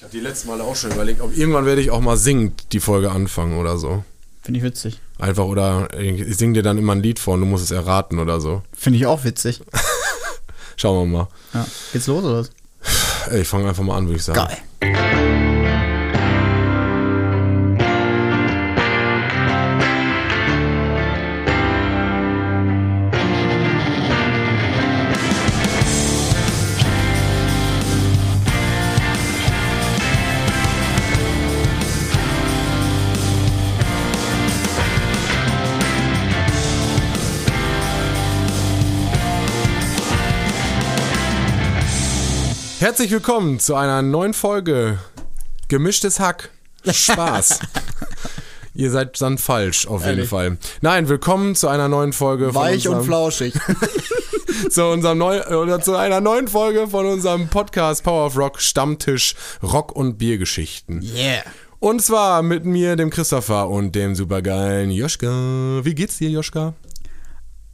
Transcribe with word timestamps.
Ich 0.00 0.04
habe 0.04 0.16
die 0.16 0.20
letzten 0.20 0.48
Mal 0.48 0.62
auch 0.62 0.74
schon 0.74 0.92
überlegt, 0.92 1.20
ob 1.20 1.36
irgendwann 1.36 1.66
werde 1.66 1.82
ich 1.82 1.90
auch 1.90 2.00
mal 2.00 2.16
singend 2.16 2.72
die 2.72 2.80
Folge 2.80 3.10
anfangen 3.10 3.58
oder 3.58 3.76
so. 3.76 4.02
Finde 4.40 4.56
ich 4.56 4.64
witzig. 4.64 4.98
Einfach 5.18 5.44
oder 5.44 5.88
ich 6.00 6.38
singe 6.38 6.54
dir 6.54 6.62
dann 6.62 6.78
immer 6.78 6.94
ein 6.94 7.02
Lied 7.02 7.18
vor 7.18 7.34
und 7.34 7.40
du 7.40 7.46
musst 7.46 7.64
es 7.64 7.70
erraten 7.70 8.18
oder 8.18 8.40
so. 8.40 8.62
Finde 8.72 8.98
ich 8.98 9.04
auch 9.04 9.24
witzig. 9.24 9.60
Schauen 10.76 11.10
wir 11.10 11.18
mal. 11.18 11.28
Ja. 11.52 11.66
Geht's 11.92 12.06
los 12.06 12.24
oder 12.24 12.38
was? 12.38 12.50
Ich 13.34 13.46
fange 13.46 13.68
einfach 13.68 13.82
mal 13.82 13.98
an, 13.98 14.06
würde 14.06 14.16
ich 14.16 14.24
sagen. 14.24 14.38
Geil. 14.80 14.96
Herzlich 42.90 43.12
willkommen 43.12 43.60
zu 43.60 43.76
einer 43.76 44.02
neuen 44.02 44.34
Folge 44.34 44.98
Gemischtes 45.68 46.18
Hack. 46.18 46.50
Spaß. 46.84 47.60
Ihr 48.74 48.90
seid 48.90 49.20
dann 49.22 49.38
falsch, 49.38 49.86
auf 49.86 50.00
jeden 50.00 50.16
Ehrlich? 50.16 50.28
Fall. 50.28 50.58
Nein, 50.80 51.08
willkommen 51.08 51.54
zu 51.54 51.68
einer 51.68 51.86
neuen 51.86 52.12
Folge 52.12 52.52
Weich 52.52 52.88
und 52.88 53.04
flauschig. 53.04 53.54
zu 54.70 54.86
unserem 54.86 55.18
neu, 55.18 55.40
oder 55.40 55.80
zu 55.80 55.94
einer 55.94 56.20
neuen 56.20 56.48
Folge 56.48 56.88
von 56.88 57.06
unserem 57.06 57.46
Podcast 57.46 58.02
Power 58.02 58.26
of 58.26 58.36
Rock 58.36 58.60
Stammtisch 58.60 59.36
Rock 59.62 59.92
und 59.92 60.18
Biergeschichten. 60.18 61.00
yeah. 61.00 61.44
Und 61.78 62.02
zwar 62.02 62.42
mit 62.42 62.64
mir, 62.64 62.96
dem 62.96 63.10
Christopher 63.10 63.68
und 63.68 63.94
dem 63.94 64.16
supergeilen 64.16 64.90
Joschka. 64.90 65.84
Wie 65.84 65.94
geht's 65.94 66.18
dir, 66.18 66.28
Joschka? 66.28 66.74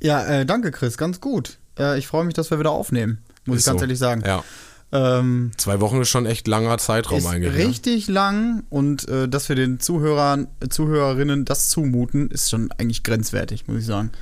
Ja, 0.02 0.26
äh, 0.26 0.44
danke 0.44 0.72
Chris, 0.72 0.98
ganz 0.98 1.22
gut. 1.22 1.56
Äh, 1.78 1.98
ich 1.98 2.06
freue 2.06 2.24
mich, 2.24 2.34
dass 2.34 2.50
wir 2.50 2.58
wieder 2.58 2.72
aufnehmen, 2.72 3.24
muss 3.46 3.56
Ist 3.56 3.62
ich 3.62 3.66
ganz 3.68 3.80
so. 3.80 3.84
ehrlich 3.84 3.98
sagen. 3.98 4.22
Ja. 4.26 4.44
Ähm, 4.92 5.50
Zwei 5.56 5.80
Wochen 5.80 6.00
ist 6.00 6.08
schon 6.08 6.26
echt 6.26 6.46
langer 6.46 6.78
Zeitraum 6.78 7.18
ist 7.18 7.26
eigentlich. 7.26 7.54
richtig 7.66 8.08
lang 8.08 8.62
und 8.70 9.08
äh, 9.08 9.28
dass 9.28 9.48
wir 9.48 9.56
den 9.56 9.80
Zuhörern, 9.80 10.46
äh, 10.60 10.68
Zuhörerinnen 10.68 11.44
das 11.44 11.68
zumuten, 11.68 12.30
ist 12.30 12.50
schon 12.50 12.70
eigentlich 12.78 13.02
grenzwertig, 13.02 13.66
muss 13.66 13.80
ich 13.80 13.86
sagen. 13.86 14.12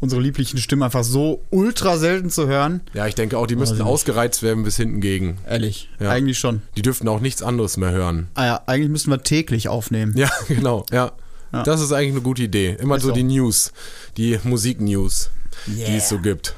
Unsere 0.00 0.20
lieblichen 0.22 0.58
Stimmen 0.60 0.84
einfach 0.84 1.02
so 1.02 1.42
ultra 1.50 1.98
selten 1.98 2.30
zu 2.30 2.46
hören. 2.46 2.82
Ja, 2.94 3.08
ich 3.08 3.16
denke 3.16 3.36
auch, 3.36 3.48
die 3.48 3.56
müssten 3.56 3.74
ich 3.74 3.82
nicht. 3.82 3.88
ausgereizt 3.90 4.44
werden 4.44 4.62
bis 4.62 4.76
hinten 4.76 5.00
gegen. 5.00 5.38
Ehrlich, 5.48 5.90
Ja. 5.98 6.10
eigentlich 6.10 6.38
schon. 6.38 6.62
Die 6.76 6.82
dürften 6.82 7.08
auch 7.08 7.18
nichts 7.18 7.42
anderes 7.42 7.76
mehr 7.76 7.90
hören. 7.90 8.28
Ah 8.34 8.46
ja, 8.46 8.62
eigentlich 8.66 8.90
müssten 8.90 9.10
wir 9.10 9.22
täglich 9.24 9.68
aufnehmen. 9.68 10.16
Ja, 10.16 10.30
genau, 10.48 10.86
ja. 10.92 11.10
Ja. 11.52 11.62
Das 11.64 11.80
ist 11.80 11.90
eigentlich 11.92 12.12
eine 12.12 12.20
gute 12.20 12.42
Idee. 12.44 12.76
Immer 12.78 12.96
Ist 12.96 13.02
so 13.02 13.08
so. 13.08 13.14
die 13.14 13.22
News, 13.24 13.72
die 14.16 14.38
Musik-News, 14.44 15.30
die 15.66 15.78
Yeah. 15.80 15.96
es 15.96 16.08
so 16.10 16.18
gibt. 16.20 16.54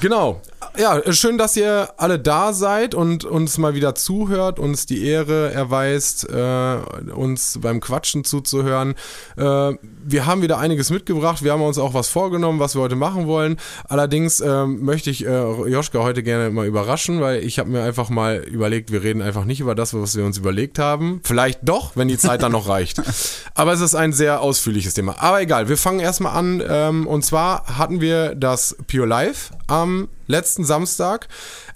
Genau. 0.00 0.40
Ja, 0.78 1.00
schön, 1.12 1.38
dass 1.38 1.56
ihr 1.56 1.88
alle 1.96 2.18
da 2.18 2.52
seid 2.52 2.94
und 2.94 3.24
uns 3.24 3.56
mal 3.56 3.74
wieder 3.74 3.94
zuhört, 3.94 4.58
uns 4.58 4.84
die 4.84 5.06
Ehre 5.06 5.50
erweist, 5.50 6.28
äh, 6.28 6.76
uns 7.14 7.58
beim 7.62 7.80
Quatschen 7.80 8.24
zuzuhören. 8.24 8.94
Äh, 9.38 9.72
wir 10.06 10.26
haben 10.26 10.42
wieder 10.42 10.58
einiges 10.58 10.90
mitgebracht. 10.90 11.42
Wir 11.42 11.52
haben 11.52 11.62
uns 11.62 11.78
auch 11.78 11.94
was 11.94 12.08
vorgenommen, 12.08 12.60
was 12.60 12.74
wir 12.74 12.82
heute 12.82 12.96
machen 12.96 13.26
wollen. 13.26 13.56
Allerdings 13.88 14.40
ähm, 14.40 14.82
möchte 14.82 15.10
ich 15.10 15.26
äh, 15.26 15.68
Joschka 15.68 15.98
heute 16.00 16.22
gerne 16.22 16.50
mal 16.50 16.66
überraschen, 16.66 17.20
weil 17.20 17.42
ich 17.42 17.58
habe 17.58 17.70
mir 17.70 17.82
einfach 17.82 18.08
mal 18.08 18.36
überlegt, 18.36 18.92
wir 18.92 19.02
reden 19.02 19.22
einfach 19.22 19.44
nicht 19.44 19.60
über 19.60 19.74
das, 19.74 19.94
was 19.94 20.16
wir 20.16 20.24
uns 20.24 20.38
überlegt 20.38 20.78
haben. 20.78 21.20
Vielleicht 21.24 21.60
doch, 21.62 21.96
wenn 21.96 22.08
die 22.08 22.18
Zeit 22.18 22.42
dann 22.42 22.52
noch 22.52 22.68
reicht. 22.68 23.02
Aber 23.54 23.72
es 23.72 23.80
ist 23.80 23.94
ein 23.94 24.12
sehr 24.12 24.40
ausführliches 24.40 24.94
Thema. 24.94 25.16
Aber 25.20 25.40
egal, 25.40 25.68
wir 25.68 25.76
fangen 25.76 26.00
erstmal 26.00 26.36
an. 26.36 26.62
Ähm, 26.66 27.06
und 27.06 27.24
zwar 27.24 27.78
hatten 27.78 28.00
wir 28.00 28.34
das 28.34 28.76
Pure 28.86 29.06
Life 29.06 29.52
am 29.66 30.08
letzten 30.26 30.64
Samstag. 30.64 31.28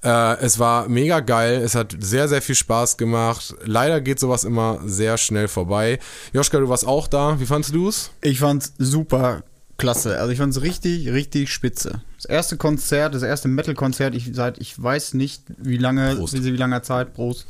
Äh, 0.02 0.38
es 0.38 0.58
war 0.58 0.88
mega 0.88 1.20
geil. 1.20 1.60
Es 1.62 1.74
hat 1.74 1.94
sehr, 1.98 2.28
sehr 2.28 2.42
viel 2.42 2.54
Spaß 2.54 2.96
gemacht. 2.96 3.54
Leider 3.64 4.00
geht 4.00 4.18
sowas 4.18 4.44
immer 4.44 4.80
sehr 4.84 5.18
schnell 5.18 5.48
vorbei. 5.48 5.98
Joschka, 6.32 6.58
du 6.58 6.68
warst 6.68 6.86
auch 6.86 7.06
da. 7.06 7.38
Wie 7.38 7.46
fandst 7.46 7.74
du 7.74 7.88
es? 7.88 8.10
Ich 8.22 8.40
fand's 8.40 8.74
super 8.78 9.42
klasse. 9.78 10.18
Also 10.18 10.32
ich 10.32 10.38
fand's 10.38 10.60
richtig, 10.60 11.08
richtig 11.10 11.52
spitze. 11.52 12.02
Das 12.16 12.26
erste 12.26 12.56
Konzert, 12.56 13.14
das 13.14 13.22
erste 13.22 13.48
Metal-Konzert, 13.48 14.14
ich 14.14 14.30
seit 14.34 14.58
ich 14.58 14.80
weiß 14.80 15.14
nicht 15.14 15.42
wie 15.58 15.78
lange, 15.78 16.16
Prost. 16.16 16.34
wie, 16.34 16.44
wie 16.44 16.56
langer 16.56 16.82
Zeit, 16.82 17.14
Prost, 17.14 17.46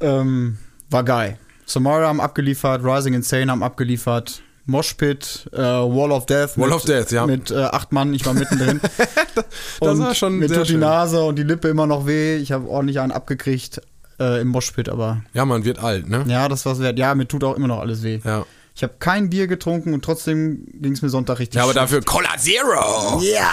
ähm, 0.00 0.58
war 0.90 1.04
geil. 1.04 1.38
Samara 1.66 2.08
haben 2.08 2.20
abgeliefert, 2.20 2.82
Rising 2.84 3.14
Insane 3.14 3.50
haben 3.50 3.62
abgeliefert, 3.62 4.42
Moshpit, 4.66 5.48
äh, 5.52 5.56
Wall 5.58 6.12
of 6.12 6.26
Death. 6.26 6.58
Wall 6.58 6.66
mit, 6.68 6.76
of 6.76 6.84
Death, 6.84 7.10
ja. 7.12 7.26
Mit 7.26 7.50
äh, 7.50 7.56
acht 7.62 7.92
Mann, 7.92 8.12
ich 8.12 8.26
war 8.26 8.34
mittendrin. 8.34 8.80
Das 9.80 9.92
und 9.92 10.00
war 10.00 10.14
schon 10.14 10.38
Mir 10.38 10.48
tut 10.48 10.68
die. 10.68 10.76
Nase 10.76 11.22
und 11.22 11.36
die 11.36 11.42
Lippe 11.42 11.68
immer 11.68 11.86
noch 11.86 12.06
weh. 12.06 12.36
Ich 12.36 12.52
habe 12.52 12.68
ordentlich 12.68 13.00
einen 13.00 13.12
abgekriegt 13.12 13.80
äh, 14.18 14.40
im 14.42 14.48
Moshpit, 14.48 14.88
aber 14.90 15.22
Ja, 15.32 15.44
man 15.46 15.64
wird 15.64 15.78
alt, 15.78 16.08
ne? 16.08 16.24
ja, 16.28 16.48
das 16.48 16.66
war's 16.66 16.80
wert. 16.80 16.98
Ja, 16.98 17.14
mir 17.14 17.26
tut 17.26 17.42
auch 17.44 17.56
immer 17.56 17.68
noch 17.68 17.80
alles 17.80 18.02
weh. 18.02 18.20
Ja. 18.24 18.44
Ich 18.80 18.82
habe 18.82 18.94
kein 18.98 19.28
Bier 19.28 19.46
getrunken 19.46 19.92
und 19.92 20.02
trotzdem 20.02 20.64
ging 20.72 20.94
es 20.94 21.02
mir 21.02 21.10
Sonntag 21.10 21.38
richtig 21.38 21.56
Ja, 21.56 21.64
aber 21.64 21.72
schlecht. 21.72 21.84
dafür 21.84 22.02
Cola 22.02 22.30
Zero. 22.38 23.20
Ja. 23.22 23.50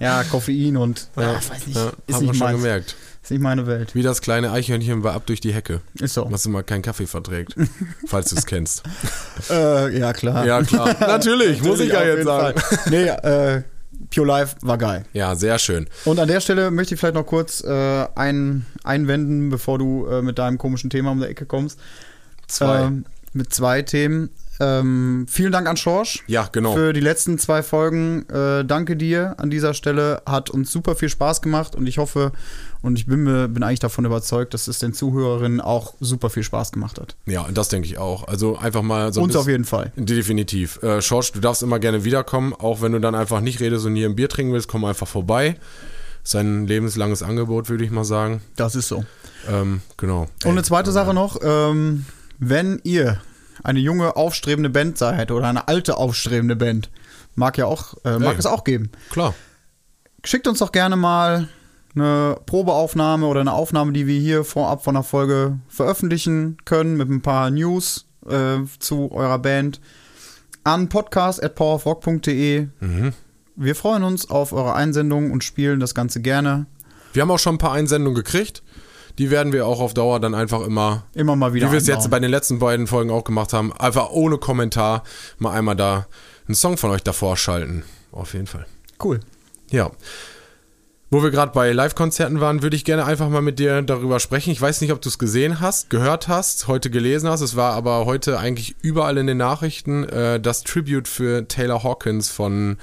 ja, 0.00 0.24
Koffein 0.24 0.76
und 0.76 1.08
ja, 1.16 1.38
ich 1.38 1.50
weiß 1.50 1.66
nicht, 1.68 1.76
Ja, 1.76 1.92
ist 2.08 2.20
nicht 2.20 2.30
schon 2.30 2.38
meins. 2.40 2.60
gemerkt. 2.60 2.96
Ist 3.22 3.30
nicht 3.30 3.40
meine 3.40 3.68
Welt. 3.68 3.94
Wie 3.94 4.02
das 4.02 4.22
kleine 4.22 4.50
Eichhörnchen 4.50 5.04
war 5.04 5.14
ab 5.14 5.22
durch 5.26 5.38
die 5.40 5.54
Hecke. 5.54 5.82
Ist 6.00 6.14
so. 6.14 6.26
Was 6.32 6.44
immer 6.46 6.64
keinen 6.64 6.82
Kaffee 6.82 7.06
verträgt. 7.06 7.54
falls 8.08 8.30
du 8.30 8.34
es 8.36 8.44
kennst. 8.44 8.82
Äh, 9.50 9.96
ja, 9.96 10.12
klar. 10.12 10.44
Ja, 10.44 10.64
klar. 10.64 10.96
Natürlich, 10.98 11.62
muss 11.62 11.78
ich 11.78 11.92
ja 11.92 12.02
jetzt 12.02 12.24
sagen. 12.24 12.58
Fall. 12.58 12.78
Nee, 12.90 13.06
äh, 13.06 13.62
Pure 14.12 14.26
Life 14.26 14.56
war 14.62 14.78
geil. 14.78 15.04
Ja, 15.12 15.36
sehr 15.36 15.60
schön. 15.60 15.86
Und 16.06 16.18
an 16.18 16.26
der 16.26 16.40
Stelle 16.40 16.72
möchte 16.72 16.94
ich 16.94 16.98
vielleicht 16.98 17.14
noch 17.14 17.26
kurz 17.26 17.62
äh, 17.62 18.06
ein, 18.16 18.66
einwenden, 18.82 19.50
bevor 19.50 19.78
du 19.78 20.06
äh, 20.08 20.22
mit 20.22 20.40
deinem 20.40 20.58
komischen 20.58 20.90
Thema 20.90 21.12
um 21.12 21.20
die 21.20 21.26
Ecke 21.26 21.46
kommst. 21.46 21.78
Zwei. 22.48 22.82
Ähm, 22.82 23.04
mit 23.34 23.52
zwei 23.52 23.82
Themen. 23.82 24.30
Ähm, 24.60 25.26
vielen 25.28 25.50
Dank 25.50 25.66
an 25.68 25.76
Schorsch. 25.76 26.22
Ja, 26.28 26.48
genau. 26.52 26.74
Für 26.74 26.92
die 26.92 27.00
letzten 27.00 27.38
zwei 27.38 27.62
Folgen. 27.64 28.24
Äh, 28.28 28.64
danke 28.64 28.96
dir 28.96 29.34
an 29.38 29.50
dieser 29.50 29.74
Stelle. 29.74 30.22
Hat 30.26 30.48
uns 30.48 30.70
super 30.70 30.94
viel 30.94 31.08
Spaß 31.08 31.42
gemacht 31.42 31.74
und 31.74 31.88
ich 31.88 31.98
hoffe 31.98 32.30
und 32.80 32.96
ich 32.96 33.06
bin, 33.06 33.24
bin 33.24 33.62
eigentlich 33.64 33.80
davon 33.80 34.04
überzeugt, 34.04 34.54
dass 34.54 34.68
es 34.68 34.78
den 34.78 34.92
Zuhörerinnen 34.94 35.60
auch 35.60 35.94
super 35.98 36.30
viel 36.30 36.44
Spaß 36.44 36.70
gemacht 36.70 37.00
hat. 37.00 37.16
Ja, 37.26 37.44
das 37.52 37.68
denke 37.68 37.88
ich 37.88 37.98
auch. 37.98 38.28
Also 38.28 38.56
einfach 38.56 38.82
mal 38.82 39.12
so 39.12 39.20
ein 39.20 39.24
uns 39.24 39.32
bisschen- 39.32 39.40
auf 39.40 39.48
jeden 39.48 39.64
Fall. 39.64 39.92
Definitiv. 39.96 40.80
Äh, 40.84 41.02
Schorsch, 41.02 41.32
du 41.32 41.40
darfst 41.40 41.64
immer 41.64 41.80
gerne 41.80 42.04
wiederkommen, 42.04 42.52
auch 42.54 42.80
wenn 42.80 42.92
du 42.92 43.00
dann 43.00 43.16
einfach 43.16 43.40
nicht 43.40 43.58
redest 43.60 43.84
und 43.86 43.96
hier 43.96 44.08
ein 44.08 44.14
Bier 44.14 44.28
trinken 44.28 44.52
willst, 44.52 44.68
komm 44.68 44.84
einfach 44.84 45.08
vorbei. 45.08 45.56
Sein 46.22 46.66
lebenslanges 46.66 47.22
Angebot, 47.22 47.68
würde 47.68 47.84
ich 47.84 47.90
mal 47.90 48.04
sagen. 48.04 48.40
Das 48.56 48.76
ist 48.76 48.88
so. 48.88 49.04
Ähm, 49.50 49.82
genau. 49.96 50.28
Und 50.44 50.52
eine 50.52 50.62
zweite 50.62 50.90
Sache 50.90 51.12
noch, 51.12 51.38
ähm, 51.42 52.06
wenn 52.38 52.80
ihr 52.84 53.20
eine 53.62 53.78
junge, 53.80 54.16
aufstrebende 54.16 54.70
Band 54.70 54.98
seid 54.98 55.30
oder 55.30 55.48
eine 55.48 55.68
alte, 55.68 55.96
aufstrebende 55.96 56.56
Band, 56.56 56.90
mag 57.34 57.56
ja 57.58 57.66
auch, 57.66 57.94
äh, 58.04 58.18
mag 58.18 58.34
Ey. 58.34 58.38
es 58.38 58.46
auch 58.46 58.64
geben. 58.64 58.90
Klar. 59.10 59.34
Schickt 60.24 60.48
uns 60.48 60.58
doch 60.58 60.72
gerne 60.72 60.96
mal 60.96 61.48
eine 61.94 62.36
Probeaufnahme 62.46 63.26
oder 63.26 63.40
eine 63.40 63.52
Aufnahme, 63.52 63.92
die 63.92 64.06
wir 64.06 64.18
hier 64.18 64.44
vorab 64.44 64.82
von 64.82 64.94
der 64.94 65.04
Folge 65.04 65.58
veröffentlichen 65.68 66.56
können, 66.64 66.96
mit 66.96 67.08
ein 67.08 67.22
paar 67.22 67.50
News 67.50 68.06
äh, 68.28 68.58
zu 68.78 69.12
eurer 69.12 69.38
Band 69.38 69.80
an 70.64 70.88
podcast.powerofrock.de. 70.88 72.68
Mhm. 72.80 73.12
Wir 73.56 73.74
freuen 73.76 74.02
uns 74.02 74.28
auf 74.28 74.52
eure 74.52 74.74
Einsendungen 74.74 75.30
und 75.30 75.44
spielen 75.44 75.78
das 75.78 75.94
Ganze 75.94 76.20
gerne. 76.20 76.66
Wir 77.12 77.22
haben 77.22 77.30
auch 77.30 77.38
schon 77.38 77.54
ein 77.56 77.58
paar 77.58 77.72
Einsendungen 77.72 78.16
gekriegt. 78.16 78.63
Die 79.18 79.30
werden 79.30 79.52
wir 79.52 79.66
auch 79.66 79.80
auf 79.80 79.94
Dauer 79.94 80.18
dann 80.20 80.34
einfach 80.34 80.62
immer, 80.62 81.04
Immer 81.14 81.36
mal 81.36 81.54
wieder. 81.54 81.68
wie 81.68 81.72
wir 81.72 81.78
es 81.78 81.86
jetzt 81.86 82.10
bei 82.10 82.18
den 82.18 82.30
letzten 82.30 82.58
beiden 82.58 82.86
Folgen 82.86 83.10
auch 83.10 83.24
gemacht 83.24 83.52
haben, 83.52 83.72
einfach 83.72 84.10
ohne 84.10 84.38
Kommentar 84.38 85.04
mal 85.38 85.52
einmal 85.52 85.76
da 85.76 86.06
einen 86.46 86.54
Song 86.54 86.76
von 86.76 86.90
euch 86.90 87.02
davor 87.02 87.36
schalten. 87.36 87.84
Auf 88.12 88.34
jeden 88.34 88.46
Fall. 88.46 88.66
Cool. 89.02 89.20
Ja. 89.70 89.90
Wo 91.10 91.22
wir 91.22 91.30
gerade 91.30 91.52
bei 91.52 91.70
Live-Konzerten 91.70 92.40
waren, 92.40 92.62
würde 92.62 92.74
ich 92.74 92.84
gerne 92.84 93.04
einfach 93.04 93.28
mal 93.28 93.40
mit 93.42 93.60
dir 93.60 93.82
darüber 93.82 94.18
sprechen. 94.18 94.50
Ich 94.50 94.60
weiß 94.60 94.80
nicht, 94.80 94.92
ob 94.92 95.00
du 95.00 95.08
es 95.08 95.18
gesehen 95.18 95.60
hast, 95.60 95.88
gehört 95.90 96.26
hast, 96.26 96.66
heute 96.66 96.90
gelesen 96.90 97.28
hast. 97.28 97.40
Es 97.40 97.54
war 97.54 97.72
aber 97.74 98.04
heute 98.04 98.38
eigentlich 98.38 98.74
überall 98.82 99.16
in 99.18 99.28
den 99.28 99.36
Nachrichten 99.36 100.04
äh, 100.08 100.40
das 100.40 100.64
Tribute 100.64 101.06
für 101.06 101.46
Taylor 101.46 101.84
Hawkins 101.84 102.30
von, 102.30 102.78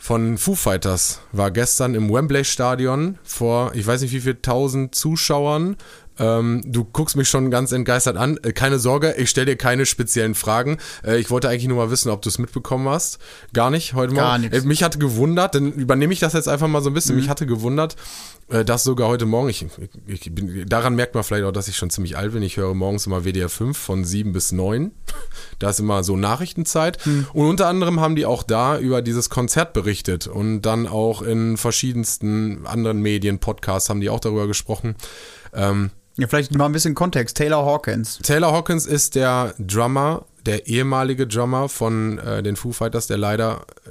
von 0.00 0.38
Foo 0.38 0.54
Fighters. 0.54 1.20
War 1.30 1.50
gestern 1.50 1.94
im 1.94 2.10
Wembley 2.10 2.42
Stadion 2.44 3.18
vor, 3.22 3.72
ich 3.74 3.86
weiß 3.86 4.00
nicht 4.00 4.14
wie 4.14 4.20
viel 4.20 4.36
tausend 4.36 4.94
Zuschauern. 4.94 5.76
Ähm, 6.20 6.62
du 6.66 6.84
guckst 6.84 7.16
mich 7.16 7.28
schon 7.28 7.50
ganz 7.50 7.72
entgeistert 7.72 8.18
an. 8.18 8.38
Äh, 8.42 8.52
keine 8.52 8.78
Sorge, 8.78 9.14
ich 9.16 9.30
stelle 9.30 9.46
dir 9.46 9.56
keine 9.56 9.86
speziellen 9.86 10.34
Fragen. 10.34 10.76
Äh, 11.02 11.18
ich 11.18 11.30
wollte 11.30 11.48
eigentlich 11.48 11.66
nur 11.66 11.78
mal 11.78 11.90
wissen, 11.90 12.10
ob 12.10 12.20
du 12.20 12.28
es 12.28 12.38
mitbekommen 12.38 12.88
hast. 12.88 13.18
Gar 13.54 13.70
nicht 13.70 13.94
heute 13.94 14.14
Gar 14.14 14.32
Morgen. 14.38 14.50
nichts. 14.50 14.64
Äh, 14.64 14.68
mich 14.68 14.82
hatte 14.82 14.98
gewundert, 14.98 15.54
dann 15.54 15.72
übernehme 15.72 16.12
ich 16.12 16.20
das 16.20 16.34
jetzt 16.34 16.48
einfach 16.48 16.68
mal 16.68 16.82
so 16.82 16.90
ein 16.90 16.94
bisschen. 16.94 17.14
Mhm. 17.14 17.22
Mich 17.22 17.30
hatte 17.30 17.46
gewundert, 17.46 17.96
äh, 18.50 18.66
dass 18.66 18.84
sogar 18.84 19.08
heute 19.08 19.24
Morgen, 19.24 19.48
ich, 19.48 19.66
ich 20.06 20.34
bin, 20.34 20.66
daran 20.68 20.94
merkt 20.94 21.14
man 21.14 21.24
vielleicht 21.24 21.44
auch, 21.44 21.52
dass 21.52 21.68
ich 21.68 21.76
schon 21.76 21.88
ziemlich 21.88 22.18
alt 22.18 22.32
bin. 22.34 22.42
Ich 22.42 22.58
höre 22.58 22.74
morgens 22.74 23.06
immer 23.06 23.24
WDR 23.24 23.48
5 23.48 23.76
von 23.78 24.04
7 24.04 24.32
bis 24.32 24.52
9. 24.52 24.92
Da 25.58 25.68
ist 25.70 25.80
immer 25.80 26.02
so 26.04 26.16
Nachrichtenzeit. 26.16 27.04
Mhm. 27.04 27.26
Und 27.34 27.46
unter 27.46 27.66
anderem 27.66 28.00
haben 28.00 28.16
die 28.16 28.24
auch 28.24 28.42
da 28.42 28.78
über 28.78 29.02
dieses 29.02 29.28
Konzert 29.28 29.74
berichtet 29.74 30.26
und 30.26 30.62
dann 30.62 30.86
auch 30.86 31.20
in 31.20 31.58
verschiedensten 31.58 32.66
anderen 32.66 33.02
Medien, 33.02 33.40
Podcasts 33.40 33.90
haben 33.90 34.00
die 34.00 34.08
auch 34.08 34.20
darüber 34.20 34.46
gesprochen. 34.46 34.96
Ähm, 35.52 35.90
Ja, 36.20 36.26
vielleicht 36.26 36.54
mal 36.54 36.66
ein 36.66 36.72
bisschen 36.72 36.94
Kontext. 36.94 37.38
Taylor 37.38 37.64
Hawkins. 37.64 38.18
Taylor 38.18 38.52
Hawkins 38.52 38.84
ist 38.84 39.14
der 39.14 39.54
Drummer, 39.58 40.26
der 40.44 40.66
ehemalige 40.66 41.26
Drummer 41.26 41.70
von 41.70 42.18
äh, 42.18 42.42
den 42.42 42.56
Foo 42.56 42.72
Fighters, 42.72 43.06
der 43.06 43.16
leider 43.16 43.62
äh, 43.86 43.90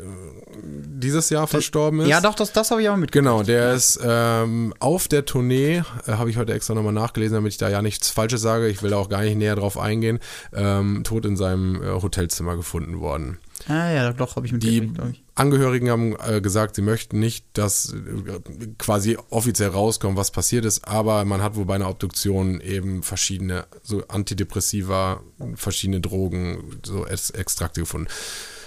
dieses 0.63 1.31
Jahr 1.31 1.47
verstorben 1.47 2.01
ist. 2.01 2.07
Ja, 2.07 2.21
doch, 2.21 2.35
das, 2.35 2.53
das 2.53 2.69
habe 2.69 2.83
ich 2.83 2.89
auch 2.89 2.97
mitgekriegt. 2.97 3.25
Genau, 3.25 3.41
der 3.41 3.73
ist 3.73 3.99
ähm, 4.03 4.75
auf 4.79 5.07
der 5.07 5.25
Tournee, 5.25 5.81
äh, 6.05 6.11
habe 6.11 6.29
ich 6.29 6.37
heute 6.37 6.53
extra 6.53 6.75
nochmal 6.75 6.93
nachgelesen, 6.93 7.33
damit 7.33 7.53
ich 7.53 7.57
da 7.57 7.67
ja 7.67 7.81
nichts 7.81 8.11
Falsches 8.11 8.41
sage. 8.41 8.67
Ich 8.67 8.83
will 8.83 8.91
da 8.91 8.97
auch 8.97 9.09
gar 9.09 9.23
nicht 9.23 9.35
näher 9.35 9.55
drauf 9.55 9.79
eingehen. 9.79 10.19
Ähm, 10.53 11.03
tot 11.03 11.25
in 11.25 11.35
seinem 11.35 11.81
äh, 11.81 12.01
Hotelzimmer 12.01 12.55
gefunden 12.55 12.99
worden. 12.99 13.39
Ah, 13.69 13.91
ja, 13.91 14.13
doch, 14.13 14.35
habe 14.35 14.47
ich 14.47 14.51
Die 14.51 14.57
mitgekriegt, 14.57 14.95
glaube 14.95 15.11
ich. 15.11 15.23
Angehörigen 15.35 15.89
haben 15.91 16.15
äh, 16.27 16.41
gesagt, 16.41 16.75
sie 16.75 16.81
möchten 16.81 17.19
nicht, 17.19 17.45
dass 17.53 17.93
äh, 17.93 18.39
quasi 18.79 19.15
offiziell 19.29 19.69
rauskommt, 19.69 20.17
was 20.17 20.31
passiert 20.31 20.65
ist, 20.65 20.87
aber 20.87 21.23
man 21.23 21.43
hat 21.43 21.55
wohl 21.55 21.65
bei 21.65 21.75
einer 21.75 21.87
Obduktion 21.87 22.61
eben 22.61 23.03
verschiedene 23.03 23.67
so 23.83 24.03
Antidepressiva, 24.07 25.21
verschiedene 25.53 26.01
Drogen, 26.01 26.79
so 26.83 27.05
Ex 27.05 27.29
Extrakte 27.29 27.81
gefunden. 27.81 28.07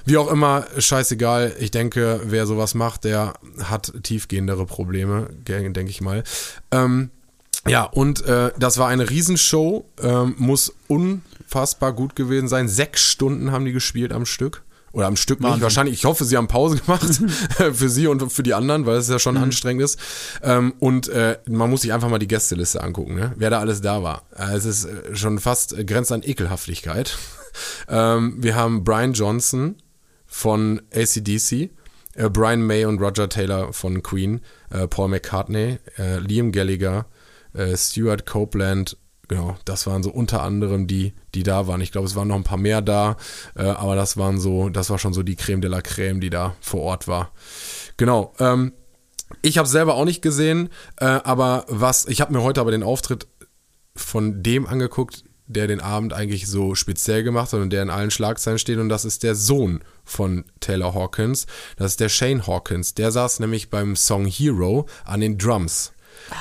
Wie 0.05 0.17
auch 0.17 0.31
immer, 0.31 0.67
scheißegal. 0.79 1.57
Ich 1.59 1.73
denke, 1.73 2.21
wer 2.25 2.47
sowas 2.47 2.75
macht, 2.75 3.03
der 3.03 3.35
hat 3.65 3.93
tiefgehendere 4.05 4.67
Probleme, 4.67 5.31
denke 5.33 5.91
ich 5.91 6.01
mal. 6.01 6.23
Ähm, 6.71 7.11
ja, 7.67 7.85
und 7.85 8.25
äh, 8.25 8.53
das 8.57 8.79
war 8.79 8.89
eine 8.89 9.11
Riesenshow, 9.11 9.85
ähm, 10.01 10.37
muss 10.39 10.73
unfassbar 10.87 11.93
gut 11.93 12.15
gewesen 12.15 12.47
sein. 12.47 12.69
Sechs 12.69 13.03
Stunden 13.03 13.51
haben 13.51 13.65
die 13.65 13.73
gespielt 13.73 14.13
am 14.13 14.27
Stück. 14.27 14.63
Oder 14.93 15.07
am 15.07 15.17
Stück 15.17 15.41
nicht, 15.41 15.61
wahrscheinlich. 15.63 15.95
Ich 15.95 16.05
hoffe, 16.05 16.25
sie 16.25 16.37
haben 16.37 16.49
Pause 16.49 16.77
gemacht 16.77 17.09
für 17.73 17.89
sie 17.89 18.07
und 18.07 18.31
für 18.31 18.43
die 18.43 18.55
anderen, 18.55 18.87
weil 18.87 18.97
es 18.97 19.09
ja 19.09 19.19
schon 19.19 19.37
anstrengend 19.37 19.83
ist. 19.83 19.99
Ähm, 20.43 20.75
und 20.79 21.09
äh, 21.09 21.39
man 21.49 21.71
muss 21.71 21.83
sich 21.83 21.93
einfach 21.93 22.11
mal 22.11 22.19
die 22.19 22.29
Gästeliste 22.29 22.83
angucken, 22.83 23.15
ne? 23.15 23.33
wer 23.37 23.51
da 23.51 23.61
alles 23.61 23.81
da 23.81 24.03
war. 24.03 24.25
Äh, 24.37 24.55
es 24.55 24.65
ist 24.65 24.85
äh, 24.85 25.17
schon 25.17 25.39
fast 25.39 25.77
äh, 25.77 25.85
grenzt 25.85 26.13
an 26.13 26.23
Ekelhaftigkeit. 26.23 27.17
ähm, 27.89 28.37
wir 28.39 28.55
haben 28.55 28.85
Brian 28.85 29.15
Johnson 29.15 29.77
von 30.27 30.83
ACDC, 30.95 31.71
äh, 32.15 32.29
Brian 32.31 32.61
May 32.63 32.85
und 32.85 33.01
Roger 33.01 33.31
Taylor 33.31 33.73
von 33.73 34.03
Queen, 34.03 34.41
äh, 34.71 34.87
Paul 34.87 35.09
McCartney, 35.09 35.79
Liam 35.97 36.53
Gallagher, 36.53 37.07
Stuart 37.75 38.25
Copeland, 38.25 38.97
genau, 39.33 39.57
das 39.65 39.87
waren 39.87 40.03
so 40.03 40.11
unter 40.11 40.43
anderem 40.43 40.87
die, 40.87 41.15
die 41.35 41.43
da 41.43 41.67
waren. 41.67 41.81
Ich 41.81 41.91
glaube, 41.91 42.07
es 42.07 42.15
waren 42.15 42.29
noch 42.29 42.37
ein 42.37 42.45
paar 42.45 42.59
mehr 42.59 42.83
da, 42.83 43.17
äh, 43.57 43.63
aber 43.63 43.97
das 43.97 44.19
waren 44.19 44.39
so, 44.39 44.69
das 44.69 44.91
war 44.91 44.99
schon 44.99 45.15
so 45.15 45.23
die 45.23 45.37
Creme 45.37 45.63
de 45.63 45.71
la 45.71 45.81
Creme, 45.81 46.21
die 46.21 46.29
da 46.29 46.55
vor 46.61 46.83
Ort 46.83 47.09
war. 47.09 47.33
Genau. 47.97 48.35
Ähm, 48.39 48.73
ich 49.41 49.57
habe 49.57 49.69
selber 49.69 49.95
auch 49.95 50.05
nicht 50.05 50.21
gesehen, 50.21 50.69
äh, 50.99 51.07
aber 51.07 51.65
was, 51.69 52.07
ich 52.07 52.21
habe 52.21 52.35
mir 52.35 52.43
heute 52.43 52.61
aber 52.61 52.73
den 52.73 52.83
Auftritt 52.83 53.27
von 53.97 54.43
dem 54.43 54.67
angeguckt, 54.67 55.25
der 55.47 55.67
den 55.67 55.81
Abend 55.81 56.13
eigentlich 56.13 56.47
so 56.47 56.75
speziell 56.75 57.23
gemacht 57.23 57.55
hat 57.55 57.61
und 57.61 57.71
der 57.71 57.83
in 57.83 57.91
allen 57.91 58.11
Schlagzeilen 58.11 58.59
steht 58.59 58.79
und 58.79 58.91
das 58.91 59.07
ist 59.07 59.23
der 59.23 59.35
Sohn 59.35 59.83
von 60.05 60.45
Taylor 60.61 60.95
Hawkins. 60.95 61.47
Das 61.77 61.93
ist 61.93 62.01
der 62.01 62.11
Shane 62.11 62.47
Hawkins. 62.47 62.95
Der 62.95 63.11
saß 63.11 63.41
nämlich 63.41 63.71
beim 63.71 63.97
Song 63.97 64.27
Hero 64.27 64.87
an 65.05 65.21
den 65.21 65.39
Drums. 65.39 65.93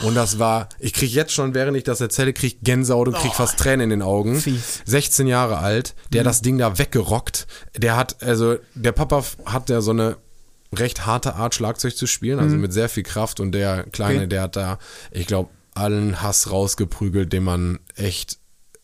Und 0.04 0.16
das 0.16 0.40
war, 0.40 0.70
ich 0.80 0.94
krieg 0.94 1.12
jetzt 1.12 1.34
schon, 1.34 1.54
während 1.54 1.76
ich 1.78 1.84
das 1.84 2.02
erzähle, 2.02 2.34
krieg 2.34 2.60
Gänsehaut 2.64 3.08
und 3.08 3.16
krieg 3.16 3.34
fast 3.34 3.58
Tränen 3.60 3.86
in 3.86 3.90
den 3.90 4.02
Augen. 4.02 4.40
Fies. 4.40 4.82
16 4.86 5.28
Jahre 5.28 5.58
alt, 5.58 5.96
der 6.14 6.24
das 6.24 6.42
Ding 6.42 6.58
da 6.58 6.78
weggerockt. 6.78 7.48
Der 7.76 7.96
hat, 7.98 8.24
also, 8.24 8.58
der 8.76 8.92
Papa 8.92 9.24
hat 9.46 9.70
ja 9.70 9.82
so 9.82 9.92
eine 9.92 10.18
recht 10.74 11.06
harte 11.06 11.36
Art, 11.36 11.54
Schlagzeug 11.54 11.96
zu 11.96 12.08
spielen, 12.08 12.40
also 12.40 12.56
mit 12.56 12.72
sehr 12.72 12.88
viel 12.90 13.04
Kraft 13.04 13.40
und 13.40 13.52
der 13.52 13.84
Kleine, 13.92 14.20
Okay. 14.20 14.28
der 14.28 14.42
hat 14.44 14.56
da, 14.56 14.80
ich 15.12 15.28
glaube, 15.28 15.50
allen 15.74 16.22
Hass 16.22 16.52
rausgeprügelt, 16.52 17.32
den 17.34 17.44
man 17.44 17.80
echt 17.96 18.38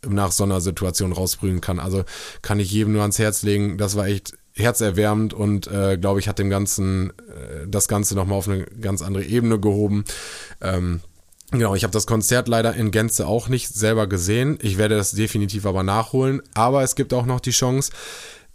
nach 0.08 0.32
so 0.32 0.44
einer 0.44 0.62
Situation 0.62 1.12
rausprügeln 1.12 1.62
kann. 1.62 1.80
Also 1.80 2.04
kann 2.42 2.60
ich 2.60 2.72
jedem 2.72 2.94
nur 2.94 3.02
ans 3.02 3.20
Herz 3.20 3.44
legen. 3.44 3.78
Das 3.78 3.96
war 3.96 4.08
echt 4.08 4.34
herzerwärmend 4.58 5.34
und 5.34 5.68
äh, 5.68 5.98
glaube 5.98 6.20
ich 6.20 6.28
hat 6.28 6.40
dem 6.40 6.50
Ganzen 6.50 7.12
äh, 7.12 7.68
das 7.68 7.88
Ganze 7.88 8.16
nochmal 8.16 8.38
auf 8.38 8.48
eine 8.48 8.66
ganz 8.66 9.02
andere 9.02 9.24
Ebene 9.24 9.60
gehoben. 9.60 10.06
Ähm, 10.62 11.02
Genau, 11.52 11.76
ich 11.76 11.84
habe 11.84 11.94
das 11.94 12.08
Konzert 12.08 12.50
leider 12.50 12.74
in 12.76 12.92
Gänze 12.92 13.26
auch 13.26 13.48
nicht 13.48 13.70
selber 13.70 14.08
gesehen. 14.08 14.60
Ich 14.62 14.78
werde 14.78 14.98
das 14.98 15.12
definitiv 15.12 15.66
aber 15.66 15.82
nachholen. 15.82 16.42
Aber 16.56 16.84
es 16.84 16.96
gibt 16.96 17.14
auch 17.14 17.26
noch 17.26 17.40
die 17.40 17.52
Chance, 17.52 17.94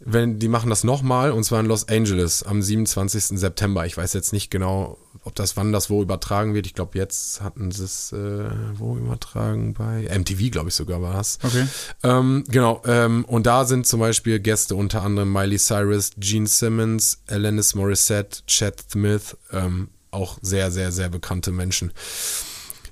wenn 0.04 0.38
die 0.38 0.48
machen 0.48 0.70
das 0.70 0.84
nochmal 0.84 1.30
und 1.32 1.44
zwar 1.44 1.60
in 1.60 1.66
Los 1.66 1.88
Angeles 1.88 2.42
am 2.42 2.62
27. 2.62 3.38
September. 3.38 3.86
Ich 3.86 3.96
weiß 3.96 4.12
jetzt 4.14 4.32
nicht 4.32 4.50
genau, 4.50 4.98
ob 5.24 5.34
das 5.34 5.56
wann 5.56 5.72
das 5.72 5.90
wo 5.90 6.02
übertragen 6.02 6.54
wird. 6.54 6.66
Ich 6.66 6.74
glaube, 6.74 6.98
jetzt 6.98 7.40
hatten 7.40 7.70
sie 7.70 7.84
es 7.84 8.12
äh, 8.12 8.50
wo 8.74 8.96
übertragen 8.96 9.74
bei 9.74 10.08
MTV, 10.16 10.50
glaube 10.50 10.70
ich 10.70 10.74
sogar 10.74 11.00
war 11.02 11.14
das. 11.14 11.38
Okay. 11.42 11.66
Ähm, 12.02 12.44
genau, 12.48 12.82
ähm, 12.84 13.24
und 13.24 13.46
da 13.46 13.64
sind 13.64 13.86
zum 13.86 14.00
Beispiel 14.00 14.40
Gäste 14.40 14.74
unter 14.74 15.02
anderem 15.02 15.32
Miley 15.32 15.58
Cyrus, 15.58 16.10
Gene 16.18 16.46
Simmons, 16.46 17.22
Alanis 17.28 17.74
Morissette, 17.74 18.42
Chad 18.46 18.82
Smith, 18.90 19.36
ähm, 19.52 19.88
auch 20.10 20.38
sehr, 20.42 20.70
sehr, 20.70 20.92
sehr 20.92 21.08
bekannte 21.08 21.52
Menschen. 21.52 21.92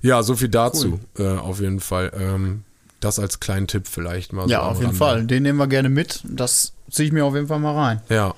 Ja, 0.03 0.23
so 0.23 0.35
viel 0.37 0.49
dazu, 0.49 1.01
äh, 1.19 1.27
auf 1.27 1.61
jeden 1.61 1.81
Fall. 1.81 2.13
Ähm, 2.15 2.65
das 3.01 3.19
als 3.19 3.41
kleinen 3.41 3.67
Tipp 3.67 3.87
vielleicht 3.87 4.33
mal. 4.33 4.43
so 4.45 4.51
Ja, 4.51 4.63
am 4.63 4.69
auf 4.69 4.81
jeden. 4.81 4.93
Fall. 4.95 5.25
Den 5.25 5.43
nehmen 5.43 5.59
wir 5.59 5.67
gerne 5.67 5.89
mit. 5.89 6.21
Das 6.25 6.75
ziehe 6.91 7.07
ich 7.07 7.13
mir 7.13 7.25
auf 7.25 7.35
jeden 7.35 7.47
Fall 7.47 7.59
mal 7.59 7.75
rein. 7.75 8.01
Ja. 8.09 8.35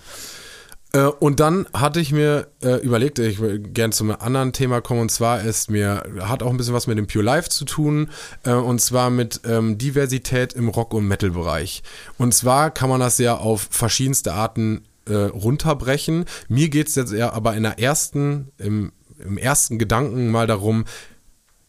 Äh, 0.92 1.04
und 1.06 1.40
dann 1.40 1.66
hatte 1.72 2.00
ich 2.00 2.12
mir 2.12 2.48
äh, 2.62 2.76
überlegt, 2.82 3.18
ich 3.18 3.40
will 3.40 3.58
gerne 3.58 3.92
zum 3.92 4.10
anderen 4.10 4.52
Thema 4.52 4.80
kommen, 4.80 5.00
und 5.00 5.10
zwar 5.10 5.42
ist 5.42 5.70
mir, 5.70 6.02
hat 6.20 6.42
auch 6.42 6.50
ein 6.50 6.56
bisschen 6.56 6.74
was 6.74 6.86
mit 6.86 6.98
dem 6.98 7.06
Pure 7.06 7.24
Life 7.24 7.48
zu 7.48 7.64
tun, 7.64 8.10
äh, 8.44 8.52
und 8.52 8.80
zwar 8.80 9.10
mit 9.10 9.40
ähm, 9.44 9.78
Diversität 9.78 10.52
im 10.52 10.68
Rock- 10.68 10.94
und 10.94 11.08
Metal-Bereich. 11.08 11.82
Und 12.18 12.34
zwar 12.34 12.70
kann 12.70 12.90
man 12.90 13.00
das 13.00 13.18
ja 13.18 13.36
auf 13.36 13.68
verschiedenste 13.70 14.34
Arten 14.34 14.82
äh, 15.06 15.14
runterbrechen. 15.14 16.26
Mir 16.48 16.68
geht 16.68 16.88
es 16.88 16.94
jetzt 16.94 17.12
eher 17.12 17.32
aber 17.32 17.54
in 17.56 17.62
der 17.62 17.78
ersten, 17.78 18.52
im, 18.58 18.92
im 19.18 19.38
ersten 19.38 19.78
Gedanken 19.78 20.30
mal 20.30 20.46
darum, 20.46 20.84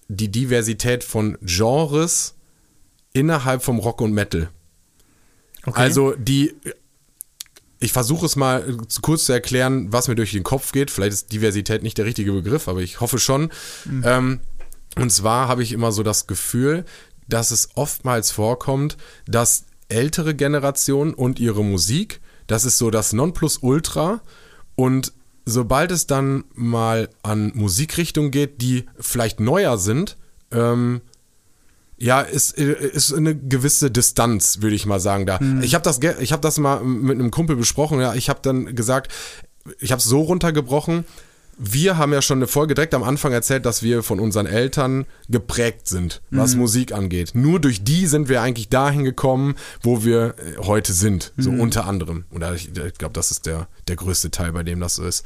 die 0.09 0.29
Diversität 0.29 1.03
von 1.03 1.37
Genres 1.41 2.35
innerhalb 3.13 3.63
vom 3.63 3.79
Rock 3.79 4.01
und 4.01 4.13
Metal. 4.13 4.49
Okay. 5.65 5.79
Also 5.79 6.13
die, 6.17 6.53
ich 7.79 7.93
versuche 7.93 8.25
es 8.25 8.35
mal 8.35 8.77
kurz 9.01 9.25
zu 9.25 9.33
erklären, 9.33 9.91
was 9.91 10.07
mir 10.07 10.15
durch 10.15 10.31
den 10.31 10.43
Kopf 10.43 10.71
geht. 10.71 10.91
Vielleicht 10.91 11.13
ist 11.13 11.31
Diversität 11.31 11.83
nicht 11.83 11.97
der 11.97 12.05
richtige 12.05 12.31
Begriff, 12.31 12.67
aber 12.67 12.81
ich 12.81 13.01
hoffe 13.01 13.19
schon. 13.19 13.49
Ähm, 14.03 14.39
und 14.95 15.11
zwar 15.11 15.47
habe 15.47 15.63
ich 15.63 15.71
immer 15.71 15.91
so 15.91 16.03
das 16.03 16.27
Gefühl, 16.27 16.85
dass 17.27 17.51
es 17.51 17.69
oftmals 17.75 18.31
vorkommt, 18.31 18.97
dass 19.25 19.65
ältere 19.89 20.35
Generationen 20.35 21.13
und 21.13 21.39
ihre 21.39 21.63
Musik, 21.63 22.21
das 22.47 22.65
ist 22.65 22.77
so 22.77 22.91
das 22.91 23.13
Nonplusultra 23.13 24.21
und 24.75 25.13
sobald 25.45 25.91
es 25.91 26.07
dann 26.07 26.45
mal 26.53 27.09
an 27.21 27.51
Musikrichtungen 27.53 28.31
geht, 28.31 28.61
die 28.61 28.85
vielleicht 28.99 29.39
neuer 29.39 29.77
sind, 29.77 30.17
ähm, 30.51 31.01
ja, 31.97 32.21
ist, 32.21 32.57
ist 32.57 33.13
eine 33.13 33.35
gewisse 33.35 33.91
Distanz, 33.91 34.61
würde 34.61 34.75
ich 34.75 34.85
mal 34.85 34.99
sagen, 34.99 35.25
da. 35.25 35.39
Ich 35.61 35.73
habe 35.73 35.83
das, 35.83 35.99
ich 36.19 36.31
habe 36.31 36.41
das 36.41 36.57
mal 36.57 36.83
mit 36.83 37.19
einem 37.19 37.31
Kumpel 37.31 37.55
besprochen. 37.55 37.99
Ja, 37.99 38.13
ich 38.13 38.29
habe 38.29 38.39
dann 38.41 38.75
gesagt, 38.75 39.11
ich 39.79 39.91
habe 39.91 39.99
es 39.99 40.05
so 40.05 40.21
runtergebrochen. 40.21 41.05
Wir 41.57 41.97
haben 41.99 42.11
ja 42.11 42.23
schon 42.23 42.39
eine 42.39 42.47
Folge 42.47 42.73
direkt 42.73 42.95
am 42.95 43.03
Anfang 43.03 43.31
erzählt, 43.31 43.65
dass 43.65 43.83
wir 43.83 44.01
von 44.01 44.19
unseren 44.19 44.47
Eltern 44.47 45.05
geprägt 45.29 45.87
sind, 45.87 46.23
was 46.31 46.55
Musik 46.55 46.91
angeht. 46.93 47.31
Nur 47.35 47.59
durch 47.59 47.83
die 47.83 48.07
sind 48.07 48.27
wir 48.27 48.41
eigentlich 48.41 48.69
dahin 48.69 49.03
gekommen, 49.03 49.53
wo 49.81 50.03
wir 50.03 50.33
äh, 50.39 50.57
heute 50.63 50.93
sind, 50.93 51.31
so 51.37 51.51
unter 51.51 51.85
anderem. 51.85 52.25
Oder 52.31 52.55
ich, 52.55 52.75
ich 52.75 52.95
glaube, 52.95 53.13
das 53.13 53.29
ist 53.29 53.45
der, 53.45 53.67
der 53.87 53.95
größte 53.97 54.31
Teil, 54.31 54.51
bei 54.51 54.63
dem 54.63 54.79
das 54.79 54.95
so 54.95 55.05
ist. 55.05 55.25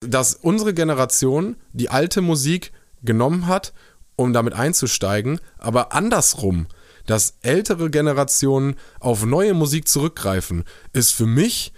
Dass 0.00 0.34
unsere 0.34 0.74
Generation 0.74 1.56
die 1.72 1.88
alte 1.88 2.20
Musik 2.20 2.72
genommen 3.02 3.46
hat, 3.46 3.72
um 4.18 4.32
damit 4.32 4.52
einzusteigen, 4.52 5.40
aber 5.58 5.92
andersrum, 5.92 6.66
dass 7.06 7.38
ältere 7.42 7.88
Generationen 7.88 8.76
auf 9.00 9.24
neue 9.24 9.54
Musik 9.54 9.88
zurückgreifen, 9.88 10.64
ist 10.92 11.12
für 11.12 11.26
mich, 11.26 11.72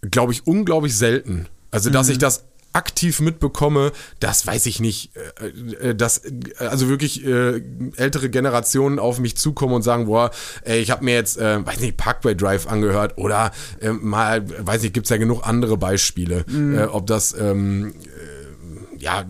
glaube 0.00 0.32
ich, 0.32 0.46
unglaublich 0.46 0.96
selten. 0.96 1.48
Also, 1.70 1.90
dass 1.90 2.08
ich 2.08 2.18
das 2.18 2.44
aktiv 2.74 3.20
mitbekomme, 3.20 3.92
das 4.18 4.46
weiß 4.46 4.64
ich 4.66 4.80
nicht, 4.80 5.10
äh, 5.40 5.90
äh, 5.90 5.94
dass 5.94 6.18
äh, 6.24 6.30
also 6.58 6.88
wirklich 6.88 7.22
ältere 7.24 8.30
Generationen 8.30 8.98
auf 8.98 9.18
mich 9.18 9.36
zukommen 9.36 9.74
und 9.74 9.82
sagen, 9.82 10.06
boah, 10.06 10.30
ey, 10.62 10.80
ich 10.80 10.90
habe 10.90 11.04
mir 11.04 11.14
jetzt, 11.14 11.38
weiß 11.38 11.80
nicht, 11.80 11.96
Parkway 11.96 12.34
Drive 12.34 12.66
angehört 12.66 13.18
oder 13.18 13.52
mal, 14.00 14.44
weiß 14.66 14.82
nicht, 14.82 14.94
gibt's 14.94 15.10
ja 15.10 15.16
genug 15.18 15.46
andere 15.46 15.76
Beispiele, 15.76 16.44
Mhm. 16.46 16.88
ob 16.92 17.06
das 17.06 17.34
ähm, 17.38 17.94
äh, 17.94 18.11
ja, 19.02 19.24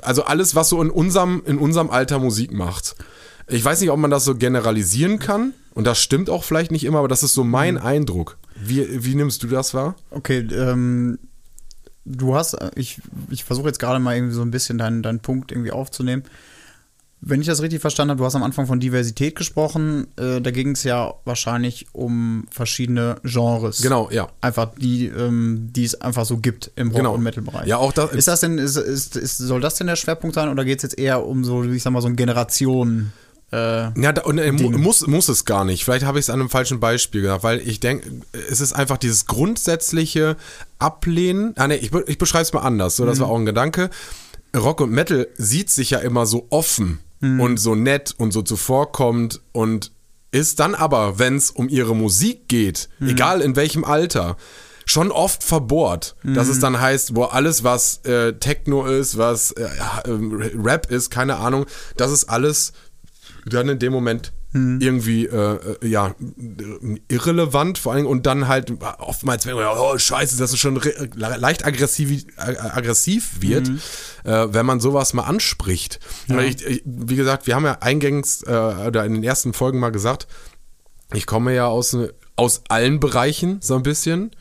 also 0.00 0.24
alles, 0.24 0.54
was 0.54 0.70
so 0.70 0.80
in 0.80 0.90
unserem, 0.90 1.42
in 1.46 1.58
unserem 1.58 1.90
Alter 1.90 2.18
Musik 2.18 2.52
macht. 2.52 2.94
Ich 3.46 3.62
weiß 3.62 3.80
nicht, 3.82 3.90
ob 3.90 3.98
man 3.98 4.10
das 4.10 4.24
so 4.24 4.34
generalisieren 4.34 5.18
kann. 5.18 5.52
Und 5.74 5.86
das 5.86 5.98
stimmt 5.98 6.30
auch 6.30 6.44
vielleicht 6.44 6.70
nicht 6.70 6.84
immer, 6.84 6.98
aber 6.98 7.08
das 7.08 7.22
ist 7.22 7.34
so 7.34 7.44
mein 7.44 7.74
Mhm. 7.74 7.82
Eindruck. 7.82 8.38
Wie, 8.56 9.04
wie 9.04 9.14
nimmst 9.14 9.42
du 9.42 9.48
das 9.48 9.74
wahr? 9.74 9.96
Okay, 10.10 10.38
ähm, 10.52 11.18
du 12.04 12.34
hast, 12.34 12.56
ich, 12.74 13.00
ich 13.30 13.44
versuche 13.44 13.66
jetzt 13.68 13.78
gerade 13.78 14.00
mal 14.00 14.14
irgendwie 14.16 14.34
so 14.34 14.42
ein 14.42 14.50
bisschen 14.50 14.78
deinen, 14.78 15.02
deinen 15.02 15.20
Punkt 15.20 15.52
irgendwie 15.52 15.72
aufzunehmen. 15.72 16.24
Wenn 17.24 17.40
ich 17.40 17.46
das 17.46 17.62
richtig 17.62 17.80
verstanden 17.80 18.10
habe, 18.10 18.18
du 18.18 18.24
hast 18.24 18.34
am 18.34 18.42
Anfang 18.42 18.66
von 18.66 18.80
Diversität 18.80 19.36
gesprochen. 19.36 20.08
Äh, 20.18 20.40
da 20.40 20.50
ging 20.50 20.70
es 20.72 20.82
ja 20.82 21.14
wahrscheinlich 21.24 21.86
um 21.92 22.46
verschiedene 22.50 23.14
Genres. 23.22 23.80
Genau, 23.80 24.10
ja. 24.10 24.28
Einfach 24.40 24.72
die, 24.76 25.06
ähm, 25.06 25.68
die 25.72 25.84
es 25.84 26.00
einfach 26.00 26.24
so 26.24 26.38
gibt 26.38 26.72
im 26.74 26.88
Rock- 26.88 26.96
Genau. 26.96 27.14
und 27.14 27.22
Metal-Bereich. 27.22 27.66
Ja, 27.68 27.76
auch 27.76 27.92
das. 27.92 28.10
Ist 28.12 28.26
das 28.26 28.40
denn, 28.40 28.58
ist, 28.58 28.74
ist, 28.76 29.16
ist, 29.16 29.38
soll 29.38 29.60
das 29.60 29.76
denn 29.76 29.86
der 29.86 29.94
Schwerpunkt 29.94 30.34
sein 30.34 30.48
oder 30.48 30.64
geht 30.64 30.78
es 30.78 30.82
jetzt 30.82 30.98
eher 30.98 31.24
um 31.24 31.44
so, 31.44 31.62
ich 31.62 31.82
sag 31.84 31.92
mal, 31.92 32.02
so 32.02 32.08
ein 32.08 32.16
Generationen? 32.16 33.12
Äh, 33.52 33.56
Ja, 34.00 34.12
da, 34.12 34.22
und, 34.22 34.38
äh, 34.38 34.50
muss, 34.50 35.06
muss 35.06 35.28
es 35.28 35.44
gar 35.44 35.64
nicht. 35.64 35.84
Vielleicht 35.84 36.04
habe 36.04 36.18
ich 36.18 36.24
es 36.24 36.30
an 36.30 36.40
einem 36.40 36.50
falschen 36.50 36.80
Beispiel 36.80 37.22
gesagt, 37.22 37.44
weil 37.44 37.60
ich 37.60 37.78
denke, 37.78 38.10
es 38.50 38.60
ist 38.60 38.72
einfach 38.72 38.96
dieses 38.98 39.26
grundsätzliche 39.26 40.36
Ablehnen. 40.80 41.52
Ah, 41.56 41.68
nee, 41.68 41.76
ich, 41.76 41.92
ich 42.08 42.18
beschreibe 42.18 42.42
es 42.42 42.52
mal 42.52 42.60
anders, 42.62 42.96
so 42.96 43.06
das 43.06 43.20
war 43.20 43.28
auch 43.28 43.38
ein 43.38 43.46
Gedanke. 43.46 43.90
Rock 44.56 44.80
und 44.80 44.90
Metal 44.90 45.28
sieht 45.36 45.70
sich 45.70 45.90
ja 45.90 46.00
immer 46.00 46.26
so 46.26 46.46
offen 46.50 46.98
und 47.40 47.56
so 47.58 47.74
nett 47.74 48.14
und 48.18 48.32
so 48.32 48.42
zuvorkommend 48.42 49.40
und 49.52 49.92
ist 50.32 50.60
dann 50.60 50.74
aber, 50.74 51.18
wenn 51.18 51.36
es 51.36 51.50
um 51.50 51.68
ihre 51.68 51.94
Musik 51.94 52.48
geht, 52.48 52.88
egal 53.00 53.40
in 53.40 53.54
welchem 53.54 53.84
Alter, 53.84 54.36
schon 54.86 55.12
oft 55.12 55.44
verbohrt, 55.44 56.16
dass 56.34 56.48
es 56.48 56.58
dann 56.58 56.80
heißt, 56.80 57.14
boah, 57.14 57.32
alles 57.32 57.62
was 57.64 57.98
äh, 58.04 58.32
Techno 58.34 58.86
ist, 58.86 59.16
was 59.18 59.52
äh, 59.52 59.68
ähm, 60.06 60.42
Rap 60.62 60.90
ist, 60.90 61.10
keine 61.10 61.36
Ahnung, 61.36 61.66
das 61.96 62.10
ist 62.10 62.24
alles 62.24 62.72
dann 63.46 63.68
in 63.68 63.78
dem 63.78 63.92
Moment 63.92 64.32
irgendwie 64.54 65.26
äh, 65.26 65.58
äh, 65.82 65.88
ja 65.88 66.14
irrelevant 67.08 67.78
vor 67.78 67.94
allem 67.94 68.06
und 68.06 68.26
dann 68.26 68.48
halt 68.48 68.72
oftmals 68.98 69.46
wenn 69.46 69.54
man 69.54 69.66
oh 69.78 69.96
scheiße 69.96 70.36
dass 70.36 70.52
es 70.52 70.58
schon 70.58 70.80
leicht 71.14 71.64
aggressiv 71.64 72.26
äh, 72.36 72.58
aggressiv 72.58 73.40
wird 73.40 73.68
äh, 74.24 74.48
wenn 74.52 74.66
man 74.66 74.80
sowas 74.80 75.14
mal 75.14 75.22
anspricht. 75.22 76.00
Weil 76.28 76.48
ich, 76.48 76.66
ich, 76.66 76.82
wie 76.84 77.16
gesagt 77.16 77.46
wir 77.46 77.54
haben 77.54 77.64
ja 77.64 77.78
eingangs 77.80 78.42
äh, 78.42 78.50
oder 78.50 79.04
in 79.04 79.14
den 79.14 79.24
ersten 79.24 79.52
Folgen 79.54 79.78
mal 79.78 79.90
gesagt 79.90 80.26
ich 81.14 81.26
komme 81.26 81.54
ja 81.54 81.66
aus 81.66 81.96
aus 82.36 82.62
allen 82.68 83.00
Bereichen 83.00 83.58
so 83.60 83.74
ein 83.76 83.82
bisschen. 83.82 84.32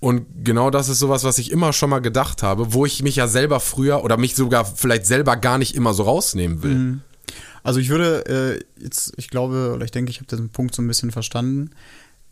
Und 0.00 0.26
genau 0.44 0.70
das 0.70 0.88
ist 0.88 1.00
sowas, 1.00 1.24
was 1.24 1.38
ich 1.38 1.50
immer 1.50 1.72
schon 1.72 1.90
mal 1.90 1.98
gedacht 1.98 2.42
habe, 2.42 2.72
wo 2.72 2.86
ich 2.86 3.02
mich 3.02 3.16
ja 3.16 3.26
selber 3.26 3.58
früher 3.60 4.04
oder 4.04 4.16
mich 4.16 4.36
sogar 4.36 4.64
vielleicht 4.64 5.06
selber 5.06 5.36
gar 5.36 5.58
nicht 5.58 5.74
immer 5.74 5.92
so 5.92 6.04
rausnehmen 6.04 6.62
will. 6.62 7.00
Also 7.62 7.80
ich 7.80 7.88
würde 7.88 8.60
äh, 8.78 8.82
jetzt, 8.82 9.12
ich 9.16 9.28
glaube, 9.28 9.72
oder 9.74 9.84
ich 9.84 9.90
denke, 9.90 10.10
ich 10.10 10.18
habe 10.18 10.26
diesen 10.26 10.50
Punkt 10.50 10.74
so 10.74 10.82
ein 10.82 10.88
bisschen 10.88 11.10
verstanden. 11.10 11.70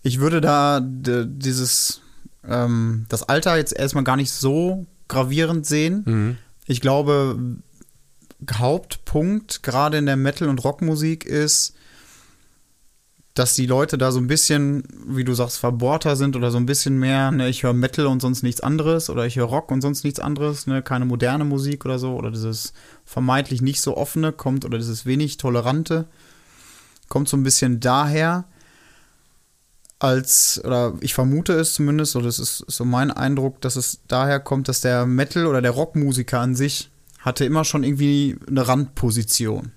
Ich 0.02 0.20
würde 0.20 0.40
da 0.40 0.80
dieses, 0.80 2.00
ähm, 2.46 3.06
das 3.08 3.22
Alter 3.24 3.56
jetzt 3.56 3.76
erstmal 3.76 4.04
gar 4.04 4.16
nicht 4.16 4.30
so 4.30 4.86
gravierend 5.08 5.66
sehen. 5.66 6.04
Ich 6.66 6.80
glaube, 6.80 7.38
Hauptpunkt 8.52 9.62
gerade 9.62 9.98
in 9.98 10.06
der 10.06 10.16
Metal- 10.16 10.48
und 10.48 10.62
Rockmusik 10.64 11.24
ist, 11.24 11.74
dass 13.36 13.52
die 13.52 13.66
Leute 13.66 13.98
da 13.98 14.12
so 14.12 14.18
ein 14.18 14.28
bisschen, 14.28 14.82
wie 15.06 15.22
du 15.22 15.34
sagst, 15.34 15.58
verbohrter 15.58 16.16
sind 16.16 16.36
oder 16.36 16.50
so 16.50 16.56
ein 16.56 16.64
bisschen 16.64 16.98
mehr, 16.98 17.30
ne, 17.30 17.50
ich 17.50 17.62
höre 17.62 17.74
Metal 17.74 18.06
und 18.06 18.20
sonst 18.20 18.42
nichts 18.42 18.62
anderes 18.62 19.10
oder 19.10 19.26
ich 19.26 19.36
höre 19.36 19.44
Rock 19.44 19.70
und 19.70 19.82
sonst 19.82 20.04
nichts 20.04 20.20
anderes, 20.20 20.66
ne, 20.66 20.80
keine 20.82 21.04
moderne 21.04 21.44
Musik 21.44 21.84
oder 21.84 21.98
so 21.98 22.14
oder 22.14 22.30
dieses 22.30 22.72
vermeintlich 23.04 23.60
nicht 23.60 23.82
so 23.82 23.94
offene 23.94 24.32
kommt 24.32 24.64
oder 24.64 24.78
dieses 24.78 25.04
wenig 25.04 25.36
tolerante 25.36 26.06
kommt 27.08 27.28
so 27.28 27.36
ein 27.36 27.42
bisschen 27.42 27.78
daher 27.78 28.46
als 29.98 30.60
oder 30.64 30.94
ich 31.00 31.12
vermute 31.12 31.52
es 31.52 31.74
zumindest 31.74 32.16
oder 32.16 32.26
das 32.26 32.38
ist 32.38 32.64
so 32.68 32.86
mein 32.86 33.10
Eindruck, 33.10 33.60
dass 33.60 33.76
es 33.76 34.00
daher 34.08 34.40
kommt, 34.40 34.68
dass 34.68 34.80
der 34.80 35.04
Metal 35.04 35.46
oder 35.46 35.60
der 35.60 35.72
Rockmusiker 35.72 36.40
an 36.40 36.54
sich 36.54 36.90
hatte 37.20 37.44
immer 37.44 37.64
schon 37.64 37.84
irgendwie 37.84 38.36
eine 38.48 38.66
Randposition. 38.66 39.72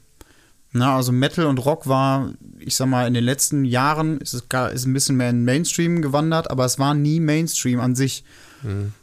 Na, 0.72 0.96
also 0.96 1.12
Metal 1.12 1.46
und 1.48 1.58
Rock 1.66 1.88
war, 1.88 2.32
ich 2.60 2.76
sag 2.76 2.88
mal, 2.88 3.08
in 3.08 3.14
den 3.16 3.24
letzten 3.24 3.66
Jahren 3.66 4.20
ist 4.20 4.34
es 4.36 4.50
gar, 4.50 4.72
ist 4.72 4.86
ein 4.86 4.94
bisschen 4.94 5.18
mehr 5.18 5.32
in 5.32 5.44
Mainstream 5.44 6.02
gewandert, 6.04 6.52
aber 6.52 6.64
es 6.66 6.78
war 6.78 6.94
nie 6.94 7.20
Mainstream 7.20 7.80
an 7.80 7.96
sich. 7.96 8.24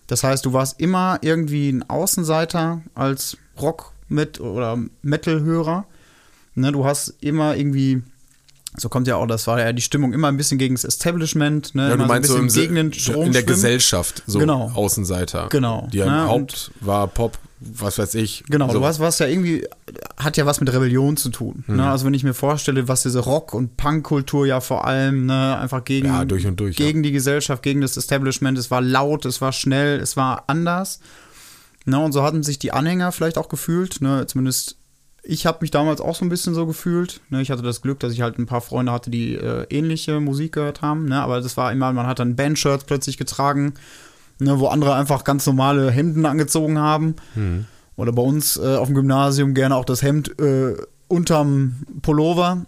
Das 0.07 0.23
heißt, 0.23 0.45
du 0.45 0.53
warst 0.53 0.79
immer 0.81 1.19
irgendwie 1.23 1.71
ein 1.71 1.89
Außenseiter 1.89 2.83
als 2.95 3.37
Rock 3.61 3.93
mit 4.09 4.39
oder 4.39 4.79
Metal-Hörer. 5.03 5.87
Ne, 6.55 6.73
du 6.73 6.85
hast 6.85 7.15
immer 7.21 7.57
irgendwie, 7.57 8.03
so 8.77 8.89
kommt 8.91 9.09
ja 9.09 9.17
auch, 9.17 9.27
das 9.27 9.47
war 9.47 9.59
ja 9.59 9.73
die 9.73 9.83
Stimmung 9.83 10.13
immer 10.13 10.29
ein 10.29 10.37
bisschen 10.37 10.59
gegen 10.59 10.75
das 10.75 10.85
Establishment. 10.85 11.75
Ne, 11.75 11.89
Ja, 11.89 11.95
immer 11.95 12.05
du 12.05 12.09
meinst 12.09 12.31
so 12.31 12.37
ein 12.37 12.43
im 12.45 12.49
gegen 12.53 12.75
den 12.75 12.93
Strom 12.93 13.27
in 13.27 13.33
der 13.33 13.41
schwimmen. 13.41 13.47
Gesellschaft, 13.55 14.23
so 14.27 14.39
Genau. 14.39 14.71
Außenseiter. 14.75 15.49
Genau. 15.51 15.89
Die 15.93 15.99
Ja, 15.99 16.27
Haupt 16.27 16.71
war 16.81 17.07
Pop, 17.09 17.39
was 17.61 17.99
weiß 17.99 18.15
ich. 18.17 18.45
Genau, 18.49 18.69
so. 18.69 18.81
du 18.81 18.85
hast 18.85 19.01
was 19.01 19.19
ja 19.19 19.27
irgendwie, 19.27 19.67
hat 20.19 20.37
ja 20.37 20.45
was 20.45 20.61
mit 20.61 20.73
Rebellion 20.73 21.17
zu 21.17 21.31
tun. 21.31 21.65
Mhm. 21.67 21.77
Ne? 21.77 21.91
Also 21.91 22.05
wenn 22.05 22.15
ich 22.15 22.23
mir 22.23 22.35
vorstelle, 22.35 22.87
was 22.89 23.03
diese 23.03 23.21
Rock- 23.21 23.55
und 23.55 23.77
Punk-Kultur 23.77 24.47
ja 24.47 24.61
vor 24.61 24.87
allem, 24.87 25.27
ne, 25.27 25.57
einfach 25.59 25.85
gegen, 25.85 26.07
Ja, 26.09 26.25
durch 26.25 26.47
durch, 26.55 26.77
gegen 26.77 27.03
die 27.03 27.13
Gesellschaft, 27.13 27.63
gegen 27.63 27.81
das 27.81 27.97
Establishment, 27.97 28.59
es 28.59 28.71
war 28.71 28.83
laut, 28.83 29.25
es 29.25 29.41
war 29.41 29.53
schnell, 29.53 29.99
es 30.01 30.17
war 30.17 30.45
anders. 30.49 31.01
Ne? 31.87 31.99
Und 31.99 32.13
so 32.13 32.23
hatten 32.23 32.43
sich 32.43 32.59
die 32.59 32.73
Anhänger 32.73 33.13
vielleicht 33.13 33.39
auch 33.39 33.49
gefühlt, 33.49 34.01
ne? 34.01 34.27
zumindest 34.27 34.77
ich 35.29 35.45
habe 35.45 35.59
mich 35.61 35.73
damals 35.73 36.01
auch 36.01 36.15
so 36.15 36.25
ein 36.25 36.29
bisschen 36.29 36.55
so 36.55 36.67
gefühlt. 36.67 37.21
Ne? 37.31 37.43
Ich 37.43 37.51
hatte 37.51 37.63
das 37.63 37.83
Glück, 37.83 37.99
dass 37.99 38.13
ich 38.13 38.21
halt 38.21 38.39
ein 38.39 38.47
paar 38.47 38.61
Freunde 38.61 38.93
hatte, 38.93 39.11
die 39.11 39.35
äh, 39.35 39.67
ähnliche 39.71 40.21
Musik 40.21 40.53
gehört 40.53 40.83
haben. 40.83 41.07
Ne? 41.07 41.21
Aber 41.21 41.41
das 41.41 41.57
war 41.57 41.73
immer, 41.73 41.93
man 41.93 42.07
hat 42.07 42.21
dann 42.21 42.37
Bandshirts 42.37 42.85
plötzlich 42.85 43.17
getragen, 43.19 43.75
ne? 44.39 44.59
wo 44.59 44.69
andere 44.69 44.95
einfach 44.95 45.25
ganz 45.25 45.47
normale 45.47 45.91
Hemden 45.91 46.27
angezogen 46.27 46.79
haben. 46.79 47.17
Oder 47.97 48.13
bei 48.13 48.23
uns 48.23 48.57
äh, 48.57 48.77
auf 48.77 48.89
dem 48.89 48.95
Gymnasium 48.95 49.55
gerne 49.55 49.75
auch 49.75 49.85
das 49.85 50.03
Hemd 50.03 50.39
äh, 50.39 50.77
unterm 51.09 51.77
Pullover. 52.03 52.67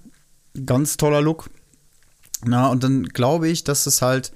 Ganz 0.64 0.96
toller 0.96 1.20
Look. 1.20 1.50
Na, 2.44 2.68
und 2.68 2.84
dann 2.84 3.04
glaube 3.04 3.48
ich, 3.48 3.64
dass 3.64 3.86
es 3.86 4.00
halt 4.00 4.32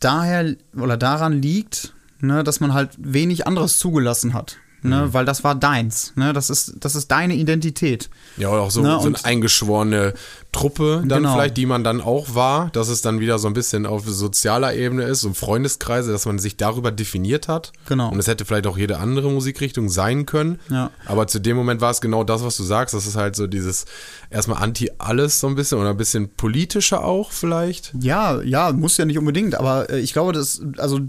daher 0.00 0.54
oder 0.76 0.96
daran 0.96 1.42
liegt, 1.42 1.94
ne, 2.20 2.44
dass 2.44 2.60
man 2.60 2.72
halt 2.72 2.90
wenig 2.98 3.46
anderes 3.46 3.78
zugelassen 3.78 4.32
hat. 4.32 4.56
Ne, 4.82 5.08
Weil 5.12 5.24
das 5.24 5.42
war 5.42 5.54
deins. 5.56 6.12
Ne? 6.14 6.32
Das, 6.32 6.50
ist, 6.50 6.74
das 6.80 6.94
ist 6.94 7.10
deine 7.10 7.34
Identität. 7.34 8.08
Ja, 8.36 8.48
oder 8.50 8.62
auch 8.62 8.70
so, 8.70 8.80
Ne, 8.80 8.92
so 8.92 8.98
eine 8.98 9.16
und- 9.16 9.24
eingeschworene 9.24 10.14
Truppe 10.52 11.02
dann 11.06 11.22
Genau. 11.22 11.34
vielleicht, 11.34 11.56
die 11.56 11.66
man 11.66 11.84
dann 11.84 12.00
auch 12.00 12.34
war, 12.34 12.70
dass 12.70 12.88
es 12.88 13.02
dann 13.02 13.20
wieder 13.20 13.38
so 13.38 13.48
ein 13.48 13.54
bisschen 13.54 13.86
auf 13.86 14.08
sozialer 14.08 14.74
Ebene 14.74 15.02
ist, 15.04 15.20
so 15.22 15.32
Freundeskreise, 15.34 16.10
dass 16.12 16.26
man 16.26 16.38
sich 16.38 16.56
darüber 16.56 16.90
definiert 16.92 17.48
hat. 17.48 17.72
Genau. 17.86 18.10
Und 18.10 18.18
es 18.18 18.26
hätte 18.28 18.44
vielleicht 18.44 18.66
auch 18.66 18.78
jede 18.78 18.98
andere 18.98 19.30
Musikrichtung 19.30 19.88
sein 19.88 20.26
können. 20.26 20.58
Ja. 20.70 20.90
Aber 21.06 21.26
zu 21.26 21.38
dem 21.40 21.56
Moment 21.56 21.80
war 21.80 21.90
es 21.90 22.00
genau 22.00 22.24
das, 22.24 22.42
was 22.44 22.56
du 22.56 22.62
sagst. 22.62 22.94
Das 22.94 23.06
ist 23.06 23.16
halt 23.16 23.36
so 23.36 23.46
dieses 23.46 23.84
erstmal 24.30 24.62
anti-alles 24.62 25.40
so 25.40 25.48
ein 25.48 25.54
bisschen 25.54 25.78
oder 25.78 25.90
ein 25.90 25.96
bisschen 25.96 26.28
politischer 26.30 27.04
auch 27.04 27.32
vielleicht. 27.32 27.92
Ja, 28.00 28.40
ja, 28.42 28.72
muss 28.72 28.96
ja 28.96 29.04
nicht 29.04 29.18
unbedingt, 29.18 29.54
aber 29.54 29.90
äh, 29.90 29.98
ich 30.00 30.12
glaube, 30.12 30.32
dass, 30.32 30.62
also 30.78 31.00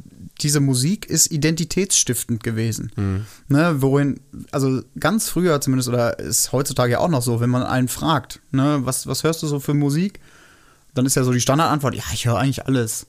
diese 0.42 0.60
Musik 0.60 1.06
ist 1.08 1.32
identitätsstiftend 1.32 2.44
gewesen. 2.44 2.92
Ne, 3.48 3.76
worin, 3.82 4.20
also 4.52 4.82
ganz 5.00 5.30
früher 5.30 5.62
zumindest, 5.62 5.90
oder 5.90 6.20
ist 6.20 6.52
heutzutage 6.52 6.94
ja 6.94 7.00
auch 7.00 7.10
noch 7.10 7.22
so, 7.22 7.40
wenn 7.40 7.50
man 7.50 7.64
einen 7.64 7.88
fragt, 7.88 8.40
ne, 8.52 8.80
was, 8.84 9.08
was 9.08 9.24
hörst 9.24 9.44
du 9.44 9.48
so 9.48 9.60
für 9.60 9.74
Musik? 9.74 10.20
Dann 10.94 11.06
ist 11.06 11.16
ja 11.16 11.24
so 11.24 11.32
die 11.32 11.42
Standardantwort, 11.42 11.96
ja, 11.96 12.04
ich 12.14 12.26
höre 12.26 12.38
eigentlich 12.38 12.66
alles. 12.66 13.08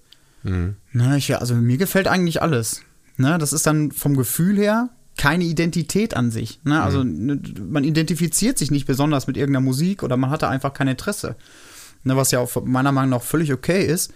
Ne, 0.92 1.16
ich, 1.18 1.28
hör- 1.28 1.40
also 1.40 1.54
mir 1.54 1.76
gefällt 1.76 2.08
eigentlich 2.08 2.40
alles. 2.42 2.82
Ne, 3.16 3.36
das 3.38 3.52
ist 3.52 3.66
dann 3.66 3.92
vom 3.92 4.16
Gefühl 4.16 4.56
her 4.56 4.88
keine 5.18 5.44
Identität 5.44 6.14
an 6.16 6.30
sich. 6.30 6.60
Ne? 6.64 6.82
Also 6.82 7.04
ne, 7.04 7.38
man 7.68 7.84
identifiziert 7.84 8.56
sich 8.56 8.70
nicht 8.70 8.86
besonders 8.86 9.26
mit 9.26 9.36
irgendeiner 9.36 9.64
Musik 9.64 10.02
oder 10.02 10.16
man 10.16 10.30
hatte 10.30 10.48
einfach 10.48 10.72
kein 10.72 10.88
Interesse. 10.88 11.36
Ne, 12.04 12.16
was 12.16 12.30
ja 12.30 12.38
auch 12.38 12.64
meiner 12.64 12.92
Meinung 12.92 13.10
nach 13.10 13.22
völlig 13.22 13.52
okay 13.52 13.84
ist. 13.84 14.12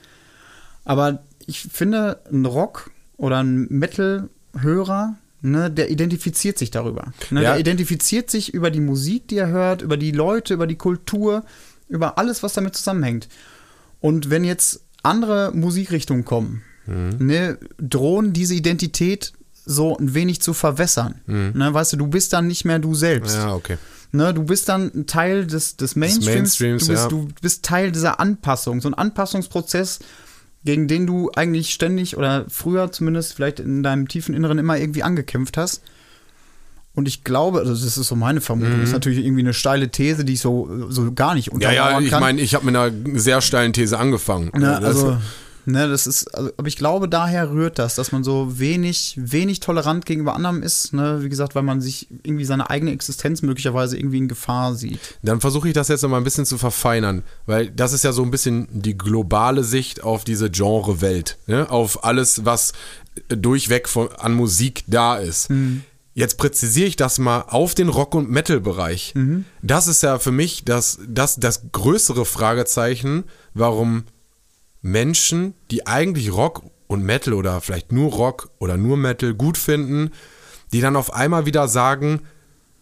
Aber 0.86 1.22
ich 1.46 1.60
finde, 1.60 2.20
ein 2.32 2.46
Rock 2.46 2.90
oder 3.16 3.42
ein 3.42 3.66
Metal-Hörer, 3.70 5.16
ne, 5.42 5.70
der 5.70 5.90
identifiziert 5.90 6.58
sich 6.58 6.70
darüber. 6.70 7.12
Ne, 7.30 7.42
Ja. 7.42 7.50
Der 7.52 7.60
identifiziert 7.60 8.30
sich 8.30 8.52
über 8.54 8.70
die 8.70 8.80
Musik, 8.80 9.28
die 9.28 9.38
er 9.38 9.48
hört, 9.48 9.82
über 9.82 9.96
die 9.96 10.12
Leute, 10.12 10.54
über 10.54 10.66
die 10.66 10.76
Kultur, 10.76 11.44
über 11.88 12.18
alles, 12.18 12.42
was 12.42 12.54
damit 12.54 12.76
zusammenhängt. 12.76 13.28
Und 14.00 14.30
wenn 14.30 14.44
jetzt 14.44 14.80
andere 15.02 15.52
Musikrichtungen 15.54 16.24
kommen, 16.24 16.62
ne, 16.86 17.58
drohen 17.78 18.32
diese 18.32 18.54
Identität 18.54 19.32
so 19.66 19.96
ein 19.96 20.12
wenig 20.14 20.42
zu 20.42 20.52
verwässern. 20.52 21.20
Ne, 21.26 21.72
weißt 21.72 21.94
du, 21.94 21.96
du 21.96 22.06
bist 22.06 22.32
dann 22.32 22.46
nicht 22.46 22.64
mehr 22.64 22.78
du 22.78 22.94
selbst. 22.94 23.36
Ja, 23.36 23.54
okay. 23.54 23.78
Ne, 24.12 24.32
du 24.34 24.44
bist 24.44 24.68
dann 24.68 24.92
ein 24.94 25.06
Teil 25.06 25.46
des, 25.46 25.76
des 25.76 25.96
Mainstreams. 25.96 26.60
Mainstreams, 26.60 26.86
du, 26.86 26.92
bist, 26.92 27.02
ja. 27.02 27.08
du 27.08 27.28
bist 27.40 27.64
Teil 27.64 27.90
dieser 27.90 28.20
Anpassung, 28.20 28.80
so 28.80 28.88
ein 28.88 28.94
Anpassungsprozess, 28.94 30.00
gegen 30.64 30.88
den 30.88 31.06
du 31.06 31.30
eigentlich 31.34 31.70
ständig 31.74 32.16
oder 32.16 32.46
früher 32.48 32.90
zumindest 32.92 33.34
vielleicht 33.34 33.60
in 33.60 33.82
deinem 33.82 34.08
tiefen 34.08 34.34
Inneren 34.34 34.58
immer 34.58 34.78
irgendwie 34.78 35.02
angekämpft 35.02 35.56
hast. 35.56 35.82
Und 36.94 37.08
ich 37.08 37.24
glaube, 37.24 37.58
also 37.58 37.72
das 37.72 37.82
ist 37.82 38.06
so 38.06 38.14
meine 38.14 38.40
Vermutung, 38.40 38.80
ist 38.82 38.92
natürlich 38.92 39.18
irgendwie 39.24 39.40
eine 39.42 39.52
steile 39.52 39.88
These, 39.88 40.24
die 40.24 40.34
ich 40.34 40.40
so, 40.40 40.86
so 40.90 41.12
gar 41.12 41.34
nicht 41.34 41.52
Mhm. 41.52 41.60
Ja, 41.60 41.68
untermauern 41.70 41.92
ja, 41.94 42.00
ich 42.06 42.10
kann. 42.10 42.20
meine, 42.20 42.40
ich 42.40 42.54
habe 42.54 42.64
mit 42.66 42.76
einer 42.76 42.92
sehr 43.18 43.40
steilen 43.40 43.72
These 43.72 43.98
angefangen. 43.98 44.50
Das- 44.54 44.84
also, 44.84 45.16
ne, 45.66 45.88
das 45.88 46.06
ist, 46.06 46.28
also, 46.34 46.50
aber 46.56 46.68
ich 46.68 46.76
glaube, 46.76 47.08
daher 47.08 47.50
rührt 47.50 47.78
das, 47.78 47.94
dass 47.94 48.12
man 48.12 48.24
so 48.24 48.58
wenig, 48.58 49.14
wenig 49.16 49.60
tolerant 49.60 50.06
gegenüber 50.06 50.34
anderem 50.34 50.62
ist, 50.62 50.92
ne, 50.92 51.22
wie 51.22 51.28
gesagt, 51.28 51.54
weil 51.54 51.62
man 51.62 51.80
sich 51.80 52.08
irgendwie 52.22 52.44
seine 52.44 52.70
eigene 52.70 52.92
Existenz 52.92 53.42
möglicherweise 53.42 53.96
irgendwie 53.98 54.18
in 54.18 54.28
Gefahr 54.28 54.74
sieht. 54.74 55.18
Dann 55.22 55.40
versuche 55.40 55.68
ich 55.68 55.74
das 55.74 55.88
jetzt 55.88 56.02
noch 56.02 56.10
mal 56.10 56.18
ein 56.18 56.24
bisschen 56.24 56.46
zu 56.46 56.58
verfeinern, 56.58 57.22
weil 57.46 57.70
das 57.70 57.92
ist 57.92 58.04
ja 58.04 58.12
so 58.12 58.22
ein 58.22 58.30
bisschen 58.30 58.68
die 58.70 58.96
globale 58.96 59.64
Sicht 59.64 60.02
auf 60.02 60.24
diese 60.24 60.50
Genre-Welt, 60.50 61.38
ne? 61.46 61.70
auf 61.70 62.04
alles, 62.04 62.44
was 62.44 62.72
durchweg 63.28 63.88
von, 63.88 64.08
an 64.18 64.34
Musik 64.34 64.84
da 64.86 65.16
ist. 65.16 65.48
Jetzt 66.14 66.38
präzisiere 66.38 66.86
ich 66.86 66.96
das 66.96 67.18
mal 67.18 67.40
auf 67.48 67.74
den 67.74 67.88
Rock- 67.88 68.14
und 68.14 68.30
Metal-Bereich. 68.30 69.14
Das 69.62 69.88
ist 69.88 70.02
ja 70.02 70.18
für 70.20 70.30
mich 70.30 70.64
das, 70.64 71.00
das, 71.08 71.36
das 71.36 71.62
größere 71.72 72.24
Fragezeichen, 72.24 73.24
warum 73.52 74.04
Menschen, 74.84 75.54
die 75.70 75.86
eigentlich 75.86 76.30
Rock 76.30 76.62
und 76.88 77.02
Metal 77.02 77.32
oder 77.32 77.62
vielleicht 77.62 77.90
nur 77.90 78.12
Rock 78.12 78.50
oder 78.58 78.76
nur 78.76 78.98
Metal 78.98 79.32
gut 79.32 79.56
finden, 79.56 80.10
die 80.72 80.82
dann 80.82 80.94
auf 80.94 81.14
einmal 81.14 81.46
wieder 81.46 81.68
sagen, 81.68 82.20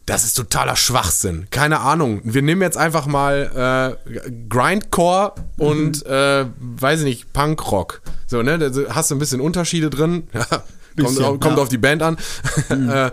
das 0.05 0.25
ist 0.25 0.35
totaler 0.35 0.75
Schwachsinn. 0.75 1.47
Keine 1.51 1.79
Ahnung. 1.79 2.21
Wir 2.25 2.43
nehmen 2.43 2.61
jetzt 2.61 2.77
einfach 2.77 3.07
mal 3.07 3.97
äh, 4.05 4.31
Grindcore 4.49 5.35
und 5.59 6.05
äh, 6.05 6.47
weiß 6.59 7.01
ich 7.01 7.05
nicht, 7.05 7.33
Punkrock. 7.33 8.03
So, 8.27 8.43
ne? 8.43 8.59
Da 8.59 8.95
hast 8.95 9.13
du 9.13 9.15
ein 9.15 9.21
bisschen 9.21 9.41
Unterschiede 9.41 9.89
drin. 9.89 10.27
Kommt 10.33 11.09
Bisschen, 11.09 11.41
kommt 11.41 11.57
ja. 11.57 11.63
auf 11.63 11.69
die 11.71 11.79
Band 11.79 12.03
an. 12.03 12.19
Äh, 12.69 13.11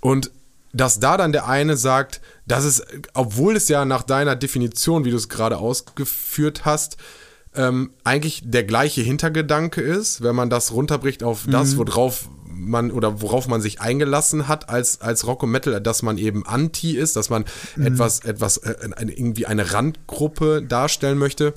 und 0.00 0.32
dass 0.72 0.98
da 0.98 1.16
dann 1.16 1.30
der 1.30 1.46
eine 1.46 1.76
sagt, 1.76 2.20
dass 2.46 2.64
es, 2.64 2.82
obwohl 3.14 3.54
es 3.54 3.68
ja 3.68 3.84
nach 3.84 4.02
deiner 4.02 4.34
Definition, 4.34 5.04
wie 5.04 5.10
du 5.10 5.16
es 5.16 5.28
gerade 5.28 5.58
ausgeführt 5.58 6.64
hast, 6.64 6.96
ähm, 7.56 7.90
eigentlich 8.04 8.42
der 8.44 8.64
gleiche 8.64 9.02
Hintergedanke 9.02 9.80
ist, 9.80 10.22
wenn 10.22 10.34
man 10.34 10.50
das 10.50 10.72
runterbricht 10.72 11.22
auf 11.22 11.46
das, 11.48 11.76
worauf 11.76 12.28
man 12.48 12.90
oder 12.90 13.20
worauf 13.20 13.48
man 13.48 13.60
sich 13.60 13.80
eingelassen 13.80 14.48
hat 14.48 14.68
als, 14.68 15.00
als 15.00 15.26
Rock 15.26 15.42
und 15.42 15.50
Metal, 15.50 15.80
dass 15.80 16.02
man 16.02 16.18
eben 16.18 16.46
anti 16.46 16.96
ist, 16.96 17.16
dass 17.16 17.30
man 17.30 17.44
etwas, 17.78 18.20
etwas, 18.20 18.56
äh, 18.58 18.74
irgendwie 18.98 19.46
eine 19.46 19.72
Randgruppe 19.72 20.62
darstellen 20.62 21.18
möchte, 21.18 21.54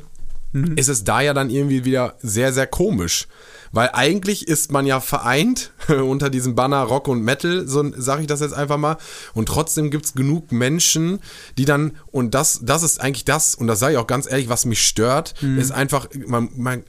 ist 0.76 0.88
es 0.88 1.04
da 1.04 1.22
ja 1.22 1.34
dann 1.34 1.50
irgendwie 1.50 1.86
wieder 1.86 2.16
sehr, 2.22 2.54
sehr 2.54 2.68
komisch. 2.68 3.28
Weil 3.72 3.92
eigentlich 3.94 4.48
ist 4.48 4.72
man 4.72 4.88
ja 4.88 5.00
vereint 5.00 5.72
unter 5.88 6.30
diesem 6.30 6.56
Banner 6.56 6.82
Rock 6.82 7.08
und 7.08 7.22
Metal, 7.22 7.68
so 7.68 7.92
sage 7.96 8.22
ich 8.22 8.28
das 8.28 8.40
jetzt 8.40 8.54
einfach 8.54 8.78
mal. 8.78 8.98
Und 9.34 9.48
trotzdem 9.48 9.92
gibt 9.92 10.06
es 10.06 10.14
genug 10.14 10.52
Menschen, 10.52 11.20
die 11.58 11.66
dann, 11.66 11.96
und 12.08 12.34
das, 12.34 12.62
das 12.64 12.82
ist 12.82 13.00
eigentlich 13.00 13.26
das, 13.26 13.54
und 13.54 13.68
das 13.68 13.80
sage 13.80 13.94
ich 13.94 14.00
auch 14.00 14.08
ganz 14.08 14.30
ehrlich, 14.30 14.50
was 14.50 14.66
mich 14.66 14.86
stört, 14.86 15.36
ist 15.58 15.72
einfach, 15.72 16.08
man, 16.26 16.50
man 16.56 16.84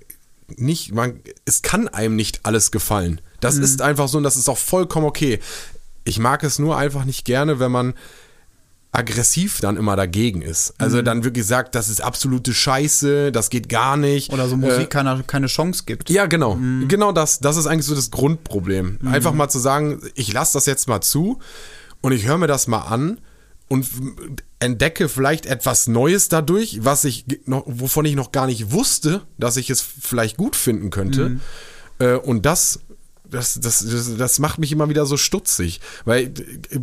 nicht, 0.57 0.95
man, 0.95 1.21
es 1.45 1.63
kann 1.63 1.89
einem 1.89 2.17
nicht 2.17 2.41
alles 2.45 2.71
gefallen. 2.71 3.21
Das 3.41 3.57
ist 3.57 3.83
einfach 3.83 4.09
so 4.09 4.19
und 4.19 4.25
das 4.25 4.37
ist 4.37 4.49
auch 4.49 4.59
vollkommen 4.59 5.07
okay. 5.07 5.39
Ich 6.05 6.19
mag 6.19 6.43
es 6.45 6.59
nur 6.59 6.77
einfach 6.77 7.05
nicht 7.05 7.25
gerne, 7.25 7.61
wenn 7.61 7.71
man 7.71 7.95
aggressiv 8.93 9.61
dann 9.61 9.77
immer 9.77 9.95
dagegen 9.95 10.43
ist. 10.43 10.75
Also 10.79 11.01
dann 11.03 11.23
wirklich 11.23 11.47
sagt, 11.47 11.75
das 11.75 11.89
ist 11.89 12.01
absolute 12.01 12.53
Scheiße, 12.53 13.31
das 13.31 13.49
geht 13.49 13.69
gar 13.69 13.97
nicht. 13.97 14.33
Oder 14.33 14.49
so 14.49 14.57
Musik 14.57 14.91
keine, 14.91 15.23
keine 15.27 15.47
Chance 15.47 15.85
gibt. 15.87 16.11
Ja, 16.11 16.27
genau. 16.27 16.59
Genau 16.89 17.13
das. 17.13 17.39
Das 17.39 17.57
ist 17.57 17.67
eigentlich 17.67 17.87
so 17.87 17.95
das 17.95 18.11
Grundproblem. 18.11 18.99
Einfach 19.05 19.33
mal 19.33 19.49
zu 19.49 19.61
sagen, 19.61 20.01
ich 20.15 20.33
lasse 20.33 20.55
das 20.55 20.67
jetzt 20.67 20.89
mal 20.89 21.01
zu 21.01 21.39
und 22.01 22.13
ich 22.13 22.27
höre 22.27 22.39
mir 22.39 22.49
das 22.49 22.67
mal 22.67 22.81
an 22.81 23.21
und 23.69 23.87
entdecke 24.59 25.09
vielleicht 25.09 25.47
etwas 25.47 25.87
Neues 25.87 26.29
dadurch, 26.29 26.81
was 26.83 27.05
ich 27.05 27.25
noch, 27.47 27.63
wovon 27.67 28.05
ich 28.05 28.17
noch 28.17 28.33
gar 28.33 28.47
nicht 28.47 28.73
wusste, 28.73 29.23
dass 29.39 29.57
ich 29.57 29.71
es 29.71 29.81
vielleicht 29.81 30.37
gut 30.37 30.57
finden 30.57 30.91
könnte. 30.91 31.39
Äh, 32.01 32.15
und 32.15 32.45
das 32.45 32.81
das, 33.31 33.61
das, 33.61 33.85
das, 33.85 34.17
das 34.17 34.39
macht 34.39 34.59
mich 34.59 34.73
immer 34.73 34.89
wieder 34.89 35.07
so 35.07 35.17
stutzig, 35.17 35.81
weil 36.05 36.33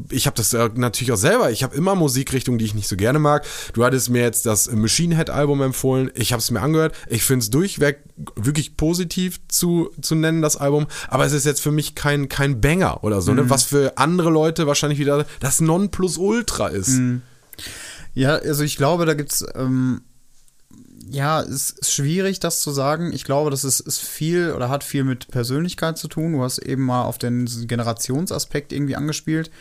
ich 0.10 0.26
habe 0.26 0.36
das 0.36 0.54
natürlich 0.76 1.12
auch 1.12 1.18
selber, 1.18 1.52
ich 1.52 1.64
habe 1.64 1.76
immer 1.76 1.96
Musikrichtungen, 1.96 2.58
die 2.58 2.66
ich 2.66 2.74
nicht 2.74 2.88
so 2.88 2.96
gerne 2.96 3.20
mag. 3.20 3.46
Du 3.74 3.84
hattest 3.84 4.10
mir 4.10 4.22
jetzt 4.22 4.46
das 4.46 4.72
Machine 4.72 5.16
Head 5.16 5.30
Album 5.30 5.62
empfohlen, 5.62 6.12
ich 6.16 6.34
habe 6.34 6.42
es 6.42 6.52
mir 6.52 6.62
angehört, 6.62 6.96
ich 7.10 7.24
finde 7.24 7.44
es 7.44 7.50
durchweg 7.50 8.00
wirklich 8.36 8.78
positiv 8.78 9.40
zu, 9.48 9.92
zu 10.02 10.16
nennen, 10.16 10.42
das 10.42 10.58
Album, 10.58 10.88
aber 11.08 11.26
es 11.26 11.34
ist 11.34 11.46
jetzt 11.46 11.62
für 11.62 11.72
mich 11.72 11.96
kein, 11.96 12.30
kein 12.30 12.62
Banger 12.62 13.04
oder 13.04 13.22
so, 13.22 13.34
ne? 13.34 13.50
was 13.50 13.64
für 13.64 13.98
andere 13.98 14.30
Leute 14.30 14.68
wahrscheinlich 14.68 15.00
wieder 15.00 15.26
das 15.40 15.62
Nonplusultra 15.62 16.68
ist. 16.68 17.00
Ja, 18.14 18.36
also 18.36 18.64
ich 18.64 18.78
glaube, 18.78 19.06
da 19.06 19.14
gibt's 19.14 19.46
ähm, 19.54 20.02
ja, 21.10 21.41
es 21.41 21.72
ist 21.72 21.93
schwierig, 21.93 22.39
das 22.39 22.62
zu 22.62 22.72
sagen. 22.72 23.12
Ich 23.13 23.24
glaube, 23.24 23.50
das 23.50 23.63
ist, 23.63 23.80
ist 23.80 24.00
viel 24.00 24.52
oder 24.52 24.70
hat 24.70 24.84
viel 24.84 25.04
mit 25.04 25.28
Persönlichkeit 25.30 25.98
zu 25.98 26.08
tun. 26.08 26.34
Du 26.34 26.43
hast 26.43 26.60
eben 26.60 26.84
mal 26.84 27.04
auf 27.04 27.17
den 27.17 27.46
Generationsaspekt 27.46 28.74
irgendwie 28.74 28.96
angespielt. 28.96 29.52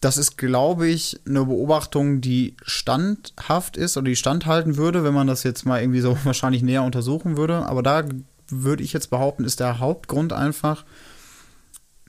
Das 0.00 0.16
ist, 0.18 0.36
glaube 0.36 0.88
ich, 0.88 1.20
eine 1.26 1.46
Beobachtung, 1.46 2.20
die 2.20 2.56
standhaft 2.62 3.76
ist 3.76 3.96
oder 3.96 4.04
die 4.04 4.16
standhalten 4.16 4.76
würde, 4.76 5.02
wenn 5.02 5.14
man 5.14 5.26
das 5.26 5.42
jetzt 5.42 5.64
mal 5.64 5.80
irgendwie 5.80 6.00
so 6.00 6.16
wahrscheinlich 6.24 6.62
näher 6.62 6.82
untersuchen 6.82 7.36
würde. 7.36 7.66
Aber 7.66 7.82
da 7.82 8.04
würde 8.48 8.82
ich 8.82 8.92
jetzt 8.92 9.10
behaupten, 9.10 9.44
ist 9.44 9.60
der 9.60 9.78
Hauptgrund 9.78 10.32
einfach, 10.32 10.84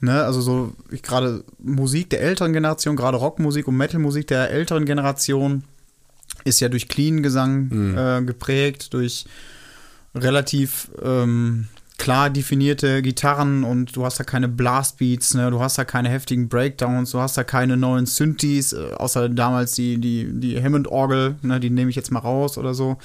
ne, 0.02 0.24
also 0.24 0.41
so 0.41 0.74
gerade 0.89 1.44
Musik 1.58 2.10
der 2.10 2.22
älteren 2.22 2.54
Generation, 2.54 2.96
gerade 2.96 3.18
Rockmusik 3.18 3.68
und 3.68 3.78
Metalmusik 3.78 4.28
der 4.28 4.52
älteren 4.52 4.86
Generation 4.86 5.63
ist 6.46 6.62
ja 6.62 6.70
durch 6.70 6.88
Clean-Gesang 6.88 7.96
äh, 7.98 8.22
geprägt, 8.24 8.94
durch 8.94 9.26
relativ 10.16 10.90
ähm, 11.04 11.68
klar 11.98 12.30
definierte 12.30 13.02
Gitarren 13.02 13.64
und 13.64 13.96
du 13.96 14.06
hast 14.06 14.20
da 14.20 14.24
keine 14.24 14.48
Blastbeats, 14.48 15.34
ne? 15.34 15.50
du 15.52 15.60
hast 15.60 15.78
da 15.78 15.86
keine 15.86 16.10
heftigen 16.10 16.48
Breakdowns, 16.50 17.12
du 17.12 17.20
hast 17.20 17.38
da 17.38 17.44
keine 17.44 17.78
neuen 17.78 18.06
Synthes, 18.06 18.74
äh, 18.74 18.92
außer 18.96 19.30
damals 19.30 19.74
die, 19.74 19.98
die, 20.00 20.28
die 20.32 20.62
Hammond-Orgel, 20.62 21.36
ne? 21.42 21.60
die 21.60 21.70
nehme 21.70 21.90
ich 21.90 21.96
jetzt 21.96 22.12
mal 22.12 22.20
raus 22.20 22.58
oder 22.58 22.74
so. 22.74 22.98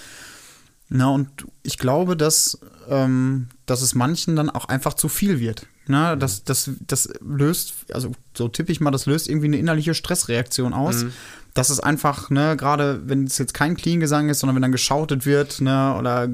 Na, 0.92 1.08
und 1.10 1.28
ich 1.62 1.78
glaube, 1.78 2.16
dass, 2.16 2.58
ähm, 2.88 3.46
dass 3.64 3.80
es 3.80 3.94
manchen 3.94 4.34
dann 4.34 4.50
auch 4.50 4.64
einfach 4.64 4.94
zu 4.94 5.08
viel 5.08 5.38
wird. 5.38 5.66
Na, 5.86 6.16
das, 6.16 6.42
das, 6.44 6.70
das 6.86 7.08
löst, 7.20 7.86
also 7.92 8.10
so 8.36 8.48
tippe 8.48 8.72
ich 8.72 8.80
mal, 8.80 8.90
das 8.90 9.06
löst 9.06 9.28
irgendwie 9.28 9.46
eine 9.46 9.58
innerliche 9.58 9.94
Stressreaktion 9.94 10.72
aus. 10.72 11.04
Das 11.54 11.70
ist 11.70 11.80
einfach, 11.80 12.30
ne, 12.30 12.56
gerade 12.56 13.02
wenn 13.06 13.24
es 13.24 13.38
jetzt 13.38 13.54
kein 13.54 13.76
Clean-Gesang 13.76 14.28
ist, 14.28 14.40
sondern 14.40 14.54
wenn 14.54 14.62
dann 14.62 14.72
geschautet 14.72 15.26
wird, 15.26 15.60
ne, 15.60 15.96
oder 15.98 16.28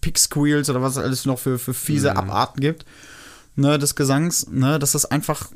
Pick-Squeals 0.00 0.70
oder 0.70 0.82
was 0.82 0.96
es 0.96 1.02
alles 1.02 1.26
noch 1.26 1.38
für, 1.38 1.58
für 1.58 1.74
fiese 1.74 2.16
Abarten 2.16 2.60
gibt, 2.60 2.86
ne, 3.56 3.78
des 3.78 3.94
Gesangs, 3.94 4.48
ne, 4.50 4.78
dass 4.78 4.92
das 4.92 5.04
einfach, 5.04 5.50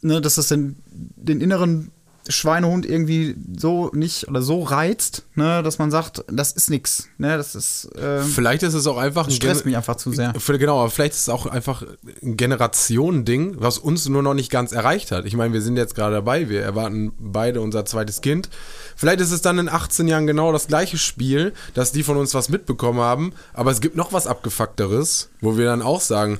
ne, 0.00 0.20
dass 0.20 0.36
das 0.36 0.48
den, 0.48 0.76
den 0.86 1.40
inneren 1.40 1.90
Schweinehund 2.28 2.86
irgendwie 2.86 3.36
so 3.56 3.90
nicht 3.92 4.28
oder 4.28 4.40
so 4.40 4.62
reizt, 4.62 5.24
ne, 5.34 5.62
dass 5.62 5.78
man 5.78 5.90
sagt, 5.90 6.24
das 6.28 6.52
ist 6.52 6.70
nix, 6.70 7.08
ne, 7.18 7.36
das 7.36 7.54
ist, 7.54 7.88
ähm, 8.00 8.24
Vielleicht 8.24 8.62
ist 8.62 8.74
es 8.74 8.86
auch 8.86 8.96
einfach 8.96 9.26
ein 9.26 9.30
stresst 9.30 9.66
mich 9.66 9.76
einfach 9.76 9.96
zu 9.96 10.12
sehr. 10.12 10.32
Genau, 10.32 10.80
aber 10.80 10.90
vielleicht 10.90 11.14
ist 11.14 11.22
es 11.22 11.28
auch 11.28 11.46
einfach 11.46 11.84
ein 12.22 12.36
Generationending, 12.36 13.56
was 13.58 13.78
uns 13.78 14.08
nur 14.08 14.22
noch 14.22 14.34
nicht 14.34 14.50
ganz 14.50 14.72
erreicht 14.72 15.10
hat. 15.12 15.26
Ich 15.26 15.36
meine, 15.36 15.52
wir 15.52 15.60
sind 15.60 15.76
jetzt 15.76 15.94
gerade 15.94 16.14
dabei, 16.14 16.48
wir 16.48 16.62
erwarten 16.62 17.12
beide 17.18 17.60
unser 17.60 17.84
zweites 17.84 18.20
Kind. 18.20 18.48
Vielleicht 18.96 19.20
ist 19.20 19.30
es 19.30 19.42
dann 19.42 19.58
in 19.58 19.68
18 19.68 20.08
Jahren 20.08 20.26
genau 20.26 20.52
das 20.52 20.66
gleiche 20.66 20.96
Spiel, 20.96 21.52
dass 21.74 21.92
die 21.92 22.02
von 22.02 22.16
uns 22.16 22.32
was 22.34 22.48
mitbekommen 22.48 23.00
haben, 23.00 23.32
aber 23.52 23.70
es 23.70 23.80
gibt 23.80 23.96
noch 23.96 24.12
was 24.12 24.26
Abgefuckteres, 24.26 25.28
wo 25.40 25.58
wir 25.58 25.66
dann 25.66 25.82
auch 25.82 26.00
sagen, 26.00 26.38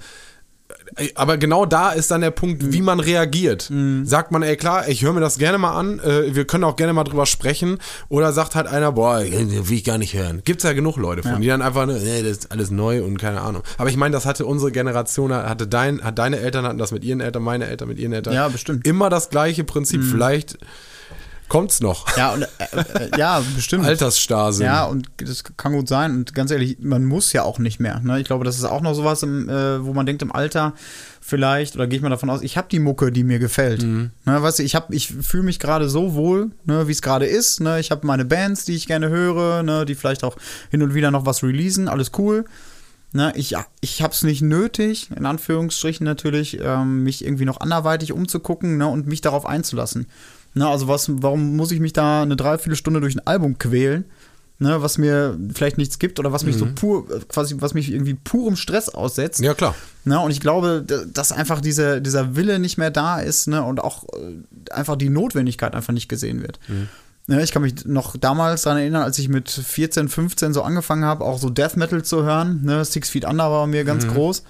aber 1.15 1.37
genau 1.39 1.67
da 1.67 1.91
ist 1.91 2.11
dann 2.11 2.21
der 2.21 2.31
Punkt, 2.31 2.73
wie 2.73 2.83
man 2.83 3.01
reagiert. 3.01 3.71
Sagt 4.05 4.31
man, 4.31 4.43
ey 4.43 4.57
klar, 4.57 4.89
ich 4.89 5.03
höre 5.03 5.13
mir 5.13 5.21
das 5.21 5.39
gerne 5.39 5.59
mal 5.59 5.73
an, 5.79 5.99
äh, 6.01 6.35
wir 6.35 6.45
können 6.47 6.65
auch 6.65 6.77
gerne 6.77 6.93
mal 6.93 7.05
drüber 7.05 7.27
sprechen, 7.27 7.79
oder 8.09 8.33
sagt 8.33 8.55
halt 8.55 8.67
einer, 8.67 8.93
boah, 8.93 9.21
will 9.21 9.73
ich 9.77 9.85
gar 9.85 9.99
nicht 9.99 10.15
hören. 10.15 10.43
Gibt's 10.45 10.65
ja 10.65 10.73
genug 10.73 10.97
Leute 10.97 11.23
von, 11.23 11.33
Ja. 11.33 11.39
die 11.39 11.47
dann 11.49 11.63
einfach, 11.63 11.87
ne, 11.87 11.99
nee, 12.03 12.23
das 12.23 12.31
ist 12.39 12.53
alles 12.53 12.71
neu 12.71 13.03
und 13.03 13.19
keine 13.19 13.41
Ahnung. 13.41 13.63
Aber 13.79 13.89
ich 13.89 13.97
meine, 13.97 14.13
das 14.13 14.27
hatte 14.27 14.47
unsere 14.47 14.73
Generation, 14.73 15.33
hatte 15.33 15.67
dein, 15.67 16.03
hat 16.03 16.19
deine 16.19 16.39
Eltern 16.39 16.65
hatten 16.65 16.79
das 16.79 16.93
mit 16.93 17.05
ihren 17.05 17.21
Eltern, 17.21 17.43
meine 17.43 17.67
Eltern 17.67 17.89
mit 17.89 17.99
ihren 17.99 18.13
Eltern. 18.13 18.35
Ja, 18.35 18.49
bestimmt. 18.49 18.87
Immer 18.87 19.11
das 19.11 19.31
gleiche 19.31 19.65
Prinzip. 19.65 20.03
Vielleicht 20.05 20.59
Kommt's 21.49 21.81
noch? 21.81 22.17
Ja, 22.17 22.33
und, 22.33 22.43
äh, 22.43 22.49
äh, 23.05 23.19
ja, 23.19 23.43
bestimmt. 23.55 23.85
Altersstarrsinn. 23.85 24.67
Ja, 24.67 24.85
und 24.87 25.09
das 25.19 25.45
kann 25.57 25.73
gut 25.73 25.89
sein. 25.89 26.13
Und 26.13 26.35
ganz 26.35 26.51
ehrlich, 26.51 26.79
man 26.81 27.05
muss 27.05 27.33
ja 27.33 27.43
auch 27.43 27.59
nicht 27.59 27.81
mehr. 27.81 28.01
Ne? 28.01 28.19
Ich 28.21 28.27
glaube, 28.27 28.45
das 28.45 28.57
ist 28.57 28.65
auch 28.65 28.81
noch 28.81 28.95
sowas, 28.95 29.23
im, 29.23 29.49
äh, 29.49 29.85
wo 29.85 29.93
man 29.93 30.07
denkt, 30.07 30.23
im 30.23 30.33
Alter 30.33 30.73
vielleicht, 31.21 31.75
oder 31.77 31.87
gehe 31.87 31.97
ich 31.99 32.03
mal 32.03 32.09
davon 32.11 32.31
aus, 32.31 32.43
ich 32.43 32.57
habe 32.57 32.69
die 32.71 32.79
Mucke, 32.81 33.13
die 33.13 33.25
mir 33.25 33.39
gefällt. 33.39 33.83
Mhm. 33.83 34.11
Ne, 34.25 34.43
weißt 34.43 34.59
du, 34.59 34.63
ich, 34.63 34.75
hab- 34.75 34.93
ich 34.93 35.09
fühle 35.09 35.43
mich 35.45 35.59
gerade 35.59 35.89
so 35.89 36.15
wohl, 36.15 36.51
ne, 36.65 36.89
wie 36.89 36.93
es 36.93 37.03
gerade 37.03 37.27
ist. 37.27 37.61
Ne? 37.61 37.79
Ich 37.81 37.91
habe 37.91 38.07
meine 38.07 38.25
Bands, 38.25 38.65
die 38.65 38.75
ich 38.75 38.87
gerne 38.87 39.09
höre, 39.09 39.63
ne, 39.63 39.85
die 39.85 39.95
vielleicht 39.95 40.25
auch 40.25 40.37
hin 40.71 40.83
und 40.83 40.95
wieder 40.95 41.11
noch 41.11 41.25
was 41.27 41.43
releasen, 41.43 41.89
alles 41.89 42.13
cool. 42.19 42.45
Ne, 43.13 43.33
ich 43.37 43.55
ich 43.81 44.03
habe 44.03 44.13
es 44.13 44.23
nicht 44.23 44.43
nötig, 44.43 45.09
in 45.15 45.25
Anführungsstrichen 45.25 46.05
natürlich, 46.05 46.59
ähm, 46.61 47.05
mich 47.05 47.25
irgendwie 47.25 47.45
noch 47.45 47.61
anderweitig 47.61 48.13
umzugucken 48.13 48.77
ne, 48.77 48.89
und 48.89 49.07
mich 49.07 49.21
darauf 49.21 49.47
einzulassen. 49.47 50.07
Ne, 50.55 50.69
also 50.69 50.87
was, 50.87 51.11
warum 51.11 51.57
muss 51.57 51.73
ich 51.73 51.81
mich 51.81 51.93
da 51.93 52.23
eine 52.23 52.37
Dreiviertelstunde 52.37 53.01
durch 53.01 53.17
ein 53.17 53.27
Album 53.27 53.59
quälen, 53.59 54.05
ne, 54.61 54.81
was 54.83 54.99
mir 54.99 55.37
vielleicht 55.53 55.79
nichts 55.79 55.99
gibt 55.99 56.21
oder 56.21 56.33
was 56.33 56.45
mich 56.45 56.57
so 56.57 56.67
pur, 56.73 57.09
quasi, 57.29 57.57
was 57.59 57.75
mich 57.75 57.91
irgendwie 57.91 58.15
purem 58.15 58.55
Stress 58.55 58.89
aussetzt. 58.89 59.41
Ja, 59.41 59.55
klar. 59.55 59.75
Ne, 60.05 60.21
und 60.21 60.31
ich 60.31 60.41
glaube, 60.41 60.85
dass 61.13 61.33
einfach 61.33 61.61
diese, 61.61 62.01
dieser 62.01 62.37
Wille 62.37 62.61
nicht 62.61 62.79
mehr 62.79 62.93
da 62.93 63.19
ist 63.19 63.49
ne, 63.49 63.65
und 63.65 63.81
auch 63.81 64.05
äh, 64.15 64.73
einfach 64.73 64.97
die 64.97 65.09
Notwendigkeit 65.09 65.75
einfach 65.75 65.93
nicht 65.93 66.09
gesehen 66.09 66.41
wird. 66.41 66.61
Ne, 67.27 67.43
ich 67.43 67.51
kann 67.51 67.63
mich 67.63 67.85
noch 67.85 68.17
damals 68.17 68.63
daran 68.63 68.79
erinnern, 68.79 69.03
als 69.03 69.19
ich 69.19 69.29
mit 69.29 69.51
14, 69.51 70.09
15 70.09 70.53
so 70.53 70.63
angefangen 70.63 71.05
habe, 71.05 71.25
auch 71.25 71.39
so 71.39 71.51
Death 71.51 71.77
Metal 71.77 72.05
zu 72.05 72.23
hören. 72.23 72.61
Ne, 72.63 72.85
Six 72.85 73.11
Feet 73.11 73.25
Under 73.25 73.51
war 73.51 73.67
mir 73.67 73.85
ganz 73.85 74.07
groß. 74.07 74.45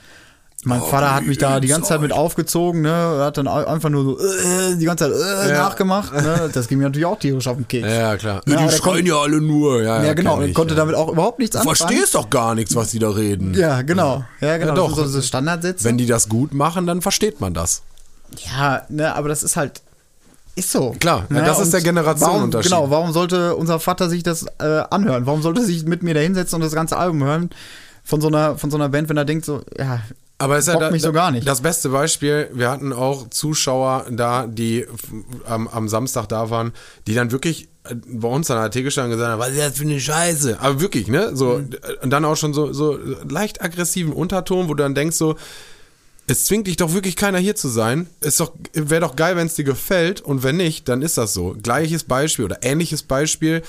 Mein 0.64 0.80
Vater 0.82 1.14
hat 1.14 1.26
mich 1.26 1.38
da 1.38 1.60
die 1.60 1.68
ganze 1.68 1.88
Zeit 1.88 2.00
mit 2.00 2.12
aufgezogen, 2.12 2.80
ne, 2.82 2.90
hat 3.20 3.36
dann 3.36 3.46
einfach 3.48 3.90
nur 3.90 4.04
so 4.04 4.18
äh, 4.18 4.76
die 4.76 4.84
ganze 4.84 5.10
Zeit 5.10 5.12
äh, 5.46 5.52
Ja. 5.52 5.58
nachgemacht. 5.64 6.12
Ne, 6.12 6.50
das 6.52 6.68
ging 6.68 6.78
mir 6.78 6.84
natürlich 6.84 7.06
auch 7.06 7.18
tierisch 7.18 7.46
auf 7.46 7.56
den 7.56 7.68
Keks. 7.68 7.86
Ja, 7.88 8.16
klar. 8.16 8.40
Ja, 8.46 8.66
die 8.66 8.72
schreien 8.74 9.06
ja 9.06 9.16
alle 9.16 9.40
nur. 9.40 9.82
Ja, 9.82 10.02
Ja, 10.02 10.14
genau, 10.14 10.40
ich, 10.42 10.54
konnte 10.54 10.74
damit 10.74 10.94
auch 10.94 11.08
überhaupt 11.10 11.38
nichts 11.38 11.54
Du 11.54 11.60
anfangen. 11.60 11.76
verstehst 11.76 12.14
doch 12.14 12.30
gar 12.30 12.54
nichts, 12.54 12.74
was 12.74 12.90
die 12.90 12.98
da 12.98 13.10
reden. 13.10 13.54
Ja, 13.54 13.82
genau. 13.82 14.24
Ja, 14.40 14.56
genau. 14.56 14.74
Das 14.74 14.88
doch. 14.90 14.96
sind 14.96 15.08
so 15.08 15.22
Standardsätze. 15.22 15.84
Wenn 15.84 15.98
die 15.98 16.06
das 16.06 16.28
gut 16.28 16.54
machen, 16.54 16.86
dann 16.86 17.02
versteht 17.02 17.40
man 17.40 17.54
das. 17.54 17.82
Ja, 18.56 18.82
ne, 18.88 19.14
aber 19.14 19.28
das 19.28 19.42
ist 19.42 19.56
halt. 19.56 19.82
Ist 20.56 20.70
so. 20.70 20.94
Klar, 21.00 21.26
ja, 21.30 21.40
ne? 21.40 21.44
das 21.44 21.58
ist 21.58 21.72
der 21.72 21.80
Generationenunterschied. 21.80 22.70
Warum, 22.70 22.84
genau, 22.86 22.96
warum 22.96 23.12
sollte 23.12 23.56
unser 23.56 23.80
Vater 23.80 24.08
sich 24.08 24.22
das 24.22 24.46
äh, 24.60 24.82
anhören? 24.90 25.26
Warum 25.26 25.42
sollte 25.42 25.60
er 25.62 25.66
sich 25.66 25.84
mit 25.84 26.04
mir 26.04 26.14
da 26.14 26.20
hinsetzen 26.20 26.54
und 26.56 26.62
das 26.62 26.72
ganze 26.72 26.96
Album 26.96 27.24
hören 27.24 27.50
von 28.04 28.20
so 28.20 28.28
einer, 28.28 28.56
von 28.56 28.70
so 28.70 28.76
einer 28.76 28.88
Band, 28.88 29.08
wenn 29.08 29.16
er 29.16 29.24
denkt, 29.24 29.44
so, 29.46 29.62
ja, 29.76 30.00
Aber 30.38 30.56
es 30.58 30.66
ist 30.66 30.74
ja 30.74 30.80
da, 30.80 30.90
mich 30.90 31.02
so 31.02 31.12
gar 31.12 31.30
nicht. 31.30 31.46
das 31.46 31.60
beste 31.60 31.88
Beispiel. 31.90 32.50
Wir 32.52 32.70
hatten 32.70 32.92
auch 32.92 33.28
Zuschauer 33.30 34.06
da, 34.10 34.46
die 34.46 34.84
am, 35.46 35.68
am 35.68 35.88
Samstag 35.88 36.26
da 36.28 36.50
waren, 36.50 36.72
die 37.06 37.14
dann 37.14 37.30
wirklich 37.30 37.68
äh, 37.84 37.94
bei 38.08 38.28
uns 38.28 38.50
an 38.50 38.60
der 38.60 38.70
Theke 38.70 38.90
standen 38.90 39.12
und 39.12 39.18
gesagt 39.18 39.32
haben, 39.32 39.38
was 39.38 39.50
ist 39.50 39.58
das 39.60 39.76
für 39.78 39.84
eine 39.84 40.00
Scheiße? 40.00 40.58
Aber 40.60 40.80
wirklich, 40.80 41.06
ne? 41.08 41.36
So, 41.36 41.58
Mhm. 41.58 41.70
und 42.02 42.10
dann 42.10 42.24
auch 42.24 42.36
schon 42.36 42.52
so, 42.52 42.72
so 42.72 42.98
leicht 43.28 43.62
aggressiven 43.62 44.12
Unterton, 44.12 44.68
wo 44.68 44.74
du 44.74 44.82
dann 44.82 44.94
denkst 44.94 45.16
so, 45.16 45.36
es 46.26 46.46
zwingt 46.46 46.66
dich 46.66 46.76
doch 46.76 46.92
wirklich 46.94 47.16
keiner 47.16 47.38
hier 47.38 47.54
zu 47.54 47.68
sein. 47.68 48.08
Ist 48.20 48.40
doch, 48.40 48.52
wäre 48.72 49.02
doch 49.02 49.14
geil, 49.14 49.36
wenn 49.36 49.46
es 49.46 49.54
dir 49.54 49.64
gefällt 49.64 50.20
und 50.22 50.42
wenn 50.42 50.56
nicht, 50.56 50.88
dann 50.88 51.02
ist 51.02 51.16
das 51.18 51.34
so. 51.34 51.54
Gleiches 51.62 52.04
Beispiel 52.04 52.46
oder 52.46 52.58
ähnliches 52.62 53.02
Beispiel 53.02 53.62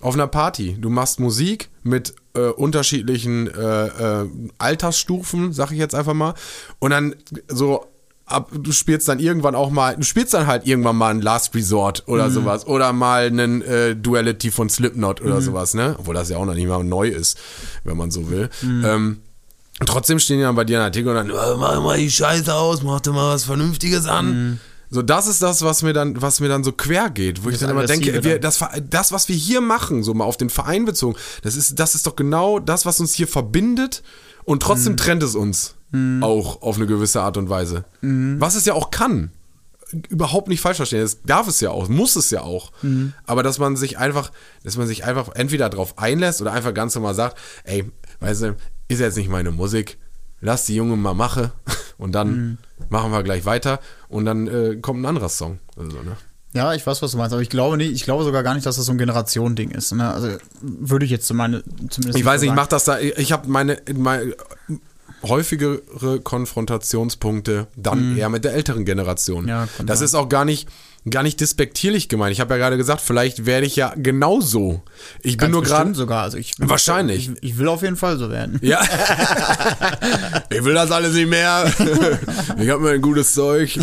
auf 0.00 0.14
einer 0.14 0.26
Party. 0.26 0.76
Du 0.80 0.88
machst 0.90 1.20
Musik 1.20 1.68
mit 1.82 2.14
äh, 2.34 2.40
unterschiedlichen 2.48 3.46
äh, 3.48 3.86
äh, 4.22 4.26
Altersstufen, 4.58 5.52
sag 5.52 5.72
ich 5.72 5.78
jetzt 5.78 5.94
einfach 5.94 6.14
mal, 6.14 6.34
und 6.78 6.90
dann 6.90 7.14
so 7.48 7.86
ab, 8.26 8.50
du 8.52 8.70
spielst 8.72 9.08
dann 9.08 9.18
irgendwann 9.18 9.54
auch 9.54 9.70
mal, 9.70 9.96
du 9.96 10.02
spielst 10.04 10.32
dann 10.34 10.46
halt 10.46 10.66
irgendwann 10.66 10.96
mal 10.96 11.08
ein 11.10 11.20
Last 11.20 11.54
Resort 11.54 12.04
oder 12.06 12.30
sowas 12.30 12.66
oder 12.66 12.92
mal 12.92 13.26
einen 13.26 13.60
äh, 13.62 13.96
Duality 13.96 14.50
von 14.50 14.68
Slipknot 14.70 15.20
oder 15.20 15.36
sowas, 15.42 15.74
ne? 15.74 15.96
Obwohl 15.98 16.14
das 16.14 16.28
ja 16.28 16.36
auch 16.36 16.44
noch 16.46 16.54
nicht 16.54 16.68
mal 16.68 16.82
neu 16.84 17.08
ist, 17.08 17.36
wenn 17.84 17.96
man 17.96 18.10
so 18.10 18.30
will. 18.30 18.48
Ähm, 18.62 19.18
und 19.80 19.86
trotzdem 19.88 20.18
stehen 20.18 20.36
die 20.38 20.42
dann 20.44 20.54
bei 20.54 20.64
dir 20.64 20.76
in 20.76 20.82
der 20.84 20.92
Theke 20.92 21.08
und 21.08 21.16
dann, 21.16 21.30
"Äh, 21.30 21.56
mach 21.58 21.82
mal 21.82 21.96
die 21.98 22.10
Scheiße 22.10 22.54
aus, 22.54 22.82
mach 22.82 23.00
dir 23.00 23.12
mal 23.12 23.34
was 23.34 23.44
Vernünftiges 23.44 24.06
an. 24.06 24.60
So, 24.90 25.02
das 25.02 25.28
ist 25.28 25.40
das, 25.40 25.62
was 25.62 25.82
mir 25.82 25.92
dann, 25.92 26.20
was 26.20 26.40
mir 26.40 26.48
dann 26.48 26.64
so 26.64 26.72
quer 26.72 27.10
geht, 27.10 27.44
wo 27.44 27.48
ich 27.48 27.54
Das 27.54 27.60
dann 27.60 27.70
immer 27.70 27.86
denke, 27.86 28.24
wir, 28.24 28.40
das, 28.40 28.58
das, 28.88 29.12
was 29.12 29.28
wir 29.28 29.36
hier 29.36 29.60
machen, 29.60 30.02
so 30.02 30.14
mal 30.14 30.24
auf 30.24 30.36
den 30.36 30.50
Verein 30.50 30.84
bezogen, 30.84 31.16
das 31.42 31.54
ist, 31.54 31.78
das 31.78 31.94
ist 31.94 32.06
doch 32.08 32.16
genau 32.16 32.58
das, 32.58 32.86
was 32.86 32.98
uns 32.98 33.14
hier 33.14 33.28
verbindet 33.28 34.02
und 34.44 34.62
trotzdem 34.62 34.96
trennt 34.96 35.22
es 35.22 35.34
uns 35.36 35.76
auch 36.22 36.62
auf 36.62 36.76
eine 36.76 36.86
gewisse 36.86 37.20
Art 37.20 37.36
und 37.36 37.48
Weise. 37.48 37.84
Was 38.40 38.54
es 38.54 38.64
ja 38.64 38.74
auch 38.74 38.90
kann. 38.90 39.30
Überhaupt 40.08 40.46
nicht 40.48 40.60
falsch 40.60 40.76
verstehen. 40.76 41.02
Das 41.02 41.22
darf 41.22 41.48
es 41.48 41.60
ja 41.60 41.70
auch, 41.70 41.88
muss 41.88 42.14
es 42.16 42.30
ja 42.30 42.42
auch. 42.42 42.70
Aber 43.26 43.42
dass 43.42 43.58
man 43.58 43.76
sich 43.76 43.98
einfach, 43.98 44.30
dass 44.62 44.76
man 44.76 44.86
sich 44.86 45.04
einfach 45.04 45.30
entweder 45.34 45.68
darauf 45.68 45.98
einlässt 45.98 46.40
oder 46.40 46.52
einfach 46.52 46.74
ganz 46.74 46.94
normal 46.94 47.14
sagt, 47.14 47.38
ey, 47.64 47.90
weißt 48.20 48.42
du, 48.42 48.56
ist 48.88 49.00
jetzt 49.00 49.16
nicht 49.16 49.28
meine 49.30 49.50
Musik, 49.50 49.98
lass 50.40 50.66
die 50.66 50.74
Junge 50.74 50.96
mal 50.96 51.14
machen 51.14 51.50
und 51.98 52.12
dann 52.12 52.58
machen 52.88 53.12
wir 53.12 53.22
gleich 53.22 53.44
weiter 53.44 53.80
und 54.08 54.24
dann 54.24 54.46
äh, 54.46 54.76
kommt 54.76 55.02
ein 55.02 55.06
anderer 55.06 55.28
Song. 55.28 55.58
Also, 55.76 55.98
ne? 56.02 56.16
ja, 56.52 56.74
ich 56.74 56.84
weiß, 56.84 57.00
was 57.00 57.12
du 57.12 57.18
meinst, 57.18 57.32
aber 57.32 57.42
ich 57.42 57.48
glaube 57.48 57.76
nicht, 57.76 57.92
ich 57.92 58.04
glaube 58.04 58.24
sogar 58.24 58.42
gar 58.42 58.54
nicht, 58.54 58.66
dass 58.66 58.76
das 58.76 58.86
so 58.86 58.92
ein 58.92 58.98
Generationending 58.98 59.70
ist. 59.70 59.92
Ne? 59.92 60.12
Also 60.12 60.36
würde 60.60 61.04
ich 61.04 61.10
jetzt 61.10 61.26
zu 61.26 61.34
meine, 61.34 61.62
zumindest 61.90 62.18
Ich 62.18 62.24
weiß 62.24 62.40
nicht, 62.40 62.48
ich 62.48 62.54
so 62.54 62.60
mach 62.60 62.66
das 62.66 62.84
da, 62.84 62.98
ich 62.98 63.30
habe 63.30 63.48
meine, 63.48 63.80
meine 63.94 64.34
häufigere 65.22 66.20
Konfrontationspunkte 66.20 67.68
dann 67.76 68.16
eher 68.16 68.28
mit 68.30 68.44
der 68.44 68.54
älteren 68.54 68.84
Generation. 68.84 69.44
Mhm. 69.44 69.48
Ja, 69.48 69.68
das 69.84 70.00
ist 70.00 70.14
auch 70.14 70.28
gar 70.28 70.44
nicht, 70.44 70.68
gar 71.08 71.22
nicht 71.22 71.40
despektierlich 71.40 72.08
gemeint. 72.08 72.32
Ich 72.32 72.40
habe 72.40 72.52
ja 72.54 72.58
gerade 72.58 72.76
gesagt, 72.76 73.00
vielleicht 73.00 73.46
werde 73.46 73.66
ich 73.66 73.76
ja 73.76 73.94
genauso. 73.96 74.82
Ich 75.22 75.36
bin 75.36 75.38
Ganz 75.38 75.52
nur 75.52 75.60
bestimmt 75.62 75.80
gerade. 75.80 75.94
sogar. 75.94 76.22
Also 76.24 76.36
ich, 76.36 76.52
Wahrscheinlich. 76.58 77.30
Ich, 77.30 77.42
ich 77.52 77.58
will 77.58 77.68
auf 77.68 77.82
jeden 77.82 77.96
Fall 77.96 78.18
so 78.18 78.30
werden. 78.30 78.58
Ja. 78.62 78.82
ich 80.50 80.62
will 80.62 80.74
das 80.74 80.90
alles 80.90 81.14
nicht 81.14 81.30
mehr. 81.30 81.72
ich 82.58 82.68
habe 82.68 82.82
mir 82.82 82.90
ein 82.90 83.00
gutes 83.00 83.32
Zeug. 83.32 83.78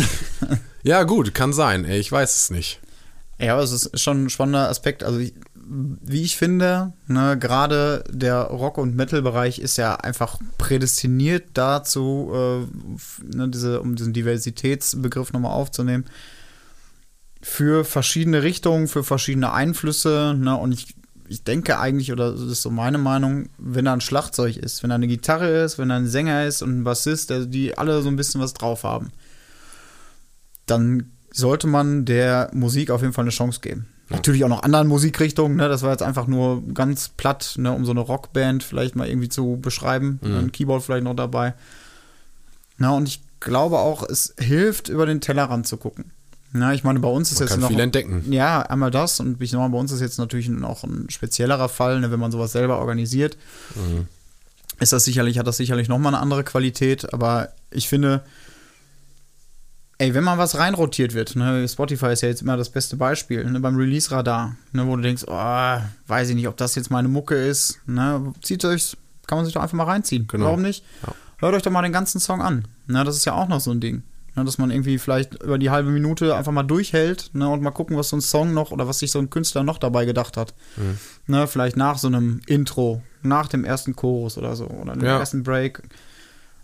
Ja, 0.84 1.02
gut, 1.02 1.34
kann 1.34 1.52
sein. 1.52 1.84
Ich 1.84 2.10
weiß 2.12 2.36
es 2.36 2.50
nicht. 2.50 2.80
Ja, 3.40 3.54
aber 3.54 3.62
es 3.62 3.72
ist 3.72 4.00
schon 4.00 4.24
ein 4.24 4.30
spannender 4.30 4.68
Aspekt. 4.68 5.02
Also, 5.02 5.18
ich, 5.18 5.34
wie 5.64 6.22
ich 6.22 6.36
finde, 6.36 6.92
ne, 7.06 7.36
gerade 7.38 8.04
der 8.10 8.42
Rock- 8.42 8.78
und 8.78 8.96
Metal-Bereich 8.96 9.58
ist 9.58 9.76
ja 9.76 9.96
einfach 9.96 10.38
prädestiniert 10.56 11.50
dazu, 11.54 12.32
äh, 12.32 13.36
ne, 13.36 13.48
diese, 13.48 13.80
um 13.80 13.94
diesen 13.96 14.12
Diversitätsbegriff 14.12 15.32
nochmal 15.32 15.52
aufzunehmen, 15.52 16.04
für 17.40 17.84
verschiedene 17.84 18.42
Richtungen, 18.42 18.88
für 18.88 19.04
verschiedene 19.04 19.52
Einflüsse. 19.52 20.34
Ne, 20.38 20.56
und 20.56 20.72
ich, 20.72 20.94
ich 21.28 21.44
denke 21.44 21.78
eigentlich, 21.78 22.12
oder 22.12 22.32
das 22.32 22.42
ist 22.42 22.62
so 22.62 22.70
meine 22.70 22.98
Meinung, 22.98 23.48
wenn 23.58 23.84
da 23.84 23.92
ein 23.92 24.00
Schlagzeug 24.00 24.56
ist, 24.56 24.82
wenn 24.82 24.90
da 24.90 24.96
eine 24.96 25.08
Gitarre 25.08 25.62
ist, 25.62 25.78
wenn 25.78 25.88
da 25.88 25.96
ein 25.96 26.08
Sänger 26.08 26.46
ist 26.46 26.62
und 26.62 26.80
ein 26.80 26.84
Bassist, 26.84 27.30
der, 27.30 27.46
die 27.46 27.76
alle 27.76 28.02
so 28.02 28.08
ein 28.08 28.16
bisschen 28.16 28.40
was 28.40 28.54
drauf 28.54 28.84
haben, 28.84 29.10
dann 30.66 31.12
sollte 31.30 31.66
man 31.66 32.04
der 32.04 32.50
Musik 32.52 32.90
auf 32.90 33.02
jeden 33.02 33.12
Fall 33.12 33.24
eine 33.24 33.30
Chance 33.30 33.60
geben. 33.60 33.86
Natürlich 34.10 34.42
auch 34.42 34.48
noch 34.48 34.62
anderen 34.62 34.88
Musikrichtungen, 34.88 35.58
ne? 35.58 35.68
Das 35.68 35.82
war 35.82 35.90
jetzt 35.90 36.02
einfach 36.02 36.26
nur 36.26 36.62
ganz 36.72 37.10
platt, 37.10 37.56
ne, 37.58 37.70
um 37.72 37.84
so 37.84 37.90
eine 37.90 38.00
Rockband 38.00 38.62
vielleicht 38.62 38.96
mal 38.96 39.06
irgendwie 39.06 39.28
zu 39.28 39.58
beschreiben. 39.60 40.18
Ein 40.22 40.50
Keyboard 40.50 40.82
vielleicht 40.82 41.04
noch 41.04 41.14
dabei. 41.14 41.54
Na, 42.78 42.90
und 42.92 43.06
ich 43.06 43.20
glaube 43.38 43.78
auch, 43.78 44.02
es 44.02 44.34
hilft, 44.38 44.88
über 44.88 45.04
den 45.04 45.20
Tellerrand 45.20 45.66
zu 45.66 45.76
gucken. 45.76 46.10
Na, 46.52 46.72
ich 46.72 46.82
meine, 46.82 46.98
bei 47.00 47.08
uns 47.08 47.30
ist 47.30 47.40
Man 47.40 47.46
jetzt 47.46 47.52
kann 47.52 47.60
noch. 47.60 47.68
viel 47.68 47.80
entdecken. 47.80 48.32
Ja, 48.32 48.62
einmal 48.62 48.90
das 48.90 49.20
und 49.20 49.40
ich 49.42 49.50
sag 49.50 49.58
mal, 49.58 49.68
bei 49.68 49.78
uns 49.78 49.92
ist 49.92 50.00
jetzt 50.00 50.18
natürlich 50.18 50.48
noch 50.48 50.82
ein 50.84 51.10
speziellerer 51.10 51.68
Fall, 51.68 52.00
ne, 52.00 52.10
wenn 52.10 52.20
man 52.20 52.32
sowas 52.32 52.52
selber 52.52 52.78
organisiert. 52.78 53.36
Ist 54.80 54.92
das 54.92 55.04
sicherlich, 55.04 55.38
hat 55.38 55.46
das 55.46 55.56
sicherlich 55.58 55.88
nochmal 55.88 56.14
eine 56.14 56.22
andere 56.22 56.44
Qualität, 56.44 57.12
aber 57.12 57.50
ich 57.70 57.88
finde, 57.88 58.22
ey, 59.98 60.14
wenn 60.14 60.24
mal 60.24 60.38
was 60.38 60.56
reinrotiert 60.56 61.12
wird, 61.12 61.36
ne, 61.36 61.68
Spotify 61.68 62.12
ist 62.12 62.22
ja 62.22 62.28
jetzt 62.28 62.42
immer 62.42 62.56
das 62.56 62.70
beste 62.70 62.96
Beispiel, 62.96 63.44
ne, 63.44 63.60
beim 63.60 63.76
Release-Radar, 63.76 64.56
ne, 64.72 64.86
wo 64.86 64.96
du 64.96 65.02
denkst, 65.02 65.24
oh, 65.26 65.78
weiß 66.06 66.30
ich 66.30 66.34
nicht, 66.34 66.48
ob 66.48 66.56
das 66.56 66.76
jetzt 66.76 66.90
meine 66.90 67.08
Mucke 67.08 67.34
ist, 67.34 67.80
ne, 67.86 68.32
zieht 68.42 68.64
euch, 68.64 68.96
kann 69.26 69.36
man 69.36 69.44
sich 69.44 69.52
doch 69.54 69.62
einfach 69.62 69.76
mal 69.76 69.84
reinziehen. 69.84 70.26
Genau. 70.28 70.46
Warum 70.46 70.62
nicht? 70.62 70.84
Ja. 71.06 71.14
Hört 71.38 71.54
euch 71.54 71.62
doch 71.62 71.70
mal 71.70 71.82
den 71.82 71.92
ganzen 71.92 72.20
Song 72.20 72.40
an. 72.40 72.66
Ne, 72.86 73.04
das 73.04 73.16
ist 73.16 73.24
ja 73.24 73.34
auch 73.34 73.48
noch 73.48 73.60
so 73.60 73.70
ein 73.70 73.80
Ding. 73.80 74.02
Ne, 74.38 74.44
dass 74.44 74.56
man 74.58 74.70
irgendwie 74.70 74.98
vielleicht 74.98 75.42
über 75.42 75.58
die 75.58 75.70
halbe 75.70 75.90
Minute 75.90 76.36
einfach 76.36 76.52
mal 76.52 76.62
durchhält 76.62 77.30
ne, 77.32 77.48
und 77.48 77.60
mal 77.60 77.72
gucken, 77.72 77.96
was 77.96 78.10
so 78.10 78.16
ein 78.16 78.20
Song 78.20 78.54
noch 78.54 78.70
oder 78.70 78.86
was 78.86 79.00
sich 79.00 79.10
so 79.10 79.18
ein 79.18 79.30
Künstler 79.30 79.64
noch 79.64 79.78
dabei 79.78 80.04
gedacht 80.04 80.36
hat. 80.36 80.54
Ne, 81.26 81.48
vielleicht 81.48 81.76
nach 81.76 81.98
so 81.98 82.06
einem 82.06 82.40
Intro, 82.46 83.02
nach 83.22 83.48
dem 83.48 83.64
ersten 83.64 83.96
Chorus 83.96 84.38
oder 84.38 84.54
so 84.54 84.66
oder 84.66 84.92
dem 84.92 85.04
Ja. 85.04 85.18
ersten 85.18 85.42
Break. 85.42 85.82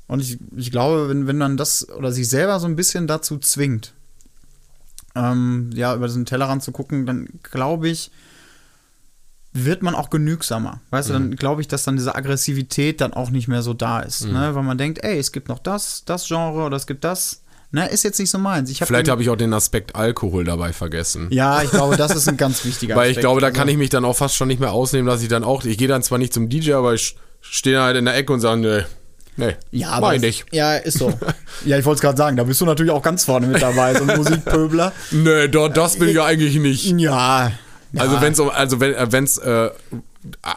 Und 0.07 0.21
ich, 0.21 0.39
ich 0.55 0.71
glaube, 0.71 1.09
wenn, 1.09 1.27
wenn 1.27 1.39
man 1.39 1.57
das 1.57 1.89
oder 1.89 2.13
sich 2.13 2.29
selber 2.29 2.61
so 2.61 2.67
ein 2.67 2.77
bisschen 2.77 3.09
dazu 3.09 3.39
zwingt, 3.39 3.93
ähm, 5.17 5.71
ja, 5.75 5.95
über 5.97 6.07
diesen 6.07 6.27
Tellerrand 6.27 6.63
zu 6.63 6.71
gucken, 6.71 7.07
dann 7.07 7.29
glaube 7.43 7.89
ich, 7.89 8.13
wird 9.53 9.83
man 9.83 9.95
auch 9.95 10.11
genügsamer. 10.11 10.81
Weißt 10.91 11.09
du, 11.09 11.13
dann 11.13 11.37
glaube 11.37 11.61
ich, 11.61 11.69
dass 11.69 11.85
dann 11.85 11.97
diese 11.97 12.15
Aggressivität 12.15 13.01
dann 13.01 13.15
auch 13.15 13.31
nicht 13.31 13.47
mehr 13.49 13.63
so 13.63 13.73
da 13.73 14.01
ist. 14.01 14.27
Ne? 14.27 14.55
Weil 14.55 14.63
man 14.65 14.79
denkt, 14.79 15.03
ey, 15.05 15.17
es 15.19 15.31
gibt 15.31 15.49
noch 15.49 15.61
das, 15.61 16.05
das 16.05 16.27
Genre 16.27 16.65
oder 16.65 16.77
es 16.77 16.87
gibt 16.89 17.05
das. 17.05 17.43
Na, 17.77 17.87
ist 17.87 18.05
jetzt 18.05 18.21
nicht 18.21 18.31
so 18.31 18.39
meins. 18.39 18.71
Ich 18.71 18.81
hab 18.81 18.87
Vielleicht 18.87 19.09
habe 19.09 19.21
ich 19.21 19.29
auch 19.31 19.37
den 19.37 19.53
Aspekt 19.53 19.97
Alkohol 19.97 20.45
dabei 20.45 20.73
vergessen. 20.73 21.27
Ja, 21.31 21.61
ich 21.61 21.71
glaube, 21.73 21.97
das 21.97 22.15
ist 22.15 22.29
ein 22.29 22.37
ganz 22.45 22.65
wichtiger 22.65 22.95
Weil 22.95 23.07
ich 23.07 23.17
Aspekt. 23.17 23.23
glaube, 23.25 23.41
da 23.41 23.49
Also- 23.49 23.59
kann 23.59 23.69
ich 23.69 23.77
mich 23.77 23.91
dann 23.91 24.05
auch 24.05 24.15
fast 24.17 24.37
schon 24.37 24.47
nicht 24.47 24.61
mehr 24.61 24.71
ausnehmen, 24.71 25.09
dass 25.09 25.23
ich 25.23 25.29
dann 25.29 25.43
auch, 25.43 25.65
ich 25.65 25.77
gehe 25.77 25.89
dann 25.89 26.01
zwar 26.05 26.19
nicht 26.19 26.33
zum 26.33 26.49
DJ, 26.49 26.75
aber 26.75 26.95
ich 26.95 27.17
stehe 27.41 27.81
halt 27.83 27.97
in 27.97 28.05
der 28.05 28.15
Ecke 28.17 28.33
und 28.33 28.39
sage, 28.39 28.61
nee, 28.61 29.47
nee, 29.49 29.57
Ja, 29.73 29.89
aber 29.91 30.15
ich 30.15 30.23
das- 30.23 30.27
nicht. 30.29 30.47
Ja, 30.53 30.77
ist 30.77 30.99
so. 30.99 31.13
ja, 31.65 31.77
ich 31.77 31.85
wollte 31.85 31.97
es 31.97 32.01
gerade 32.03 32.17
sagen, 32.17 32.37
da 32.37 32.45
bist 32.45 32.61
du 32.61 32.65
natürlich 32.65 32.93
auch 32.93 33.03
ganz 33.03 33.25
vorne 33.25 33.49
mit 33.49 33.61
dabei, 33.61 33.93
so 33.95 34.05
ein 34.05 34.17
Musikpöbler. 34.19 34.93
Nee, 35.11 35.49
da, 35.49 35.69
das 35.69 35.97
bin 35.99 36.11
ich 36.11 36.15
ja 36.15 36.25
eigentlich 36.27 36.55
nicht. 36.55 36.85
Ja. 37.01 37.51
Also 37.97 38.15
ja. 38.15 38.23
wenn's 38.23 38.39
um, 38.39 38.51
also 38.51 38.79
wenn 38.79 38.95
wenn's 39.11 39.37
äh, 39.39 39.71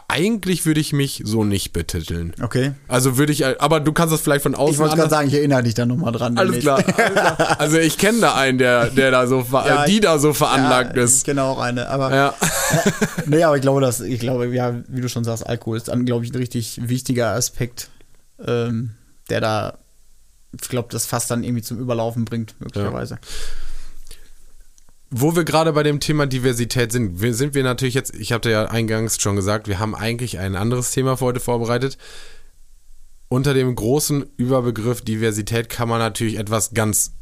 eigentlich 0.08 0.64
würde 0.64 0.80
ich 0.80 0.92
mich 0.92 1.22
so 1.24 1.44
nicht 1.44 1.72
betiteln. 1.72 2.32
Okay. 2.40 2.72
Also 2.88 3.18
würde 3.18 3.32
ich, 3.32 3.44
aber 3.44 3.80
du 3.80 3.92
kannst 3.92 4.12
das 4.12 4.20
vielleicht 4.20 4.42
von 4.42 4.54
außen 4.54 4.72
Ich 4.72 4.78
wollte 4.78 4.96
gerade 4.96 5.10
sagen, 5.10 5.28
ich 5.28 5.34
erinnere 5.34 5.62
dich 5.62 5.74
da 5.74 5.84
nochmal 5.84 6.12
dran. 6.12 6.38
Alles 6.38 6.60
klar, 6.60 6.78
alles 6.78 7.12
klar. 7.12 7.36
Also 7.58 7.78
ich 7.78 7.98
kenne 7.98 8.20
da 8.20 8.34
einen, 8.34 8.58
der, 8.58 8.90
der 8.90 9.10
da 9.10 9.26
so, 9.26 9.44
Ja, 9.52 9.84
die 9.84 10.00
da 10.00 10.18
so 10.18 10.32
veranlagt 10.32 10.96
ja, 10.96 11.02
ist. 11.02 11.18
Ich 11.18 11.24
kenne 11.24 11.42
auch 11.42 11.58
eine, 11.58 11.88
aber 11.88 12.14
Ja. 12.14 12.34
nee, 13.26 13.42
aber 13.42 13.56
ich 13.56 13.62
glaube, 13.62 13.80
dass 13.80 14.00
ich 14.00 14.20
glaube, 14.20 14.46
ja, 14.54 14.74
wie 14.88 15.00
du 15.00 15.08
schon 15.08 15.24
sagst, 15.24 15.46
Alkohol 15.46 15.76
ist 15.76 15.88
dann, 15.88 16.06
glaube 16.06 16.24
ich, 16.24 16.32
ein 16.32 16.36
richtig 16.36 16.80
wichtiger 16.88 17.32
Aspekt, 17.32 17.90
ähm, 18.44 18.90
der 19.28 19.40
da, 19.40 19.78
ich 20.60 20.68
glaube, 20.68 20.88
das 20.90 21.06
fast 21.06 21.30
dann 21.30 21.44
irgendwie 21.44 21.62
zum 21.62 21.78
Überlaufen 21.78 22.24
bringt, 22.24 22.54
möglicherweise. 22.60 23.18
Wo 25.10 25.34
wir 25.34 25.44
gerade 25.44 25.72
bei 25.72 25.82
dem 25.82 26.00
Thema 26.00 26.26
Diversität 26.26 26.92
sind, 26.92 27.18
sind 27.18 27.54
wir 27.54 27.62
natürlich 27.62 27.94
jetzt, 27.94 28.14
ich 28.14 28.32
hatte 28.32 28.50
ja 28.50 28.66
eingangs 28.66 29.20
schon 29.20 29.36
gesagt, 29.36 29.66
wir 29.66 29.78
haben 29.78 29.94
eigentlich 29.94 30.38
ein 30.38 30.54
anderes 30.54 30.90
Thema 30.90 31.16
für 31.16 31.26
heute 31.26 31.40
vorbereitet. 31.40 31.96
Unter 33.28 33.54
dem 33.54 33.74
großen 33.74 34.26
Überbegriff 34.36 35.00
Diversität 35.02 35.70
kann 35.70 35.88
man 35.88 35.98
natürlich 35.98 36.38
etwas 36.38 36.74
ganz, 36.74 37.12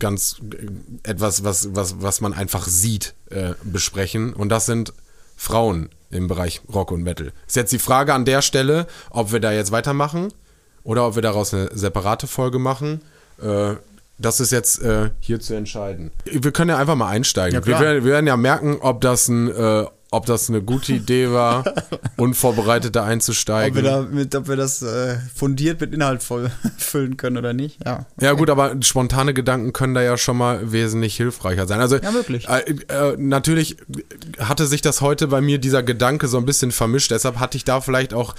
ganz, 0.00 0.40
äh, 0.54 1.08
etwas, 1.08 1.44
was, 1.44 1.74
was, 1.74 2.02
was 2.02 2.20
man 2.20 2.32
einfach 2.32 2.66
sieht, 2.66 3.14
äh, 3.30 3.54
besprechen. 3.62 4.32
Und 4.32 4.48
das 4.48 4.66
sind 4.66 4.92
Frauen 5.36 5.88
im 6.10 6.26
Bereich 6.26 6.60
Rock 6.72 6.90
und 6.90 7.02
Metal. 7.02 7.32
Ist 7.46 7.56
jetzt 7.56 7.72
die 7.72 7.78
Frage 7.78 8.12
an 8.12 8.24
der 8.24 8.42
Stelle, 8.42 8.88
ob 9.10 9.32
wir 9.32 9.38
da 9.38 9.52
jetzt 9.52 9.70
weitermachen 9.70 10.32
oder 10.82 11.06
ob 11.06 11.14
wir 11.14 11.22
daraus 11.22 11.54
eine 11.54 11.70
separate 11.72 12.26
Folge 12.26 12.58
machen. 12.58 13.02
Äh, 13.40 13.76
das 14.20 14.40
ist 14.40 14.52
jetzt 14.52 14.82
äh, 14.82 15.10
hier 15.20 15.40
zu 15.40 15.54
entscheiden. 15.54 16.10
Wir 16.24 16.52
können 16.52 16.70
ja 16.70 16.78
einfach 16.78 16.94
mal 16.96 17.08
einsteigen. 17.08 17.58
Ja, 17.60 17.66
wir, 17.66 17.80
werden, 17.80 18.04
wir 18.04 18.12
werden 18.12 18.26
ja 18.26 18.36
merken, 18.36 18.78
ob 18.80 19.00
das, 19.00 19.28
ein, 19.28 19.48
äh, 19.48 19.84
ob 20.10 20.26
das 20.26 20.50
eine 20.50 20.60
gute 20.60 20.92
Idee 20.92 21.30
war, 21.30 21.64
unvorbereitet 22.16 22.96
da 22.96 23.02
Ob 23.02 23.08
einzusteigen. 23.08 23.74
wir, 23.76 23.82
da 23.82 24.02
mit, 24.02 24.34
ob 24.34 24.48
wir 24.48 24.56
das 24.56 24.82
äh, 24.82 25.16
fundiert 25.34 25.80
mit 25.80 25.94
Inhalt 25.94 26.22
voll 26.22 26.50
füllen 26.78 27.16
können 27.16 27.38
oder 27.38 27.52
nicht. 27.52 27.78
Ja. 27.84 28.06
Ja 28.20 28.32
gut, 28.32 28.50
aber 28.50 28.76
spontane 28.82 29.32
Gedanken 29.32 29.72
können 29.72 29.94
da 29.94 30.02
ja 30.02 30.16
schon 30.18 30.36
mal 30.36 30.70
wesentlich 30.70 31.16
hilfreicher 31.16 31.66
sein. 31.66 31.80
Also 31.80 31.96
Ja, 31.96 32.12
wirklich. 32.12 32.48
Äh, 32.48 32.74
äh, 32.88 33.16
natürlich 33.16 33.76
hatte 34.38 34.66
sich 34.66 34.82
das 34.82 35.00
heute 35.00 35.28
bei 35.28 35.40
mir 35.40 35.58
dieser 35.58 35.82
Gedanke 35.82 36.28
so 36.28 36.36
ein 36.36 36.44
bisschen 36.44 36.72
vermischt. 36.72 37.10
Deshalb 37.10 37.38
hatte 37.38 37.56
ich 37.56 37.64
da 37.64 37.80
vielleicht 37.80 38.12
auch 38.12 38.34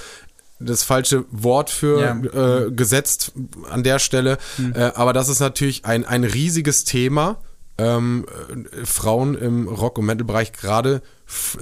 das 0.63 0.84
falsche 0.84 1.26
Wort 1.32 1.69
für 1.69 2.02
Ja. 2.02 2.65
äh, 2.65 2.71
gesetzt 2.71 3.34
an 3.69 3.84
der 3.84 4.00
Stelle. 4.00 4.38
Äh, 4.74 4.91
aber 4.95 5.13
das 5.13 5.30
ist 5.30 5.39
natürlich 5.39 5.86
ein, 5.86 6.06
ein 6.06 6.24
riesiges 6.24 6.84
Thema. 6.84 7.38
Ähm, 7.78 8.26
äh, 8.82 8.86
Frauen 8.86 9.36
im 9.36 9.67
Rock- 9.67 9.97
und 9.97 10.06
Metal-Bereich, 10.06 10.54
gerade 10.54 11.02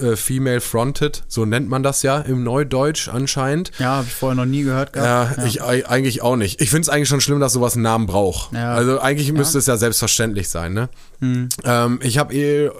äh, 0.00 0.16
female 0.16 0.60
fronted, 0.60 1.22
so 1.28 1.44
nennt 1.44 1.68
man 1.68 1.82
das 1.82 2.02
ja 2.02 2.18
im 2.20 2.42
Neudeutsch 2.44 3.08
anscheinend. 3.08 3.70
Ja, 3.78 3.96
habe 3.96 4.06
ich 4.08 4.14
vorher 4.14 4.34
noch 4.34 4.44
nie 4.44 4.62
gehört 4.62 4.94
Ja, 4.96 5.24
gehabt. 5.24 5.46
ich 5.46 5.62
ei- 5.62 5.86
eigentlich 5.86 6.22
auch 6.22 6.36
nicht. 6.36 6.60
Ich 6.60 6.70
finde 6.70 6.82
es 6.82 6.88
eigentlich 6.88 7.08
schon 7.08 7.20
schlimm, 7.20 7.40
dass 7.40 7.52
sowas 7.52 7.74
einen 7.74 7.82
Namen 7.82 8.06
braucht. 8.06 8.52
Ja. 8.52 8.74
Also 8.74 9.00
eigentlich 9.00 9.32
müsste 9.32 9.58
es 9.58 9.66
ja 9.66 9.76
selbstverständlich 9.76 10.48
sein. 10.48 10.72
Ne? 10.72 10.88
Ähm, 11.64 11.98
ich 12.02 12.18
habe 12.18 12.34
eh 12.34 12.70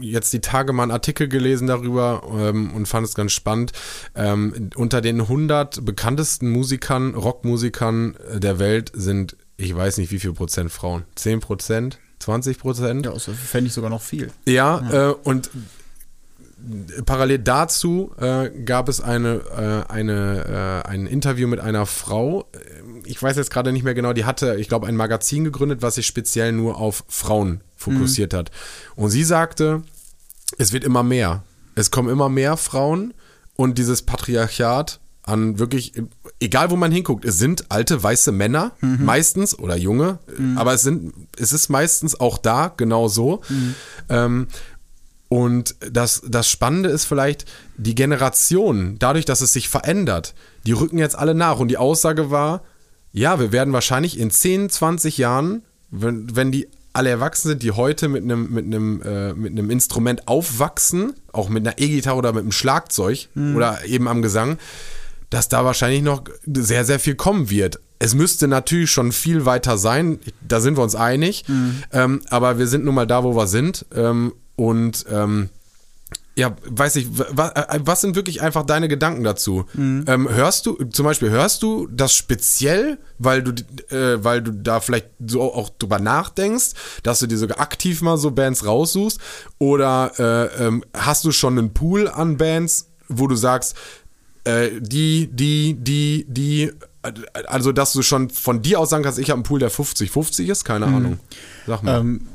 jetzt 0.00 0.32
die 0.32 0.40
Tage 0.40 0.72
mal 0.72 0.82
einen 0.84 0.92
Artikel 0.92 1.28
gelesen 1.28 1.66
darüber 1.66 2.22
ähm, 2.38 2.72
und 2.74 2.86
fand 2.86 3.06
es 3.06 3.14
ganz 3.14 3.32
spannend. 3.32 3.72
Ähm, 4.14 4.70
unter 4.74 5.00
den 5.00 5.20
100 5.20 5.84
bekanntesten 5.84 6.50
Musikern, 6.50 7.14
Rockmusikern 7.14 8.16
der 8.34 8.58
Welt 8.58 8.90
sind, 8.94 9.36
ich 9.56 9.74
weiß 9.74 9.98
nicht 9.98 10.10
wie 10.10 10.18
viel 10.18 10.32
Prozent 10.32 10.72
Frauen. 10.72 11.04
10 11.14 11.40
Prozent? 11.40 11.98
20 12.20 12.58
Prozent? 12.58 13.06
Ja, 13.06 13.12
das 13.12 13.24
fände 13.24 13.68
ich 13.68 13.72
sogar 13.74 13.90
noch 13.90 14.02
viel. 14.02 14.30
Ja, 14.46 15.10
Äh, 15.10 15.14
und 15.24 15.50
parallel 17.04 17.38
dazu 17.38 18.12
äh, 18.18 18.50
gab 18.50 18.88
es 18.88 19.00
eine, 19.00 19.84
äh, 19.88 19.92
eine, 19.92 20.82
äh, 20.86 20.88
ein 20.88 21.06
Interview 21.06 21.48
mit 21.48 21.60
einer 21.60 21.86
Frau. 21.86 22.46
Ich 23.04 23.22
weiß 23.22 23.36
jetzt 23.36 23.50
gerade 23.50 23.72
nicht 23.72 23.84
mehr 23.84 23.94
genau, 23.94 24.12
die 24.12 24.24
hatte, 24.24 24.56
ich 24.56 24.68
glaube, 24.68 24.86
ein 24.86 24.96
Magazin 24.96 25.44
gegründet, 25.44 25.82
was 25.82 25.96
sich 25.96 26.06
speziell 26.06 26.52
nur 26.52 26.78
auf 26.78 27.04
Frauen 27.08 27.60
fokussiert 27.76 28.32
hat. 28.34 28.50
Und 28.96 29.10
sie 29.10 29.24
sagte, 29.24 29.82
es 30.58 30.72
wird 30.72 30.84
immer 30.84 31.02
mehr. 31.02 31.42
Es 31.74 31.90
kommen 31.90 32.08
immer 32.08 32.28
mehr 32.28 32.56
Frauen 32.56 33.14
und 33.56 33.78
dieses 33.78 34.02
Patriarchat 34.02 35.00
an 35.26 35.58
wirklich, 35.58 35.94
egal 36.38 36.70
wo 36.70 36.76
man 36.76 36.92
hinguckt, 36.92 37.24
es 37.24 37.38
sind 37.38 37.70
alte 37.70 38.02
weiße 38.02 38.30
Männer, 38.30 38.72
meistens 38.80 39.58
oder 39.58 39.74
junge, 39.74 40.18
aber 40.56 40.74
es 40.74 40.82
sind, 40.82 41.14
es 41.38 41.52
ist 41.54 41.70
meistens 41.70 42.20
auch 42.20 42.36
da 42.36 42.72
genau 42.76 43.08
so. 43.08 43.40
Ähm, 44.10 44.48
und 45.34 45.74
das, 45.80 46.22
das 46.28 46.48
Spannende 46.48 46.90
ist 46.90 47.06
vielleicht, 47.06 47.44
die 47.76 47.96
Generation, 47.96 49.00
dadurch, 49.00 49.24
dass 49.24 49.40
es 49.40 49.52
sich 49.52 49.68
verändert, 49.68 50.32
die 50.64 50.70
rücken 50.70 50.96
jetzt 50.96 51.18
alle 51.18 51.34
nach. 51.34 51.58
Und 51.58 51.66
die 51.66 51.76
Aussage 51.76 52.30
war, 52.30 52.62
ja, 53.10 53.40
wir 53.40 53.50
werden 53.50 53.74
wahrscheinlich 53.74 54.16
in 54.16 54.30
10, 54.30 54.70
20 54.70 55.18
Jahren, 55.18 55.64
wenn, 55.90 56.36
wenn 56.36 56.52
die 56.52 56.68
alle 56.92 57.10
erwachsen 57.10 57.48
sind, 57.48 57.64
die 57.64 57.72
heute 57.72 58.06
mit 58.06 58.22
einem, 58.22 58.52
mit 58.52 58.64
einem, 58.64 59.02
äh, 59.02 59.34
mit 59.34 59.50
einem 59.50 59.70
Instrument 59.70 60.28
aufwachsen, 60.28 61.14
auch 61.32 61.48
mit 61.48 61.66
einer 61.66 61.80
E-Gitarre 61.80 62.16
oder 62.16 62.32
mit 62.32 62.42
einem 62.42 62.52
Schlagzeug 62.52 63.28
oder 63.56 63.84
eben 63.86 64.06
am 64.06 64.22
Gesang, 64.22 64.58
dass 65.30 65.48
da 65.48 65.64
wahrscheinlich 65.64 66.02
noch 66.02 66.22
sehr, 66.46 66.84
sehr 66.84 67.00
viel 67.00 67.16
kommen 67.16 67.50
wird. 67.50 67.80
Es 67.98 68.14
müsste 68.14 68.46
natürlich 68.46 68.92
schon 68.92 69.10
viel 69.10 69.46
weiter 69.46 69.78
sein, 69.78 70.20
da 70.46 70.60
sind 70.60 70.76
wir 70.76 70.84
uns 70.84 70.94
einig, 70.94 71.44
ähm, 71.92 72.20
aber 72.30 72.56
wir 72.60 72.68
sind 72.68 72.84
nun 72.84 72.94
mal 72.94 73.06
da, 73.06 73.24
wo 73.24 73.34
wir 73.34 73.48
sind. 73.48 73.84
Ähm, 73.96 74.32
und 74.56 75.04
ähm, 75.10 75.50
ja, 76.36 76.56
weiß 76.66 76.96
ich, 76.96 77.06
was, 77.12 77.52
was 77.78 78.00
sind 78.00 78.16
wirklich 78.16 78.42
einfach 78.42 78.66
deine 78.66 78.88
Gedanken 78.88 79.22
dazu? 79.22 79.66
Ähm, 80.08 80.28
hörst 80.28 80.66
du, 80.66 80.74
zum 80.84 81.04
Beispiel, 81.04 81.30
hörst 81.30 81.62
du 81.62 81.86
das 81.86 82.12
speziell, 82.12 82.98
weil 83.18 83.42
du, 83.42 83.52
äh, 83.94 84.22
weil 84.22 84.42
du 84.42 84.50
da 84.50 84.80
vielleicht 84.80 85.10
so 85.24 85.42
auch 85.42 85.70
drüber 85.70 86.00
nachdenkst, 86.00 86.72
dass 87.04 87.20
du 87.20 87.28
dir 87.28 87.38
sogar 87.38 87.60
aktiv 87.60 88.02
mal 88.02 88.16
so 88.16 88.32
Bands 88.32 88.66
raussuchst? 88.66 89.20
Oder 89.58 90.12
äh, 90.18 90.66
ähm, 90.66 90.84
hast 90.92 91.24
du 91.24 91.30
schon 91.30 91.56
einen 91.56 91.72
Pool 91.72 92.08
an 92.08 92.36
Bands, 92.36 92.90
wo 93.08 93.28
du 93.28 93.36
sagst, 93.36 93.76
äh, 94.42 94.70
die, 94.80 95.28
die, 95.32 95.74
die, 95.78 96.26
die, 96.28 96.62
äh, 97.02 97.12
also 97.46 97.70
dass 97.70 97.92
du 97.92 98.02
schon 98.02 98.28
von 98.30 98.60
dir 98.60 98.80
aus 98.80 98.90
sagen 98.90 99.04
kannst, 99.04 99.20
ich 99.20 99.30
habe 99.30 99.36
einen 99.36 99.44
Pool, 99.44 99.60
der 99.60 99.70
50-50 99.70 100.50
ist? 100.50 100.64
Keine 100.64 100.86
Ahnung. 100.86 101.20
Sag 101.64 101.84
mal. 101.84 102.00
Ähm, 102.00 102.26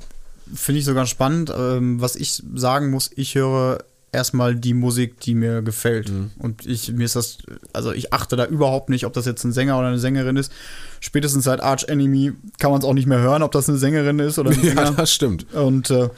Finde 0.53 0.79
ich 0.79 0.85
sogar 0.85 1.05
spannend. 1.05 1.53
Ähm, 1.55 2.01
was 2.01 2.15
ich 2.15 2.41
sagen 2.55 2.89
muss, 2.89 3.11
ich 3.15 3.35
höre 3.35 3.79
erstmal 4.11 4.55
die 4.55 4.73
Musik, 4.73 5.19
die 5.19 5.35
mir 5.35 5.61
gefällt. 5.61 6.09
Mhm. 6.09 6.31
Und 6.39 6.65
ich, 6.65 6.91
mir 6.91 7.05
ist 7.05 7.15
das, 7.15 7.39
also 7.73 7.91
ich 7.91 8.13
achte 8.13 8.35
da 8.35 8.45
überhaupt 8.45 8.89
nicht, 8.89 9.05
ob 9.05 9.13
das 9.13 9.25
jetzt 9.25 9.43
ein 9.43 9.51
Sänger 9.51 9.77
oder 9.77 9.87
eine 9.87 9.99
Sängerin 9.99 10.37
ist. 10.37 10.51
Spätestens 10.99 11.43
seit 11.43 11.61
Arch 11.61 11.85
Enemy 11.87 12.33
kann 12.57 12.71
man 12.71 12.79
es 12.79 12.85
auch 12.85 12.93
nicht 12.93 13.07
mehr 13.07 13.19
hören, 13.19 13.43
ob 13.43 13.51
das 13.51 13.69
eine 13.69 13.77
Sängerin 13.77 14.19
ist 14.19 14.39
oder 14.39 14.51
ein 14.51 14.63
ja, 14.63 14.75
Sänger. 14.75 14.91
das 14.91 15.13
stimmt. 15.13 15.53
Und 15.53 15.89
äh, 15.91 16.09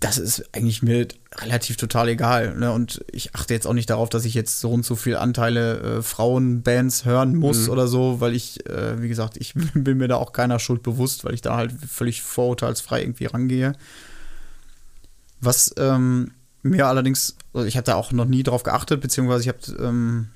das 0.00 0.16
ist 0.16 0.54
eigentlich 0.54 0.82
mir 0.82 1.08
relativ 1.38 1.76
total 1.76 2.08
egal. 2.08 2.54
Ne? 2.56 2.70
Und 2.72 3.04
ich 3.10 3.34
achte 3.34 3.52
jetzt 3.52 3.66
auch 3.66 3.72
nicht 3.72 3.90
darauf, 3.90 4.08
dass 4.08 4.24
ich 4.24 4.34
jetzt 4.34 4.60
so 4.60 4.70
und 4.70 4.84
so 4.84 4.94
viel 4.94 5.16
Anteile 5.16 5.80
äh, 5.98 6.02
Frauenbands 6.02 7.04
hören 7.04 7.34
muss 7.34 7.66
Mhm. 7.66 7.70
oder 7.72 7.88
so, 7.88 8.20
weil 8.20 8.34
ich, 8.36 8.64
äh, 8.68 9.02
wie 9.02 9.08
gesagt, 9.08 9.36
ich 9.38 9.54
bin 9.74 9.98
mir 9.98 10.06
da 10.06 10.14
auch 10.16 10.32
keiner 10.32 10.60
Schuld 10.60 10.82
bewusst, 10.84 11.24
weil 11.24 11.34
ich 11.34 11.40
da 11.42 11.56
halt 11.56 11.72
völlig 11.72 12.22
vorurteilsfrei 12.22 13.00
irgendwie 13.02 13.26
rangehe. 13.26 13.72
Was 15.40 15.74
ähm, 15.78 16.32
mir 16.62 16.86
allerdings, 16.86 17.36
also 17.52 17.66
ich 17.66 17.76
habe 17.76 17.84
da 17.84 17.94
auch 17.94 18.12
noch 18.12 18.24
nie 18.24 18.42
drauf 18.42 18.62
geachtet, 18.62 19.00
beziehungsweise 19.00 19.42
ich 19.42 19.48
habe, 19.48 19.84
ähm, 19.84 20.28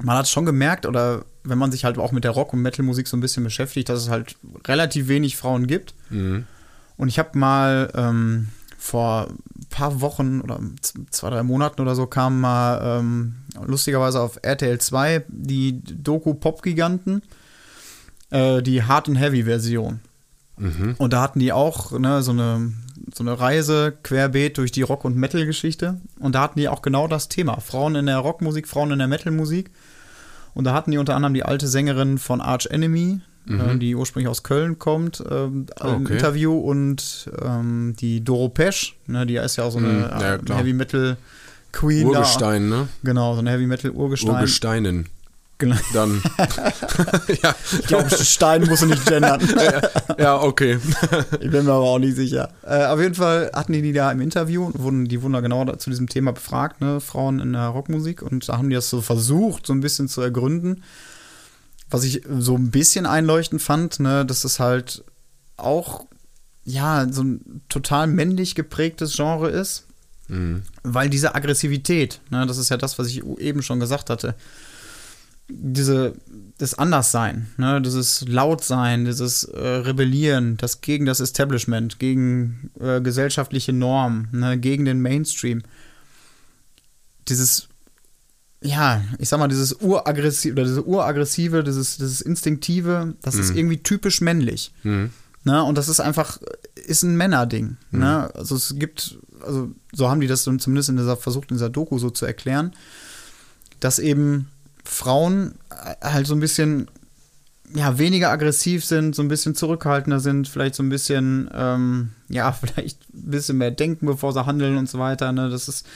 man 0.00 0.16
hat 0.16 0.28
schon 0.28 0.46
gemerkt, 0.46 0.86
oder 0.86 1.24
wenn 1.44 1.58
man 1.58 1.72
sich 1.72 1.84
halt 1.84 1.98
auch 1.98 2.12
mit 2.12 2.24
der 2.24 2.30
Rock- 2.32 2.52
und 2.52 2.62
Metal-Musik 2.62 3.06
so 3.08 3.16
ein 3.16 3.20
bisschen 3.20 3.44
beschäftigt, 3.44 3.88
dass 3.88 4.00
es 4.02 4.08
halt 4.08 4.36
relativ 4.66 5.08
wenig 5.08 5.36
Frauen 5.36 5.66
gibt. 5.66 5.94
Mhm. 6.10 6.46
Und 6.96 7.08
ich 7.08 7.18
habe 7.18 7.36
mal 7.38 7.90
ähm, 7.94 8.48
vor 8.80 9.28
ein 9.28 9.66
paar 9.68 10.00
Wochen 10.00 10.40
oder 10.40 10.58
zwei, 11.10 11.28
drei 11.28 11.42
Monaten 11.42 11.82
oder 11.82 11.94
so 11.94 12.06
kam 12.06 12.40
mal 12.40 12.80
ähm, 12.82 13.34
lustigerweise 13.66 14.20
auf 14.20 14.38
RTL 14.42 14.80
2 14.80 15.26
die 15.28 15.82
Doku 15.84 16.32
Pop-Giganten, 16.32 17.22
äh, 18.30 18.62
die 18.62 18.82
Hard 18.82 19.08
and 19.08 19.18
Heavy 19.18 19.44
Version. 19.44 20.00
Mhm. 20.56 20.94
Und 20.96 21.12
da 21.12 21.20
hatten 21.20 21.40
die 21.40 21.52
auch 21.52 21.92
ne, 21.98 22.22
so, 22.22 22.32
eine, 22.32 22.72
so 23.14 23.22
eine 23.22 23.38
Reise 23.38 23.92
querbeet 24.02 24.56
durch 24.56 24.72
die 24.72 24.82
Rock- 24.82 25.04
und 25.04 25.14
Metal-Geschichte. 25.14 26.00
Und 26.18 26.34
da 26.34 26.40
hatten 26.40 26.58
die 26.58 26.68
auch 26.68 26.80
genau 26.80 27.06
das 27.06 27.28
Thema. 27.28 27.60
Frauen 27.60 27.96
in 27.96 28.06
der 28.06 28.18
Rockmusik, 28.18 28.66
Frauen 28.66 28.92
in 28.92 28.98
der 28.98 29.08
Metal-Musik. 29.08 29.70
Und 30.54 30.64
da 30.64 30.72
hatten 30.72 30.90
die 30.90 30.98
unter 30.98 31.14
anderem 31.14 31.34
die 31.34 31.44
alte 31.44 31.68
Sängerin 31.68 32.16
von 32.16 32.40
Arch 32.40 32.66
Enemy, 32.66 33.20
äh, 33.48 33.76
die 33.78 33.94
ursprünglich 33.94 34.28
aus 34.28 34.42
Köln 34.42 34.78
kommt, 34.78 35.22
ähm, 35.30 35.66
im 35.80 36.02
Okay. 36.04 36.12
Interview 36.14 36.58
und 36.58 37.30
ähm, 37.42 37.94
die 37.98 38.22
Doro 38.22 38.48
Pesch, 38.48 38.96
ne, 39.06 39.26
die 39.26 39.36
ist 39.36 39.56
ja 39.56 39.64
auch 39.64 39.72
so 39.72 39.78
eine 39.78 39.88
Mhm, 39.88 40.00
ja, 40.02 40.34
äh. 40.34 40.38
Heavy 40.54 40.72
Metal 40.72 41.16
Queen. 41.72 42.06
Urgestein, 42.06 42.68
ne? 42.68 42.88
Da. 43.02 43.08
Genau, 43.10 43.34
so 43.34 43.40
eine 43.40 43.50
Heavy 43.50 43.66
Metal 43.66 43.90
Urgestein. 43.92 44.30
Urgesteinen. 44.30 45.06
Genau. 45.58 45.76
Dann. 45.92 46.22
ja, 47.42 47.54
Ich 47.78 47.86
glaube, 47.86 48.08
Stein 48.10 48.64
musst 48.64 48.80
du 48.82 48.86
nicht 48.86 49.04
gendern. 49.04 49.40
ja, 50.18 50.40
okay. 50.40 50.78
Ich 51.38 51.50
bin 51.50 51.66
mir 51.66 51.72
aber 51.72 51.84
auch 51.84 51.98
nicht 51.98 52.16
sicher. 52.16 52.48
Äh, 52.66 52.86
auf 52.86 52.98
jeden 52.98 53.14
Fall 53.14 53.50
hatten 53.54 53.74
die 53.74 53.82
die 53.82 53.92
da 53.92 54.10
im 54.10 54.22
Interview 54.22 54.64
und 54.64 54.78
wurden, 54.78 55.06
die 55.06 55.20
wurden 55.22 55.34
da 55.34 55.40
genau 55.40 55.62
da, 55.66 55.78
zu 55.78 55.90
diesem 55.90 56.08
Thema 56.08 56.32
befragt, 56.32 56.80
ne, 56.80 56.98
Frauen 57.00 57.40
in 57.40 57.52
der 57.52 57.66
Rockmusik. 57.66 58.22
Und 58.22 58.48
da 58.48 58.56
haben 58.56 58.70
die 58.70 58.74
das 58.74 58.88
so 58.88 59.02
versucht, 59.02 59.66
so 59.66 59.74
ein 59.74 59.80
bisschen 59.80 60.08
zu 60.08 60.22
ergründen. 60.22 60.82
Was 61.90 62.04
ich 62.04 62.22
so 62.38 62.56
ein 62.56 62.70
bisschen 62.70 63.06
einleuchtend 63.06 63.60
fand, 63.60 64.00
ne, 64.00 64.24
dass 64.24 64.44
es 64.44 64.60
halt 64.60 65.04
auch, 65.56 66.06
ja, 66.64 67.06
so 67.10 67.22
ein 67.24 67.62
total 67.68 68.06
männlich 68.06 68.54
geprägtes 68.54 69.16
Genre 69.16 69.50
ist. 69.50 69.86
Mhm. 70.28 70.62
Weil 70.82 71.10
diese 71.10 71.34
Aggressivität, 71.34 72.20
ne, 72.30 72.46
das 72.46 72.58
ist 72.58 72.68
ja 72.68 72.76
das, 72.76 72.98
was 72.98 73.08
ich 73.08 73.24
eben 73.38 73.62
schon 73.62 73.80
gesagt 73.80 74.10
hatte, 74.10 74.36
diese, 75.52 76.14
das 76.58 76.74
Anderssein, 76.74 77.48
ne, 77.56 77.82
dieses 77.82 78.26
Lautsein, 78.28 79.04
dieses 79.04 79.44
äh, 79.44 79.58
Rebellieren, 79.58 80.56
das 80.56 80.80
gegen 80.80 81.06
das 81.06 81.20
Establishment, 81.20 81.98
gegen 81.98 82.70
äh, 82.78 83.00
gesellschaftliche 83.00 83.72
Normen, 83.72 84.28
ne, 84.32 84.58
gegen 84.58 84.84
den 84.84 85.00
Mainstream, 85.00 85.62
dieses, 87.28 87.68
ja, 88.62 89.02
ich 89.18 89.28
sag 89.28 89.38
mal, 89.38 89.48
dieses 89.48 89.72
uraggressive, 89.80 90.52
oder 90.52 90.64
diese 90.64 90.86
uraggressive, 90.86 91.64
dieses, 91.64 91.96
dieses 91.96 92.20
instinktive, 92.20 93.14
das 93.22 93.36
ist 93.36 93.54
irgendwie 93.54 93.78
typisch 93.78 94.20
männlich. 94.20 94.72
Mhm. 94.82 95.10
Ne? 95.44 95.64
Und 95.64 95.78
das 95.78 95.88
ist 95.88 96.00
einfach, 96.00 96.38
ist 96.74 97.02
ein 97.02 97.16
Männerding. 97.16 97.78
Ne? 97.90 98.30
Also 98.34 98.56
es 98.56 98.74
gibt, 98.76 99.18
also 99.42 99.70
so 99.92 100.10
haben 100.10 100.20
die 100.20 100.26
das 100.26 100.42
zumindest 100.42 100.90
in 100.90 100.98
dieser, 100.98 101.16
versucht 101.16 101.50
in 101.50 101.56
dieser 101.56 101.70
Doku 101.70 101.98
so 101.98 102.10
zu 102.10 102.26
erklären, 102.26 102.72
dass 103.80 103.98
eben 103.98 104.50
Frauen 104.84 105.54
halt 106.02 106.26
so 106.26 106.34
ein 106.34 106.40
bisschen 106.40 106.90
ja, 107.72 107.98
weniger 107.98 108.30
aggressiv 108.30 108.84
sind, 108.84 109.14
so 109.14 109.22
ein 109.22 109.28
bisschen 109.28 109.54
zurückhaltender 109.54 110.20
sind, 110.20 110.48
vielleicht 110.48 110.74
so 110.74 110.82
ein 110.82 110.88
bisschen, 110.88 111.48
ähm, 111.54 112.10
ja, 112.28 112.52
vielleicht 112.60 112.98
ein 113.14 113.30
bisschen 113.30 113.56
mehr 113.56 113.70
denken, 113.70 114.04
bevor 114.04 114.32
sie 114.34 114.44
handeln 114.44 114.76
und 114.76 114.88
so 114.88 114.98
weiter. 114.98 115.32
Ne? 115.32 115.48
Das 115.48 115.68
ist, 115.68 115.86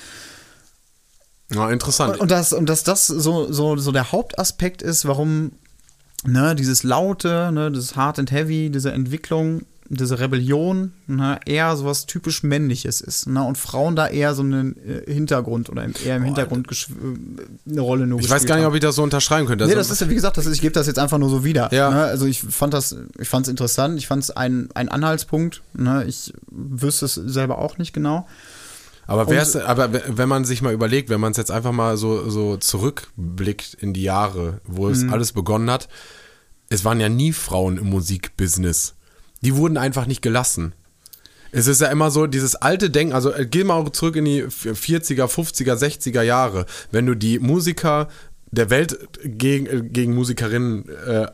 Ja, 1.52 1.70
interessant. 1.70 2.18
und 2.18 2.30
das, 2.30 2.52
und 2.52 2.68
dass 2.68 2.84
das 2.84 3.06
so, 3.06 3.52
so, 3.52 3.76
so 3.76 3.92
der 3.92 4.12
Hauptaspekt 4.12 4.82
ist, 4.82 5.06
warum 5.06 5.52
ne, 6.24 6.54
dieses 6.54 6.82
Laute, 6.82 7.50
ne, 7.52 7.70
dieses 7.70 7.96
Hard 7.96 8.18
and 8.18 8.30
Heavy, 8.32 8.70
diese 8.70 8.92
Entwicklung, 8.92 9.62
diese 9.90 10.18
Rebellion, 10.18 10.94
ne, 11.06 11.38
eher 11.44 11.76
sowas 11.76 12.06
typisch 12.06 12.42
Männliches 12.42 13.02
ist. 13.02 13.26
Ne, 13.26 13.44
und 13.44 13.58
Frauen 13.58 13.94
da 13.94 14.08
eher 14.08 14.34
so 14.34 14.40
einen 14.42 14.74
äh, 14.88 15.12
Hintergrund 15.12 15.68
oder 15.68 15.86
eher 16.02 16.16
im 16.16 16.22
Hintergrund 16.24 16.66
gesch- 16.66 16.88
äh, 16.90 17.70
eine 17.70 17.80
Rolle 17.82 18.06
nur 18.06 18.18
ich 18.18 18.30
weiß 18.30 18.46
gar 18.46 18.56
nicht, 18.56 18.64
ob 18.64 18.72
ich 18.74 18.80
das 18.80 18.96
so 18.96 19.02
unterschreiben 19.02 19.46
könnte. 19.46 19.66
Nee, 19.66 19.72
Also- 19.74 19.80
das 19.80 19.90
ist 19.90 20.00
ja, 20.00 20.08
wie 20.08 20.14
gesagt, 20.14 20.38
das 20.38 20.46
ich 20.46 20.62
gebe 20.62 20.72
das 20.72 20.86
jetzt 20.86 20.98
einfach 20.98 21.18
nur 21.18 21.28
so 21.28 21.44
wieder. 21.44 21.70
Ja. 21.74 21.90
Ne? 21.90 22.02
Also 22.04 22.24
ich 22.24 22.40
fand 22.40 22.72
das, 22.72 22.96
ich 23.20 23.28
fand 23.28 23.46
es 23.46 23.50
interessant, 23.50 23.98
ich 23.98 24.06
fand 24.06 24.22
es 24.22 24.30
ein, 24.30 24.70
ein 24.74 24.88
Anhaltspunkt. 24.88 25.60
Ne? 25.74 26.04
Ich 26.06 26.32
wüsste 26.50 27.04
es 27.04 27.14
selber 27.14 27.58
auch 27.58 27.76
nicht 27.76 27.92
genau. 27.92 28.26
Aber, 29.06 29.28
wär's, 29.28 29.54
aber 29.56 29.90
wenn 30.16 30.28
man 30.28 30.44
sich 30.44 30.62
mal 30.62 30.72
überlegt, 30.72 31.08
wenn 31.10 31.20
man 31.20 31.32
es 31.32 31.36
jetzt 31.38 31.50
einfach 31.50 31.72
mal 31.72 31.96
so, 31.96 32.28
so 32.30 32.56
zurückblickt 32.56 33.74
in 33.74 33.92
die 33.92 34.02
Jahre, 34.02 34.60
wo 34.64 34.86
Mhm. 34.86 34.92
es 34.92 35.08
alles 35.12 35.32
begonnen 35.32 35.70
hat, 35.70 35.88
es 36.70 36.84
waren 36.84 37.00
ja 37.00 37.08
nie 37.08 37.32
Frauen 37.32 37.76
im 37.78 37.90
Musikbusiness. 37.90 38.94
Die 39.42 39.56
wurden 39.56 39.76
einfach 39.76 40.06
nicht 40.06 40.22
gelassen. 40.22 40.74
Es 41.52 41.66
ist 41.66 41.80
ja 41.82 41.88
immer 41.88 42.10
so, 42.10 42.26
dieses 42.26 42.56
alte 42.56 42.90
Denken, 42.90 43.12
also 43.14 43.32
äh, 43.32 43.46
geh 43.46 43.62
mal 43.62 43.92
zurück 43.92 44.16
in 44.16 44.24
die 44.24 44.42
40er, 44.44 45.26
50er, 45.26 45.74
60er 45.74 46.22
Jahre, 46.22 46.66
wenn 46.90 47.06
du 47.06 47.14
die 47.14 47.38
Musiker 47.38 48.08
der 48.50 48.70
Welt 48.70 48.98
gegen, 49.24 49.66
äh, 49.66 49.82
gegen 49.82 50.14
Musikerinnen 50.14 50.88
äh, 51.06 51.26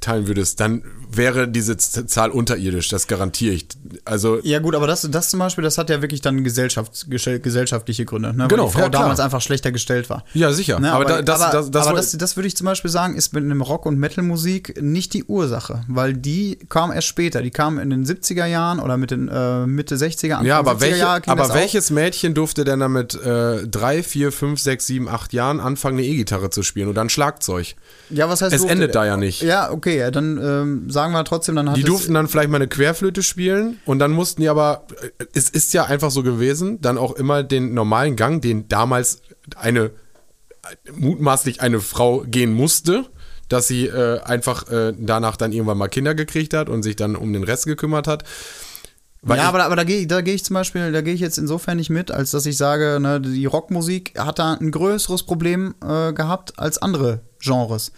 aufteilen 0.00 0.26
würdest, 0.28 0.60
dann 0.60 0.82
wäre 1.12 1.48
diese 1.48 1.76
Zahl 1.76 2.30
unterirdisch, 2.30 2.88
das 2.88 3.06
garantiere 3.08 3.52
ich. 3.54 3.66
Also 4.04 4.38
Ja 4.42 4.60
gut, 4.60 4.74
aber 4.74 4.86
das, 4.86 5.06
das 5.10 5.28
zum 5.28 5.40
Beispiel, 5.40 5.62
das 5.64 5.76
hat 5.76 5.90
ja 5.90 6.00
wirklich 6.02 6.20
dann 6.20 6.42
gesellschafts, 6.44 7.06
gesell- 7.08 7.40
gesellschaftliche 7.40 8.04
Gründe, 8.04 8.32
ne? 8.34 8.46
Genau, 8.48 8.62
weil 8.62 8.68
die 8.68 8.72
Frau 8.74 8.82
ja, 8.84 8.88
damals 8.88 9.20
einfach 9.20 9.40
schlechter 9.42 9.72
gestellt 9.72 10.08
war. 10.08 10.24
Ja, 10.32 10.52
sicher. 10.52 10.78
Ne, 10.80 10.92
aber, 10.92 11.04
aber, 11.06 11.14
da- 11.16 11.22
das, 11.22 11.40
aber, 11.40 11.52
das, 11.52 11.70
das, 11.70 11.86
aber 11.86 11.96
das, 11.96 12.12
das 12.16 12.36
würde 12.36 12.46
ich 12.46 12.56
zum 12.56 12.64
Beispiel 12.66 12.90
sagen, 12.90 13.16
ist 13.16 13.34
mit 13.34 13.44
einem 13.44 13.60
Rock- 13.60 13.86
und 13.86 13.98
Metal-Musik 13.98 14.80
nicht 14.80 15.12
die 15.14 15.24
Ursache, 15.24 15.82
weil 15.88 16.14
die 16.14 16.58
kam 16.68 16.92
erst 16.92 17.08
später. 17.08 17.42
Die 17.42 17.50
kam 17.50 17.78
in 17.78 17.90
den 17.90 18.06
70er 18.06 18.46
Jahren 18.46 18.78
oder 18.78 18.96
mit 18.96 19.10
den 19.10 19.28
äh, 19.28 19.66
Mitte 19.66 19.96
60er, 19.96 20.30
Anfang 20.34 20.46
ja, 20.46 20.58
aber, 20.58 20.72
70er 20.74 20.80
welche, 20.80 21.06
aber 21.28 21.54
welches 21.54 21.90
Mädchen 21.90 22.34
durfte 22.34 22.64
denn 22.64 22.78
dann 22.80 22.92
mit 22.92 23.14
äh, 23.20 23.66
drei, 23.66 24.02
vier, 24.04 24.30
fünf, 24.32 24.60
sechs, 24.60 24.86
sieben, 24.86 25.08
acht 25.08 25.32
Jahren 25.32 25.58
anfangen, 25.60 25.98
eine 25.98 26.06
E-Gitarre 26.06 26.50
zu 26.50 26.62
spielen 26.62 26.88
oder 26.88 27.02
ein 27.02 27.10
Schlagzeug? 27.10 27.74
Ja, 28.10 28.28
was 28.28 28.42
heißt 28.42 28.54
Es 28.54 28.60
durfte- 28.62 28.72
endet 28.74 28.94
da 28.94 29.04
ja 29.04 29.16
nicht. 29.16 29.42
Ja, 29.42 29.70
okay, 29.72 29.89
ja, 29.96 30.10
dann 30.10 30.38
ähm, 30.38 30.90
sagen 30.90 31.12
wir 31.12 31.24
trotzdem, 31.24 31.56
dann 31.56 31.70
hat 31.70 31.76
Die 31.76 31.82
durften 31.82 32.14
dann 32.14 32.28
vielleicht 32.28 32.50
mal 32.50 32.56
eine 32.56 32.68
Querflöte 32.68 33.22
spielen 33.22 33.78
und 33.84 33.98
dann 33.98 34.12
mussten 34.12 34.42
die 34.42 34.48
aber, 34.48 34.86
äh, 35.18 35.24
es 35.34 35.50
ist 35.50 35.72
ja 35.72 35.84
einfach 35.84 36.10
so 36.10 36.22
gewesen, 36.22 36.80
dann 36.80 36.98
auch 36.98 37.12
immer 37.12 37.42
den 37.42 37.74
normalen 37.74 38.16
Gang, 38.16 38.40
den 38.42 38.68
damals 38.68 39.22
eine, 39.56 39.90
mutmaßlich 40.94 41.60
eine 41.60 41.80
Frau 41.80 42.24
gehen 42.26 42.52
musste, 42.52 43.06
dass 43.48 43.66
sie 43.66 43.86
äh, 43.86 44.20
einfach 44.22 44.68
äh, 44.70 44.94
danach 44.96 45.36
dann 45.36 45.52
irgendwann 45.52 45.78
mal 45.78 45.88
Kinder 45.88 46.14
gekriegt 46.14 46.54
hat 46.54 46.68
und 46.68 46.82
sich 46.82 46.96
dann 46.96 47.16
um 47.16 47.32
den 47.32 47.44
Rest 47.44 47.66
gekümmert 47.66 48.06
hat. 48.06 48.24
Weil 49.22 49.38
ja, 49.38 49.48
aber, 49.48 49.64
aber 49.64 49.76
da 49.76 49.84
gehe 49.84 50.06
da 50.06 50.22
geh 50.22 50.32
ich 50.32 50.44
zum 50.44 50.54
Beispiel, 50.54 50.92
da 50.92 51.02
gehe 51.02 51.12
ich 51.12 51.20
jetzt 51.20 51.36
insofern 51.36 51.76
nicht 51.76 51.90
mit, 51.90 52.10
als 52.10 52.30
dass 52.30 52.46
ich 52.46 52.56
sage, 52.56 52.98
ne, 53.00 53.20
die 53.20 53.44
Rockmusik 53.44 54.18
hat 54.18 54.38
da 54.38 54.54
ein 54.54 54.70
größeres 54.70 55.24
Problem 55.24 55.74
äh, 55.82 56.12
gehabt 56.12 56.58
als 56.58 56.78
andere 56.78 57.20
Genres. 57.38 57.92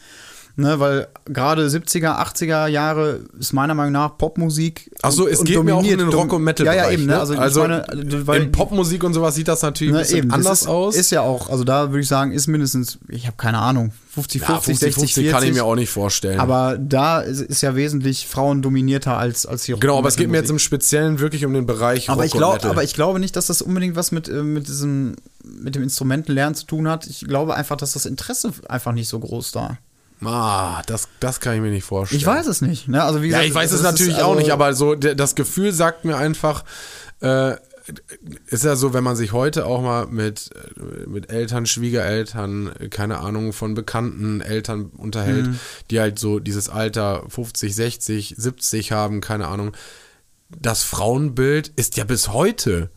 Ne, 0.55 0.79
weil 0.79 1.09
gerade 1.25 1.67
70er, 1.67 2.21
80er 2.23 2.67
Jahre 2.67 3.21
ist 3.39 3.55
meiner 3.55 3.75
Meinung 3.75 3.93
nach 3.93 4.19
Popmusik. 4.19 4.91
Ach 5.01 5.11
so, 5.11 5.27
es 5.27 5.39
und 5.39 5.47
geht 5.47 5.55
mir 5.63 5.75
auch 5.75 5.79
dominiert 5.79 6.01
den 6.01 6.09
Rock- 6.11 6.35
und 6.35 6.43
Metal 6.43 6.67
Ja, 6.67 6.75
ja, 6.75 6.91
eben. 6.91 7.07
ne? 7.07 7.13
Ne? 7.13 7.21
Also, 7.21 7.35
Also, 7.37 7.61
meine, 7.63 7.87
weil 8.27 8.43
in 8.43 8.53
Popmusik 8.53 9.03
und 9.03 9.15
sowas 9.15 9.35
sieht 9.35 9.49
das 9.49 9.63
natürlich 9.63 9.93
ein 9.93 9.97
ne, 9.97 10.03
bisschen 10.03 10.19
eben, 10.19 10.31
anders 10.31 10.63
ist, 10.63 10.69
aus. 10.69 10.95
Ist 10.95 11.11
ja 11.11 11.23
auch, 11.23 11.49
also 11.49 11.65
da 11.65 11.89
würde 11.89 12.01
ich 12.01 12.09
sagen, 12.09 12.33
ist 12.33 12.49
mindestens, 12.49 12.99
ich 13.09 13.27
habe 13.27 13.39
keine 13.39 13.59
Ahnung, 13.59 13.93
50, 14.13 14.43
ja, 14.43 14.47
50, 14.49 14.79
60, 14.79 15.15
40. 15.15 15.33
kann 15.33 15.43
ich 15.43 15.55
mir 15.55 15.65
auch 15.65 15.75
nicht 15.75 15.89
vorstellen. 15.89 16.39
Aber 16.39 16.77
da 16.79 17.21
ist, 17.21 17.41
ist 17.41 17.63
ja 17.63 17.75
wesentlich 17.75 18.27
Frauen 18.27 18.61
dominierter 18.61 19.17
als, 19.17 19.47
als 19.47 19.63
die 19.65 19.73
genau, 19.73 19.97
aber 19.97 20.09
es 20.09 20.17
geht 20.17 20.29
mir 20.29 20.37
jetzt 20.37 20.51
im 20.51 20.59
Speziellen 20.59 21.19
wirklich 21.19 21.47
um 21.47 21.55
den 21.55 21.65
Bereich 21.65 22.11
aber 22.11 22.19
Rock 22.21 22.27
ich, 22.27 22.33
und 22.35 22.39
glaub, 22.39 22.53
Metal. 22.55 22.71
aber 22.73 22.85
ich 22.85 22.93
glaube 22.93 23.21
nicht, 23.21 23.37
dass 23.37 23.47
das 23.47 23.63
unbedingt 23.63 23.97
was 23.97 24.13
mit, 24.13 24.29
äh, 24.29 24.43
mit 24.43 24.69
diesem 24.69 25.17
mit 25.45 25.75
dem 25.75 25.83
Instrumentenlernen 25.83 26.55
zu 26.55 26.67
tun 26.67 26.89
hat. 26.89 27.07
Ich 27.07 27.21
glaube 27.27 27.55
einfach, 27.55 27.77
dass 27.77 27.93
das 27.93 28.05
Interesse 28.07 28.53
einfach 28.69 28.93
nicht 28.93 29.09
so 29.09 29.19
groß 29.19 29.53
da. 29.53 29.79
Ah, 30.25 30.83
das, 30.87 31.09
das 31.21 31.41
kann 31.41 31.55
ich 31.55 31.61
mir 31.61 31.71
nicht 31.71 31.85
vorstellen. 31.85 32.19
Ich 32.21 32.27
weiß 32.27 32.47
es 32.47 32.61
nicht. 32.61 32.89
Ne? 32.89 33.03
Also 33.03 33.23
wie 33.23 33.27
Ja, 33.29 33.39
gesagt, 33.39 33.49
ich 33.49 33.55
weiß 33.55 33.71
es 33.73 33.77
ist- 33.79 33.83
natürlich 33.85 34.17
also, 34.17 34.27
auch 34.29 34.37
nicht, 34.37 34.51
aber 34.51 34.75
so 34.75 34.95
das 34.95 35.35
Gefühl 35.35 35.73
sagt 35.73 36.05
mir 36.05 36.17
einfach, 36.17 36.65
äh, 37.21 37.57
ist 38.47 38.63
ja 38.65 38.77
so, 38.77 38.95
wenn 38.95 39.03
man 39.03 39.17
sich 39.17 39.33
heute 39.33 39.67
auch 39.67 39.83
mal 39.83 40.07
mit, 40.07 40.51
äh, 40.77 41.09
mit 41.09 41.31
Eltern, 41.31 41.67
Schwiegereltern, 41.67 42.71
keine 42.91 43.19
Ahnung, 43.19 43.53
von 43.53 43.75
bekannten 43.75 44.41
Eltern 44.41 44.87
unterhält, 44.97 45.47
Mhm. 45.49 45.59
die 45.91 45.99
halt 45.99 46.19
so 46.19 46.39
dieses 46.39 46.69
Alter 46.69 47.25
50, 47.29 47.75
60, 47.75 48.35
70 48.39 48.93
haben, 48.93 49.21
keine 49.21 49.49
Ahnung. 49.49 49.73
Das 50.49 50.85
Frauenbild 50.85 51.69
ist 51.75 51.97
ja 51.97 52.05
bis 52.05 52.29
heute, 52.29 52.91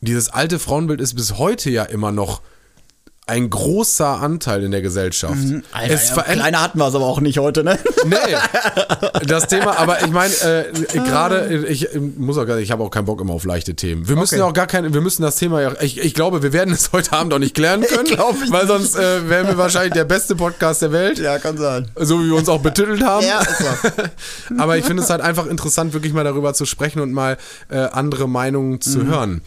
dieses 0.00 0.30
alte 0.30 0.58
Frauenbild 0.58 1.00
ist 1.00 1.14
bis 1.14 1.38
heute 1.38 1.70
ja 1.70 1.84
immer 1.84 2.10
noch 2.10 2.42
ein 3.28 3.50
großer 3.50 4.20
Anteil 4.20 4.62
in 4.64 4.70
der 4.70 4.82
Gesellschaft. 4.82 5.34
Alter, 5.72 5.94
es 5.94 6.08
ja, 6.10 6.22
kleiner 6.22 6.62
hatten 6.62 6.78
wir 6.78 6.88
es 6.88 6.94
aber 6.94 7.04
auch 7.06 7.20
nicht 7.20 7.38
heute, 7.38 7.62
ne? 7.62 7.78
Nee, 8.06 8.16
das 9.26 9.46
Thema, 9.48 9.78
aber 9.78 10.00
ich 10.02 10.10
meine, 10.10 10.32
äh, 10.34 10.64
gerade, 11.04 11.66
ich 11.68 11.88
muss 12.16 12.38
auch 12.38 12.46
gar 12.46 12.58
ich 12.58 12.70
habe 12.70 12.82
auch 12.82 12.90
keinen 12.90 13.04
Bock 13.04 13.20
immer 13.20 13.34
auf 13.34 13.44
leichte 13.44 13.74
Themen. 13.74 14.08
Wir 14.08 14.16
müssen 14.16 14.34
Okay. 14.34 14.40
ja 14.40 14.46
auch 14.46 14.52
gar 14.54 14.66
keine, 14.66 14.92
wir 14.94 15.00
müssen 15.00 15.22
das 15.22 15.36
Thema 15.36 15.60
ja, 15.60 15.72
ich, 15.80 15.98
ich 16.00 16.14
glaube, 16.14 16.42
wir 16.42 16.52
werden 16.52 16.72
es 16.74 16.90
heute 16.92 17.12
Abend 17.12 17.32
auch 17.34 17.38
nicht 17.38 17.54
klären 17.54 17.82
können, 17.82 18.04
glaub 18.06 18.36
ich 18.42 18.50
weil 18.50 18.66
sonst 18.66 18.96
äh, 18.96 19.28
wären 19.28 19.46
wir 19.46 19.58
wahrscheinlich 19.58 19.92
der 19.92 20.04
beste 20.04 20.34
Podcast 20.34 20.82
der 20.82 20.92
Welt, 20.92 21.18
ja, 21.18 21.38
kann 21.38 21.56
sein. 21.58 21.88
so 21.96 22.20
wie 22.20 22.28
wir 22.30 22.36
uns 22.36 22.48
auch 22.48 22.60
betitelt 22.60 23.02
haben. 23.04 23.26
Ja, 23.26 23.40
ist 23.40 23.62
aber 24.58 24.76
ich 24.78 24.84
finde 24.84 25.02
es 25.02 25.10
halt 25.10 25.20
einfach 25.20 25.46
interessant, 25.46 25.92
wirklich 25.92 26.12
mal 26.12 26.24
darüber 26.24 26.54
zu 26.54 26.64
sprechen 26.64 27.00
und 27.00 27.12
mal 27.12 27.36
äh, 27.70 27.76
andere 27.78 28.28
Meinungen 28.28 28.80
zu 28.80 28.98
Mhm. 29.00 29.08
hören. 29.08 29.42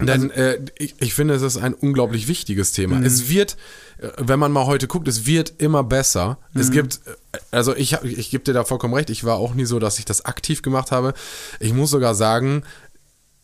Denn 0.00 0.30
äh, 0.30 0.58
ich, 0.78 0.96
ich 1.00 1.14
finde, 1.14 1.34
es 1.34 1.42
ist 1.42 1.56
ein 1.56 1.72
unglaublich 1.74 2.26
wichtiges 2.28 2.72
Thema. 2.72 2.96
Mhm. 2.96 3.04
Es 3.04 3.28
wird, 3.28 3.56
äh, 3.98 4.08
wenn 4.18 4.38
man 4.40 4.50
mal 4.52 4.66
heute 4.66 4.88
guckt, 4.88 5.06
es 5.08 5.24
wird 5.26 5.54
immer 5.58 5.84
besser. 5.84 6.38
Mhm. 6.52 6.60
Es 6.60 6.70
gibt, 6.70 7.00
äh, 7.06 7.38
also 7.52 7.76
ich, 7.76 7.94
hab- 7.94 8.04
ich 8.04 8.30
gebe 8.30 8.42
dir 8.44 8.52
da 8.54 8.64
vollkommen 8.64 8.94
recht, 8.94 9.10
ich 9.10 9.24
war 9.24 9.36
auch 9.36 9.54
nie 9.54 9.64
so, 9.66 9.78
dass 9.78 9.98
ich 9.98 10.04
das 10.04 10.24
aktiv 10.24 10.62
gemacht 10.62 10.90
habe. 10.90 11.14
Ich 11.60 11.72
muss 11.72 11.90
sogar 11.90 12.14
sagen, 12.14 12.64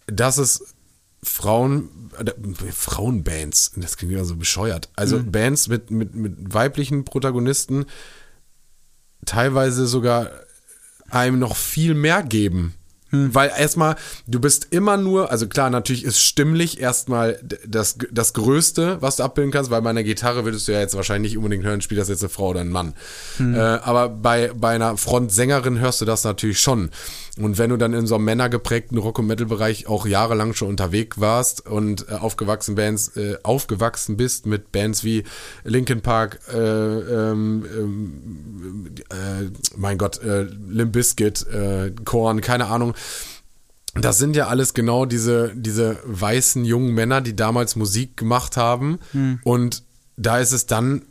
dass 0.07 0.38
es 0.38 0.74
Frauen, 1.22 2.11
äh, 2.18 2.32
Frauenbands, 2.72 3.72
das 3.76 3.96
klingt 3.96 4.12
ja 4.14 4.24
so 4.24 4.36
bescheuert. 4.36 4.88
Also 4.96 5.18
Mhm. 5.18 5.30
Bands 5.30 5.68
mit, 5.68 5.90
mit, 5.90 6.14
mit 6.14 6.53
weiblichen 6.55 7.05
Protagonisten 7.05 7.84
teilweise 9.26 9.86
sogar 9.86 10.30
einem 11.11 11.38
noch 11.38 11.57
viel 11.57 11.94
mehr 11.94 12.22
geben. 12.22 12.74
Hm. 13.11 13.34
Weil 13.34 13.50
erstmal, 13.56 13.96
du 14.26 14.40
bist 14.40 14.68
immer 14.70 14.96
nur, 14.96 15.30
also 15.30 15.46
klar, 15.46 15.70
natürlich 15.70 16.04
ist 16.04 16.20
stimmlich 16.20 16.80
erstmal 16.80 17.40
das, 17.66 17.98
das 18.11 18.32
Größte, 18.32 18.98
was 19.00 19.16
du 19.16 19.22
abbilden 19.22 19.52
kannst, 19.52 19.70
weil 19.70 19.82
bei 19.82 19.90
einer 19.90 20.02
Gitarre 20.02 20.44
würdest 20.44 20.68
du 20.68 20.72
ja 20.72 20.80
jetzt 20.80 20.94
wahrscheinlich 20.94 21.32
nicht 21.32 21.38
unbedingt 21.38 21.64
hören, 21.64 21.80
spielt 21.80 22.00
das 22.00 22.08
jetzt 22.08 22.22
eine 22.22 22.30
Frau 22.30 22.48
oder 22.48 22.61
ein 22.61 22.70
Mann. 22.70 22.94
Hm. 23.36 23.54
Äh, 23.54 23.58
aber 23.58 24.08
bei, 24.08 24.52
bei 24.54 24.74
einer 24.74 24.96
Frontsängerin 24.96 25.78
hörst 25.78 26.00
du 26.00 26.04
das 26.04 26.24
natürlich 26.24 26.61
schon. 26.61 26.90
Und 27.38 27.58
wenn 27.58 27.70
du 27.70 27.76
dann 27.76 27.94
in 27.94 28.06
so 28.06 28.16
einem 28.16 28.24
männergeprägten 28.24 28.98
Rock- 28.98 29.18
und 29.18 29.26
Metal-Bereich 29.26 29.86
auch 29.86 30.06
jahrelang 30.06 30.52
schon 30.52 30.68
unterwegs 30.68 31.20
warst 31.20 31.66
und 31.66 32.08
äh, 32.08 32.14
aufgewachsen, 32.14 32.74
Bands, 32.74 33.16
äh, 33.16 33.36
aufgewachsen 33.42 34.16
bist 34.16 34.46
mit 34.46 34.72
Bands 34.72 35.04
wie 35.04 35.24
Linkin 35.64 36.02
Park, 36.02 36.40
äh, 36.52 36.56
ähm, 36.58 37.64
ähm 37.78 38.94
äh, 39.11 39.50
mein 39.76 39.96
Gott, 39.98 40.22
äh, 40.22 40.42
Limp 40.42 40.92
Bizkit, 40.92 41.46
äh, 41.46 41.92
Korn, 42.04 42.40
keine 42.40 42.66
Ahnung, 42.66 42.94
das 43.94 44.18
sind 44.18 44.36
ja 44.36 44.46
alles 44.46 44.74
genau 44.74 45.05
diese, 45.05 45.53
diese 45.55 45.98
weißen 46.05 46.64
jungen 46.64 46.94
Männer, 46.94 47.20
die 47.20 47.34
damals 47.34 47.74
Musik 47.76 48.16
gemacht 48.16 48.57
haben. 48.57 49.01
Hm. 49.12 49.40
Und 49.42 49.82
da 50.16 50.38
ist 50.38 50.53
es 50.53 50.66
dann 50.66 51.03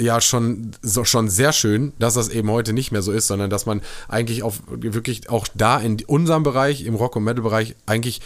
ja 0.00 0.20
schon, 0.20 0.70
so, 0.80 1.04
schon 1.04 1.28
sehr 1.28 1.52
schön, 1.52 1.92
dass 1.98 2.14
das 2.14 2.28
eben 2.28 2.50
heute 2.50 2.72
nicht 2.72 2.92
mehr 2.92 3.02
so 3.02 3.12
ist, 3.12 3.26
sondern 3.26 3.50
dass 3.50 3.66
man 3.66 3.82
eigentlich 4.08 4.42
auf, 4.42 4.62
wirklich 4.68 5.28
auch 5.28 5.46
da 5.54 5.78
in 5.78 6.02
unserem 6.06 6.42
Bereich, 6.42 6.84
im 6.84 6.94
Rock- 6.94 7.16
und 7.16 7.24
Metal-Bereich, 7.24 7.74
eigentlich 7.86 8.20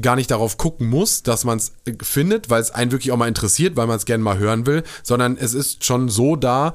gar 0.00 0.16
nicht 0.16 0.30
darauf 0.30 0.58
gucken 0.58 0.88
muss, 0.88 1.22
dass 1.22 1.44
man 1.44 1.58
es 1.58 1.72
findet, 2.02 2.50
weil 2.50 2.60
es 2.60 2.70
einen 2.70 2.90
wirklich 2.90 3.12
auch 3.12 3.16
mal 3.16 3.28
interessiert, 3.28 3.76
weil 3.76 3.86
man 3.86 3.96
es 3.96 4.04
gerne 4.04 4.22
mal 4.22 4.38
hören 4.38 4.66
will, 4.66 4.82
sondern 5.02 5.36
es 5.36 5.54
ist 5.54 5.84
schon 5.84 6.08
so 6.08 6.36
da, 6.36 6.74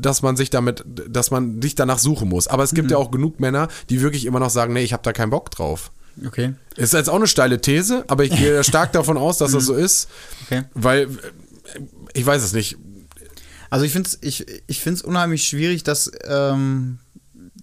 dass 0.00 0.22
man 0.22 0.36
sich 0.36 0.50
damit, 0.50 0.84
dass 0.86 1.30
man 1.30 1.60
sich 1.62 1.74
danach 1.74 1.98
suchen 1.98 2.28
muss. 2.28 2.48
Aber 2.48 2.62
es 2.62 2.74
gibt 2.74 2.86
mhm. 2.86 2.92
ja 2.92 2.98
auch 2.98 3.10
genug 3.10 3.40
Männer, 3.40 3.68
die 3.90 4.00
wirklich 4.00 4.26
immer 4.26 4.40
noch 4.40 4.50
sagen, 4.50 4.72
nee, 4.72 4.82
ich 4.82 4.92
habe 4.92 5.02
da 5.02 5.12
keinen 5.12 5.30
Bock 5.30 5.50
drauf. 5.50 5.90
Okay. 6.24 6.54
Ist 6.76 6.94
jetzt 6.94 7.10
auch 7.10 7.16
eine 7.16 7.26
steile 7.26 7.60
These, 7.60 8.04
aber 8.08 8.24
ich 8.24 8.34
gehe 8.34 8.64
stark 8.64 8.92
davon 8.92 9.18
aus, 9.18 9.38
dass 9.38 9.52
das 9.52 9.66
so 9.66 9.74
ist. 9.74 10.08
Okay. 10.46 10.64
Weil, 10.74 11.08
ich 12.14 12.24
weiß 12.24 12.42
es 12.42 12.52
nicht. 12.52 12.76
Also 13.68 13.84
ich 13.84 13.92
finde 13.92 14.08
es 14.08 14.18
ich, 14.22 14.46
ich 14.66 14.80
find's 14.80 15.02
unheimlich 15.02 15.46
schwierig, 15.46 15.82
dass 15.82 16.10
ähm, 16.24 16.98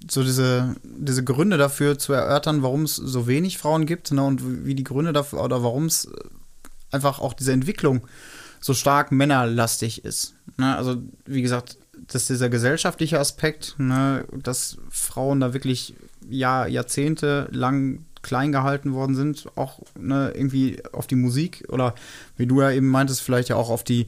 so 0.10 0.24
diese, 0.24 0.76
diese 0.84 1.24
Gründe 1.24 1.58
dafür 1.58 1.98
zu 1.98 2.14
erörtern, 2.14 2.62
warum 2.62 2.84
es 2.84 2.96
so 2.96 3.26
wenig 3.26 3.58
Frauen 3.58 3.86
gibt 3.86 4.12
ne, 4.12 4.24
und 4.24 4.66
wie 4.66 4.76
die 4.76 4.84
Gründe 4.84 5.14
dafür 5.14 5.42
oder 5.44 5.64
warum 5.64 5.86
es 5.86 6.10
einfach 6.92 7.20
auch 7.20 7.34
diese 7.34 7.54
Entwicklung 7.54 8.06
so 8.60 8.74
stark 8.74 9.12
männerlastig 9.12 10.06
ist. 10.06 10.36
Ne? 10.58 10.76
Also 10.76 11.02
wie 11.26 11.42
gesagt, 11.42 11.78
dass 12.08 12.28
dieser 12.28 12.50
gesellschaftliche 12.50 13.20
Aspekt, 13.20 13.76
ne, 13.78 14.26
dass 14.32 14.78
Frauen 14.89 15.39
da 15.39 15.54
wirklich 15.54 15.96
Jahr, 16.30 16.68
Jahrzehnte 16.68 17.48
lang 17.52 18.06
klein 18.22 18.52
gehalten 18.52 18.94
worden 18.94 19.16
sind, 19.16 19.46
auch 19.56 19.80
ne, 20.00 20.32
irgendwie 20.34 20.82
auf 20.91 21.08
die 21.08 21.16
Musik 21.16 21.66
oder 21.70 21.94
wie 22.38 22.48
du 22.48 22.62
ja 22.62 22.72
eben 22.72 22.88
meintest, 22.88 23.22
vielleicht 23.22 23.50
ja 23.50 23.58
auch 23.58 23.70
auf 23.70 23.84
die, 23.84 24.08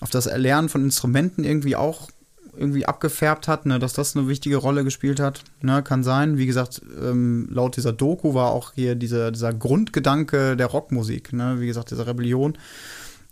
auf 0.00 0.10
das 0.10 0.26
Erlernen 0.26 0.68
von 0.68 0.84
Instrumenten 0.84 1.44
irgendwie 1.44 1.76
auch 1.76 2.10
irgendwie 2.54 2.84
abgefärbt 2.84 3.48
hat, 3.48 3.64
ne, 3.64 3.78
dass 3.78 3.94
das 3.94 4.14
eine 4.14 4.28
wichtige 4.28 4.56
Rolle 4.56 4.84
gespielt 4.84 5.20
hat. 5.20 5.42
Ne, 5.62 5.82
kann 5.82 6.04
sein. 6.04 6.36
Wie 6.36 6.46
gesagt, 6.46 6.82
ähm, 7.00 7.48
laut 7.50 7.76
dieser 7.76 7.92
Doku 7.92 8.34
war 8.34 8.50
auch 8.50 8.72
hier 8.74 8.94
dieser, 8.94 9.30
dieser 9.30 9.54
Grundgedanke 9.54 10.56
der 10.56 10.66
Rockmusik, 10.66 11.32
ne, 11.32 11.60
wie 11.60 11.66
gesagt, 11.66 11.90
diese 11.90 12.06
Rebellion 12.06 12.58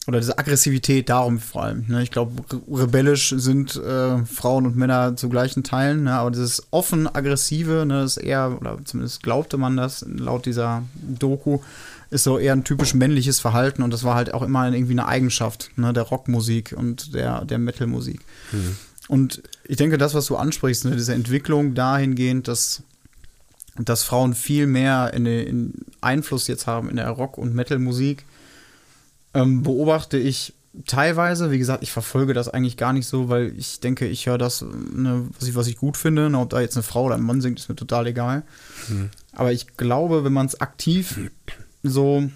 oder 0.07 0.18
diese 0.18 0.38
Aggressivität 0.38 1.09
darum 1.09 1.38
vor 1.38 1.64
allem. 1.64 1.84
Ne? 1.88 2.03
Ich 2.03 2.11
glaube, 2.11 2.42
rebellisch 2.70 3.34
sind 3.36 3.76
äh, 3.76 4.24
Frauen 4.24 4.66
und 4.66 4.76
Männer 4.76 5.16
zu 5.16 5.28
gleichen 5.28 5.62
Teilen, 5.62 6.05
ne? 6.05 6.14
aber 6.14 6.30
dieses 6.30 6.66
offen 6.70 7.07
aggressive, 7.07 7.84
ne, 7.86 8.03
ist 8.03 8.16
eher, 8.16 8.57
oder 8.59 8.78
zumindest 8.84 9.22
glaubte 9.22 9.59
man 9.59 9.76
das 9.76 10.05
laut 10.09 10.46
dieser 10.46 10.82
Doku, 10.94 11.61
ist 12.11 12.24
so 12.24 12.38
eher 12.38 12.55
ein 12.55 12.64
typisch 12.64 12.94
männliches 12.94 13.40
Verhalten 13.40 13.82
und 13.82 13.92
das 13.92 14.03
war 14.03 14.14
halt 14.14 14.34
auch 14.34 14.42
immer 14.42 14.70
irgendwie 14.72 14.92
eine 14.92 15.07
Eigenschaft 15.07 15.70
ne, 15.76 15.92
der 15.92 16.05
Rockmusik 16.05 16.74
und 16.76 17.14
der, 17.14 17.44
der 17.44 17.59
Metalmusik. 17.59 18.20
Mhm. 18.53 18.76
Und 19.07 19.42
ich 19.64 19.76
denke, 19.76 19.98
das, 19.98 20.14
was 20.14 20.26
du 20.26 20.36
ansprichst, 20.36 20.86
ne, 20.86 20.96
diese 20.96 21.14
Entwicklung 21.14 21.74
dahingehend, 21.74 22.48
dass, 22.48 22.82
dass 23.76 24.03
Frauen 24.03 24.34
viel 24.34 24.66
mehr 24.66 25.12
in, 25.14 25.26
in 25.26 25.74
Einfluss 26.01 26.46
jetzt 26.46 26.66
haben 26.66 26.88
in 26.88 26.96
der 26.96 27.11
Rock- 27.11 27.38
und 27.38 27.55
Metalmusik, 27.55 28.24
ähm, 29.35 29.62
beobachte 29.62 30.18
ich 30.18 30.55
teilweise. 30.87 31.51
Wie 31.51 31.59
gesagt, 31.59 31.83
ich 31.83 31.93
verfolge 31.93 32.35
das 32.35 32.49
eigentlich 32.49 32.76
gar 32.76 32.93
nicht 32.93 33.07
so, 33.07 33.28
weil 33.28 33.53
ich 33.57 33.81
denke, 33.81 34.07
ich 34.07 34.26
höre 34.26 34.39
das, 34.39 34.62
ne, 34.62 35.26
was, 35.39 35.49
ich, 35.49 35.55
was 35.55 35.66
ich 35.66 35.76
gut 35.76 35.97
finde. 35.97 36.31
Ne, 36.31 36.39
ob 36.39 36.51
da 36.51 36.61
jetzt 36.61 36.76
eine 36.76 36.83
Frau 36.83 37.05
oder 37.05 37.16
ein 37.16 37.22
Mann 37.22 37.41
singt, 37.41 37.59
ist 37.59 37.68
mir 37.68 37.76
total 37.76 38.07
egal. 38.07 38.43
Mhm. 38.89 39.11
Aber 39.33 39.53
ich 39.53 39.76
glaube, 39.76 40.24
wenn 40.24 40.33
man 40.33 40.47
es 40.47 40.61
aktiv 40.61 41.31
so 41.83 42.31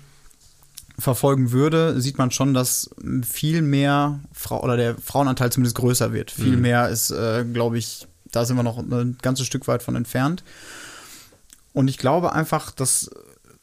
verfolgen 0.99 1.51
würde, 1.51 2.01
sieht 2.01 2.19
man 2.19 2.31
schon, 2.31 2.55
dass 2.55 2.91
viel 3.29 3.63
mehr 3.63 4.21
Frau 4.33 4.63
oder 4.63 4.77
der 4.77 4.97
Frauenanteil 4.97 5.51
zumindest 5.51 5.77
größer 5.77 6.13
wird. 6.13 6.31
Viel 6.31 6.57
mhm. 6.57 6.63
mehr 6.63 6.89
ist, 6.89 7.11
äh, 7.11 7.45
glaube 7.45 7.79
ich, 7.79 8.07
da 8.31 8.45
sind 8.45 8.57
wir 8.57 8.63
noch 8.63 8.79
ein 8.79 9.19
ganzes 9.21 9.47
Stück 9.47 9.67
weit 9.67 9.83
von 9.83 9.97
entfernt. 9.97 10.45
Und 11.73 11.89
ich 11.89 11.99
glaube 11.99 12.33
einfach, 12.33 12.71
dass 12.71 13.11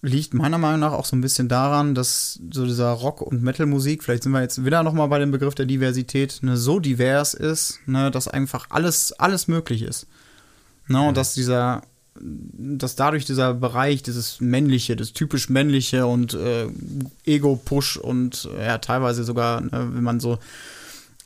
liegt 0.01 0.33
meiner 0.33 0.57
Meinung 0.57 0.79
nach 0.79 0.93
auch 0.93 1.05
so 1.05 1.15
ein 1.15 1.21
bisschen 1.21 1.47
daran, 1.47 1.93
dass 1.93 2.39
so 2.51 2.65
dieser 2.65 2.91
Rock- 2.91 3.21
und 3.21 3.43
Metal-Musik, 3.43 4.03
vielleicht 4.03 4.23
sind 4.23 4.31
wir 4.31 4.41
jetzt 4.41 4.65
wieder 4.65 4.81
nochmal 4.83 5.07
bei 5.07 5.19
dem 5.19 5.31
Begriff 5.31 5.53
der 5.53 5.67
Diversität, 5.67 6.39
ne, 6.41 6.57
so 6.57 6.79
divers 6.79 7.33
ist, 7.33 7.79
ne, 7.85 8.09
dass 8.09 8.27
einfach 8.27 8.67
alles, 8.69 9.13
alles 9.13 9.47
möglich 9.47 9.83
ist. 9.83 10.07
Ne, 10.87 11.01
und 11.07 11.17
dass 11.17 11.35
dieser, 11.35 11.83
dass 12.19 12.95
dadurch 12.95 13.25
dieser 13.25 13.53
Bereich, 13.53 14.01
dieses 14.01 14.41
Männliche, 14.41 14.95
das 14.95 15.13
typisch 15.13 15.49
Männliche 15.49 16.07
und 16.07 16.33
äh, 16.33 16.67
Ego-Push 17.25 17.97
und 17.97 18.49
ja, 18.59 18.79
teilweise 18.79 19.23
sogar, 19.23 19.61
ne, 19.61 19.89
wenn 19.93 20.03
man 20.03 20.19
so, 20.19 20.39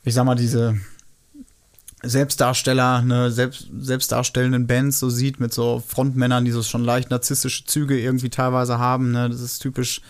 ich 0.03 0.13
sag 0.13 0.25
mal, 0.25 0.35
diese 0.35 0.77
Selbstdarsteller, 2.07 3.01
ne, 3.01 3.31
selbst, 3.31 3.67
selbstdarstellenden 3.77 4.67
Bands 4.67 4.99
so 4.99 5.09
sieht, 5.09 5.39
mit 5.39 5.53
so 5.53 5.83
Frontmännern, 5.85 6.45
die 6.45 6.51
so 6.51 6.63
schon 6.63 6.83
leicht 6.83 7.09
narzisstische 7.09 7.65
Züge 7.65 7.99
irgendwie 7.99 8.29
teilweise 8.29 8.79
haben, 8.79 9.11
ne, 9.11 9.29
das 9.29 9.41
ist 9.41 9.59
typisch 9.59 10.01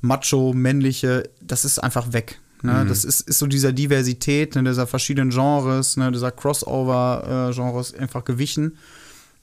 macho, 0.00 0.52
männliche, 0.52 1.30
das 1.40 1.64
ist 1.64 1.78
einfach 1.78 2.12
weg. 2.12 2.40
Ne? 2.62 2.84
Mhm. 2.84 2.88
Das 2.88 3.04
ist, 3.04 3.20
ist 3.22 3.38
so 3.38 3.46
dieser 3.46 3.72
Diversität, 3.72 4.54
ne, 4.54 4.64
dieser 4.64 4.86
verschiedenen 4.86 5.30
Genres, 5.30 5.96
ne, 5.96 6.10
dieser 6.10 6.30
Crossover-Genres 6.30 7.92
äh, 7.92 7.98
einfach 7.98 8.24
gewichen. 8.24 8.78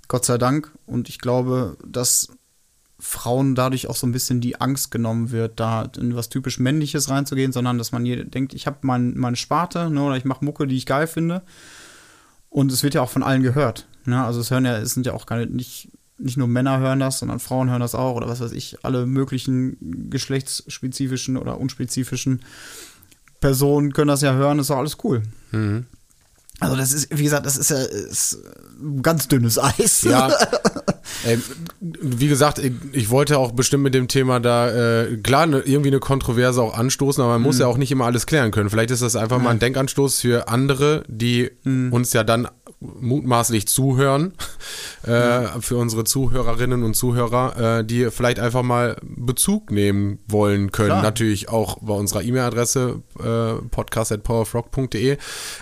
Gott 0.07 0.25
sei 0.25 0.37
Dank. 0.37 0.71
Und 0.85 1.07
ich 1.07 1.19
glaube, 1.19 1.77
dass 1.85 2.29
Frauen 2.99 3.55
dadurch 3.55 3.87
auch 3.87 3.95
so 3.95 4.05
ein 4.05 4.11
bisschen 4.11 4.41
die 4.41 4.59
Angst 4.59 4.91
genommen 4.91 5.31
wird, 5.31 5.59
da 5.59 5.89
in 5.97 6.15
was 6.15 6.29
typisch 6.29 6.59
Männliches 6.59 7.09
reinzugehen, 7.09 7.51
sondern 7.51 7.77
dass 7.77 7.91
man 7.91 8.05
hier 8.05 8.25
denkt, 8.25 8.53
ich 8.53 8.67
habe 8.67 8.77
mein, 8.81 9.17
meine 9.17 9.35
Sparte 9.35 9.89
ne, 9.89 10.01
oder 10.03 10.17
ich 10.17 10.25
mache 10.25 10.45
Mucke, 10.45 10.67
die 10.67 10.77
ich 10.77 10.85
geil 10.85 11.07
finde. 11.07 11.41
Und 12.51 12.71
es 12.71 12.83
wird 12.83 12.93
ja 12.93 13.01
auch 13.01 13.09
von 13.09 13.23
allen 13.23 13.43
gehört. 13.43 13.87
Ne? 14.05 14.21
Also 14.23 14.41
es 14.41 14.51
hören 14.51 14.65
ja, 14.65 14.77
es 14.77 14.93
sind 14.93 15.05
ja 15.05 15.13
auch 15.13 15.25
gar 15.25 15.45
nicht, 15.45 15.89
nicht 16.17 16.37
nur 16.37 16.47
Männer 16.47 16.79
hören 16.79 16.99
das, 16.99 17.17
sondern 17.17 17.39
Frauen 17.39 17.69
hören 17.69 17.79
das 17.79 17.95
auch 17.95 18.15
oder 18.15 18.27
was 18.27 18.41
weiß 18.41 18.51
ich, 18.51 18.83
alle 18.83 19.05
möglichen 19.05 20.09
geschlechtsspezifischen 20.09 21.37
oder 21.37 21.59
unspezifischen 21.59 22.41
Personen 23.39 23.93
können 23.93 24.09
das 24.09 24.21
ja 24.21 24.33
hören, 24.33 24.59
ist 24.59 24.69
doch 24.69 24.77
alles 24.77 24.97
cool. 25.03 25.23
Mhm. 25.51 25.85
Also 26.61 26.75
das 26.75 26.93
ist, 26.93 27.07
wie 27.09 27.23
gesagt, 27.23 27.47
das 27.47 27.57
ist 27.57 27.71
ja 27.71 27.77
ist 27.77 28.37
ganz 29.01 29.27
dünnes 29.27 29.57
Eis. 29.57 30.03
Ja. 30.03 30.31
Ey, 31.25 31.39
wie 31.79 32.27
gesagt, 32.27 32.61
ich, 32.93 33.09
wollte 33.09 33.39
auch 33.39 33.51
bestimmt 33.51 33.81
mit 33.81 33.95
dem 33.95 34.07
Thema 34.07 34.39
da 34.39 34.69
äh, 35.01 35.17
klar 35.17 35.47
ne, 35.47 35.63
irgendwie 35.65 35.89
eine 35.89 35.99
Kontroverse 35.99 36.61
auch 36.61 36.77
anstoßen, 36.77 37.21
aber 37.23 37.33
man 37.33 37.41
mhm. 37.41 37.47
muss 37.47 37.57
ja 37.57 37.65
auch 37.65 37.77
nicht 37.77 37.91
immer 37.91 38.05
alles 38.05 38.27
klären 38.27 38.51
können. 38.51 38.69
Vielleicht 38.69 38.91
ist 38.91 39.01
das 39.01 39.15
einfach 39.15 39.39
mhm. 39.39 39.45
mal 39.45 39.49
ein 39.49 39.59
Denkanstoß 39.59 40.19
für 40.19 40.49
andere, 40.49 41.03
die 41.07 41.49
mhm. 41.63 41.91
uns 41.91 42.13
ja 42.13 42.23
dann 42.23 42.47
mutmaßlich 42.81 43.67
zuhören, 43.67 44.33
äh, 45.03 45.43
für 45.59 45.77
unsere 45.77 46.03
Zuhörerinnen 46.03 46.83
und 46.83 46.95
Zuhörer, 46.95 47.79
äh, 47.79 47.85
die 47.85 48.09
vielleicht 48.09 48.39
einfach 48.39 48.63
mal 48.63 48.97
Bezug 49.03 49.71
nehmen 49.71 50.19
wollen 50.27 50.71
können. 50.71 50.89
Klar. 50.89 51.03
Natürlich 51.03 51.49
auch 51.49 51.77
bei 51.81 51.93
unserer 51.93 52.23
E-Mail-Adresse 52.23 53.01
äh, 53.19 53.61
podcast.powerfrog.de. 53.69 55.17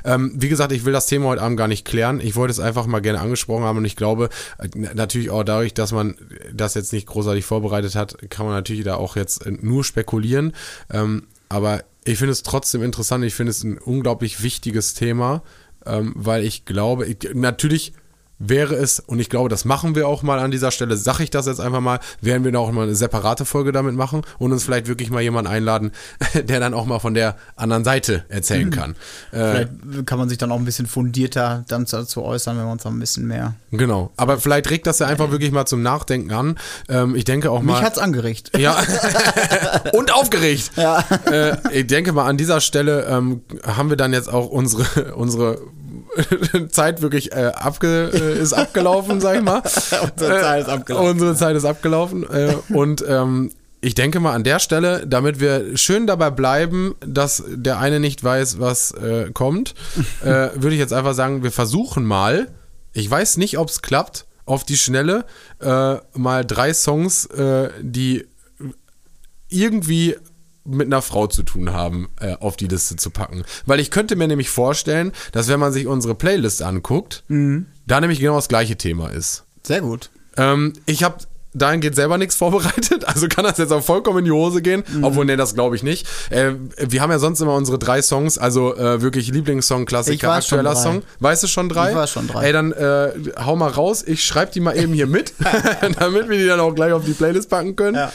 Ähm, 0.05 0.31
wie 0.35 0.49
gesagt, 0.49 0.71
ich 0.71 0.85
will 0.85 0.93
das 0.93 1.07
Thema 1.07 1.27
heute 1.27 1.41
Abend 1.41 1.57
gar 1.57 1.67
nicht 1.67 1.85
klären. 1.85 2.21
Ich 2.21 2.35
wollte 2.35 2.51
es 2.51 2.59
einfach 2.59 2.87
mal 2.87 3.01
gerne 3.01 3.19
angesprochen 3.19 3.65
haben 3.65 3.77
und 3.77 3.85
ich 3.85 3.97
glaube, 3.97 4.29
äh, 4.57 4.69
natürlich 4.93 5.29
auch 5.29 5.43
dadurch, 5.43 5.73
dass 5.73 5.91
man 5.91 6.15
das 6.53 6.73
jetzt 6.73 6.93
nicht 6.93 7.07
großartig 7.07 7.43
vorbereitet 7.43 7.95
hat, 7.95 8.17
kann 8.29 8.45
man 8.45 8.55
natürlich 8.55 8.85
da 8.85 8.95
auch 8.95 9.17
jetzt 9.17 9.45
nur 9.61 9.83
spekulieren. 9.83 10.53
Ähm, 10.89 11.23
aber 11.49 11.83
ich 12.05 12.17
finde 12.17 12.31
es 12.31 12.43
trotzdem 12.43 12.81
interessant. 12.81 13.25
Ich 13.25 13.35
finde 13.35 13.51
es 13.51 13.63
ein 13.63 13.77
unglaublich 13.77 14.41
wichtiges 14.41 14.93
Thema 14.93 15.43
ähm, 15.85 16.13
weil 16.15 16.43
ich 16.43 16.65
glaube, 16.65 17.05
ich, 17.05 17.17
natürlich 17.33 17.93
wäre 18.39 18.75
es, 18.75 18.99
und 19.01 19.19
ich 19.19 19.29
glaube, 19.29 19.49
das 19.49 19.65
machen 19.65 19.95
wir 19.95 20.07
auch 20.07 20.23
mal 20.23 20.39
an 20.39 20.49
dieser 20.51 20.71
Stelle, 20.71 20.95
sage 20.97 21.23
ich 21.23 21.29
das 21.29 21.45
jetzt 21.45 21.59
einfach 21.59 21.81
mal, 21.81 21.99
werden 22.21 22.43
wir 22.45 22.51
da 22.51 22.59
auch 22.59 22.71
mal 22.71 22.83
eine 22.83 22.95
separate 22.95 23.43
Folge 23.45 23.71
damit 23.73 23.95
machen 23.95 24.21
und 24.37 24.51
uns 24.53 24.63
vielleicht 24.63 24.87
wirklich 24.87 25.09
mal 25.09 25.21
jemanden 25.21 25.51
einladen, 25.51 25.91
der 26.33 26.59
dann 26.59 26.73
auch 26.73 26.85
mal 26.85 26.99
von 26.99 27.13
der 27.13 27.35
anderen 27.55 27.83
Seite 27.83 28.23
erzählen 28.29 28.67
Mhm. 28.67 28.71
kann. 28.71 28.91
Äh, 29.31 29.51
Vielleicht 29.51 30.05
kann 30.07 30.17
man 30.19 30.29
sich 30.29 30.37
dann 30.37 30.51
auch 30.51 30.57
ein 30.57 30.65
bisschen 30.65 30.87
fundierter 30.87 31.63
dann 31.67 31.85
dazu 31.85 32.23
äußern, 32.23 32.57
wenn 32.57 32.65
wir 32.65 32.71
uns 32.71 32.85
ein 32.85 32.99
bisschen 32.99 33.27
mehr. 33.27 33.55
genau. 33.71 34.11
Aber 34.17 34.37
vielleicht 34.39 34.69
regt 34.69 34.87
das 34.87 34.99
ja 34.99 35.07
einfach 35.07 35.31
wirklich 35.31 35.51
mal 35.51 35.65
zum 35.65 35.81
Nachdenken 35.81 36.31
an. 36.31 36.57
Ähm, 36.87 37.15
ich 37.15 37.25
denke 37.25 37.51
auch 37.51 37.61
mal. 37.61 37.73
Mich 37.73 37.81
hat's 37.83 37.97
angeregt. 37.97 38.51
Ja. 38.57 38.77
und 39.93 40.13
aufgeregt. 40.13 40.71
Ja. 40.75 41.03
Äh, 41.31 41.57
ich 41.71 41.87
denke 41.87 42.13
mal, 42.13 42.25
an 42.25 42.37
dieser 42.37 42.61
Stelle 42.61 43.05
ähm, 43.09 43.41
haben 43.65 43.89
wir 43.89 43.97
dann 43.97 44.13
jetzt 44.13 44.31
auch 44.31 44.47
unsere, 44.47 45.15
unsere 45.15 45.59
Zeit 46.69 47.01
wirklich 47.01 47.31
äh, 47.31 47.51
abge, 47.55 48.11
äh, 48.13 48.39
ist 48.39 48.53
abgelaufen, 48.53 49.21
sag 49.21 49.37
ich 49.37 49.43
mal. 49.43 49.61
Unsere 50.15 50.41
Zeit 50.41 50.61
ist 50.61 50.69
abgelaufen. 50.69 51.05
Äh, 51.05 51.09
unsere 51.09 51.35
Zeit 51.35 51.55
ist 51.55 51.65
abgelaufen. 51.65 52.23
Äh, 52.23 52.55
und 52.73 53.03
ähm, 53.07 53.51
ich 53.81 53.95
denke 53.95 54.19
mal 54.19 54.33
an 54.33 54.43
der 54.43 54.59
Stelle, 54.59 55.07
damit 55.07 55.39
wir 55.39 55.77
schön 55.77 56.05
dabei 56.07 56.31
bleiben, 56.31 56.95
dass 57.05 57.43
der 57.47 57.79
eine 57.79 57.99
nicht 57.99 58.23
weiß, 58.23 58.59
was 58.59 58.91
äh, 58.91 59.31
kommt, 59.31 59.73
äh, 60.21 60.49
würde 60.55 60.73
ich 60.73 60.79
jetzt 60.79 60.93
einfach 60.93 61.13
sagen, 61.13 61.43
wir 61.43 61.51
versuchen 61.51 62.05
mal, 62.05 62.49
ich 62.93 63.09
weiß 63.09 63.37
nicht, 63.37 63.57
ob 63.57 63.69
es 63.69 63.81
klappt, 63.81 64.25
auf 64.45 64.63
die 64.63 64.77
Schnelle 64.77 65.25
äh, 65.59 65.97
mal 66.13 66.43
drei 66.43 66.73
Songs, 66.73 67.27
äh, 67.27 67.69
die 67.81 68.25
irgendwie 69.47 70.15
mit 70.69 70.87
einer 70.87 71.01
Frau 71.01 71.27
zu 71.27 71.43
tun 71.43 71.73
haben, 71.73 72.09
äh, 72.19 72.35
auf 72.39 72.57
die 72.57 72.67
Liste 72.67 72.95
zu 72.95 73.09
packen. 73.09 73.43
Weil 73.65 73.79
ich 73.79 73.91
könnte 73.91 74.15
mir 74.15 74.27
nämlich 74.27 74.49
vorstellen, 74.49 75.11
dass 75.31 75.47
wenn 75.47 75.59
man 75.59 75.73
sich 75.73 75.87
unsere 75.87 76.15
Playlist 76.15 76.61
anguckt, 76.61 77.23
da 77.27 78.01
nämlich 78.01 78.19
genau 78.19 78.35
das 78.35 78.47
gleiche 78.47 78.77
Thema 78.77 79.09
ist. 79.09 79.45
Sehr 79.63 79.81
gut. 79.81 80.09
Ähm, 80.37 80.73
ich 80.85 81.03
habe 81.03 81.17
dahingehend 81.53 81.95
selber 81.95 82.17
nichts 82.17 82.35
vorbereitet, 82.35 83.05
also 83.05 83.27
kann 83.27 83.43
das 83.43 83.57
jetzt 83.57 83.71
auch 83.71 83.83
vollkommen 83.83 84.19
in 84.19 84.25
die 84.25 84.31
Hose 84.31 84.61
gehen, 84.61 84.83
obwohl, 85.01 85.25
nee, 85.25 85.35
das 85.35 85.55
glaube 85.55 85.75
ich 85.75 85.83
nicht. 85.83 86.07
Äh, 86.29 86.53
wir 86.77 87.01
haben 87.01 87.11
ja 87.11 87.19
sonst 87.19 87.41
immer 87.41 87.55
unsere 87.55 87.79
drei 87.79 88.01
Songs, 88.01 88.37
also 88.37 88.75
äh, 88.75 89.01
wirklich 89.01 89.31
Lieblingssong, 89.31 89.85
Klassiker, 89.85 90.33
aktueller. 90.33 90.75
Song. 90.75 91.01
Weißt 91.19 91.43
du 91.43 91.47
schon 91.47 91.69
drei? 91.69 91.89
Ich 91.89 91.95
weiß 91.95 92.11
schon 92.11 92.27
drei. 92.27 92.45
Ey, 92.45 92.53
dann 92.53 92.71
äh, 92.71 93.11
hau 93.43 93.55
mal 93.55 93.69
raus, 93.69 94.03
ich 94.05 94.23
schreibe 94.23 94.51
die 94.51 94.59
mal 94.59 94.77
eben 94.77 94.93
hier 94.93 95.07
mit, 95.07 95.33
damit 95.99 96.29
wir 96.29 96.37
die 96.37 96.47
dann 96.47 96.59
auch 96.59 96.73
gleich 96.73 96.93
auf 96.93 97.03
die 97.03 97.13
Playlist 97.13 97.49
packen 97.49 97.75
können. 97.75 97.95
Ja. 97.95 98.11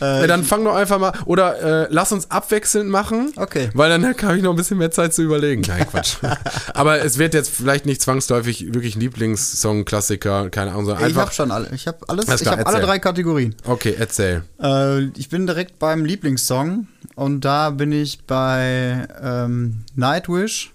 Äh, 0.00 0.26
dann 0.26 0.42
fang 0.42 0.64
doch 0.64 0.74
einfach 0.74 0.98
mal, 0.98 1.12
oder 1.24 1.84
äh, 1.84 1.86
lass 1.90 2.10
uns 2.10 2.30
abwechselnd 2.30 2.90
machen. 2.90 3.32
Okay. 3.36 3.70
Weil 3.74 3.90
dann 3.90 4.04
habe 4.22 4.36
ich 4.36 4.42
noch 4.42 4.50
ein 4.50 4.56
bisschen 4.56 4.78
mehr 4.78 4.90
Zeit 4.90 5.14
zu 5.14 5.22
überlegen. 5.22 5.62
Nein, 5.66 5.86
Quatsch. 5.88 6.16
Aber 6.74 7.00
es 7.04 7.18
wird 7.18 7.32
jetzt 7.34 7.50
vielleicht 7.50 7.86
nicht 7.86 8.02
zwangsläufig 8.02 8.74
wirklich 8.74 8.96
ein 8.96 9.00
Lieblingssong, 9.00 9.84
Klassiker, 9.84 10.50
keine 10.50 10.72
Ahnung, 10.72 10.86
sondern 10.86 11.02
Ich 11.04 11.08
einfach. 11.10 11.22
habe 11.26 11.32
schon 11.34 11.50
alle. 11.50 11.68
Ich 11.72 11.86
habe 11.86 11.98
alles. 12.08 12.28
Alles 12.28 12.40
ich 12.40 12.46
klar, 12.46 12.58
habe 12.58 12.66
alle 12.66 12.84
drei 12.84 12.98
Kategorien. 12.98 13.54
Okay, 13.64 13.94
erzähl. 13.98 14.42
Äh, 14.60 15.04
ich 15.16 15.28
bin 15.28 15.46
direkt 15.46 15.78
beim 15.78 16.04
Lieblingssong 16.04 16.88
und 17.14 17.42
da 17.42 17.70
bin 17.70 17.92
ich 17.92 18.24
bei 18.26 19.06
ähm, 19.22 19.84
Nightwish. 19.94 20.72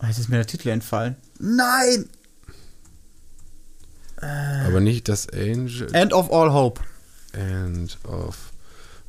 Oh, 0.00 0.06
jetzt 0.06 0.18
ist 0.18 0.28
mir 0.28 0.36
der 0.36 0.46
Titel 0.46 0.68
entfallen. 0.68 1.16
Nein! 1.40 2.08
Aber 4.20 4.80
nicht 4.80 5.08
das 5.08 5.28
Angel 5.32 5.88
End 5.92 6.12
of 6.12 6.32
All 6.32 6.52
Hope. 6.52 6.80
End 7.32 7.98
of 8.04 8.36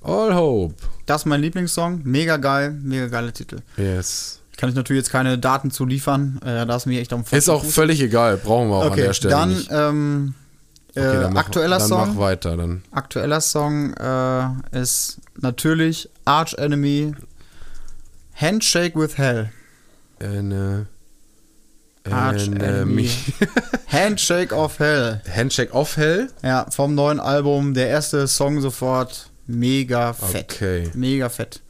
All 0.01 0.33
Hope. 0.35 0.75
Das 1.05 1.21
ist 1.21 1.25
mein 1.25 1.41
Lieblingssong. 1.41 2.01
Mega 2.03 2.37
geil, 2.37 2.71
mega 2.71 3.07
geiler 3.07 3.33
Titel. 3.33 3.57
Yes. 3.77 4.39
Kann 4.57 4.69
ich 4.69 4.75
natürlich 4.75 5.01
jetzt 5.03 5.11
keine 5.11 5.37
Daten 5.37 5.71
zu 5.71 5.85
liefern. 5.85 6.39
Äh, 6.43 6.65
da 6.65 6.75
ist 6.75 6.85
mir 6.85 6.99
echt 6.99 7.13
am 7.13 7.23
Ist 7.31 7.49
auch 7.49 7.63
völlig 7.63 8.01
egal, 8.01 8.37
brauchen 8.37 8.69
wir 8.69 8.75
auch 8.75 8.83
an 8.85 8.91
Okay, 8.91 9.01
der 9.03 9.13
Stelle 9.13 9.33
dann 9.33 9.49
nicht. 9.49 9.69
ähm, 9.71 10.33
äh, 10.95 10.99
Okay, 10.99 11.21
dann 11.21 11.33
mach, 11.33 11.41
aktueller 11.45 11.77
dann 11.79 11.87
Song. 11.87 12.09
mach 12.09 12.17
weiter, 12.19 12.57
dann. 12.57 12.81
Aktueller 12.91 13.39
Song 13.41 13.93
äh, 13.93 14.47
ist 14.77 15.19
natürlich 15.39 16.09
Arch 16.25 16.53
Enemy 16.55 17.13
Handshake 18.35 18.95
with 18.99 19.17
Hell. 19.17 19.51
Eine, 20.19 20.87
Arch 22.11 22.47
Enemy. 22.47 23.09
Handshake 23.87 24.53
of 24.53 24.79
Hell. 24.79 25.21
Handshake 25.33 25.73
of 25.73 25.97
Hell. 25.97 26.29
Ja, 26.43 26.65
vom 26.69 26.95
neuen 26.95 27.19
Album. 27.19 27.73
Der 27.73 27.87
erste 27.87 28.27
Song 28.27 28.61
sofort. 28.61 29.29
Mega 29.47 30.13
fett. 30.13 30.53
Okay. 30.53 30.91
Mega 30.93 31.29
fett. 31.29 31.61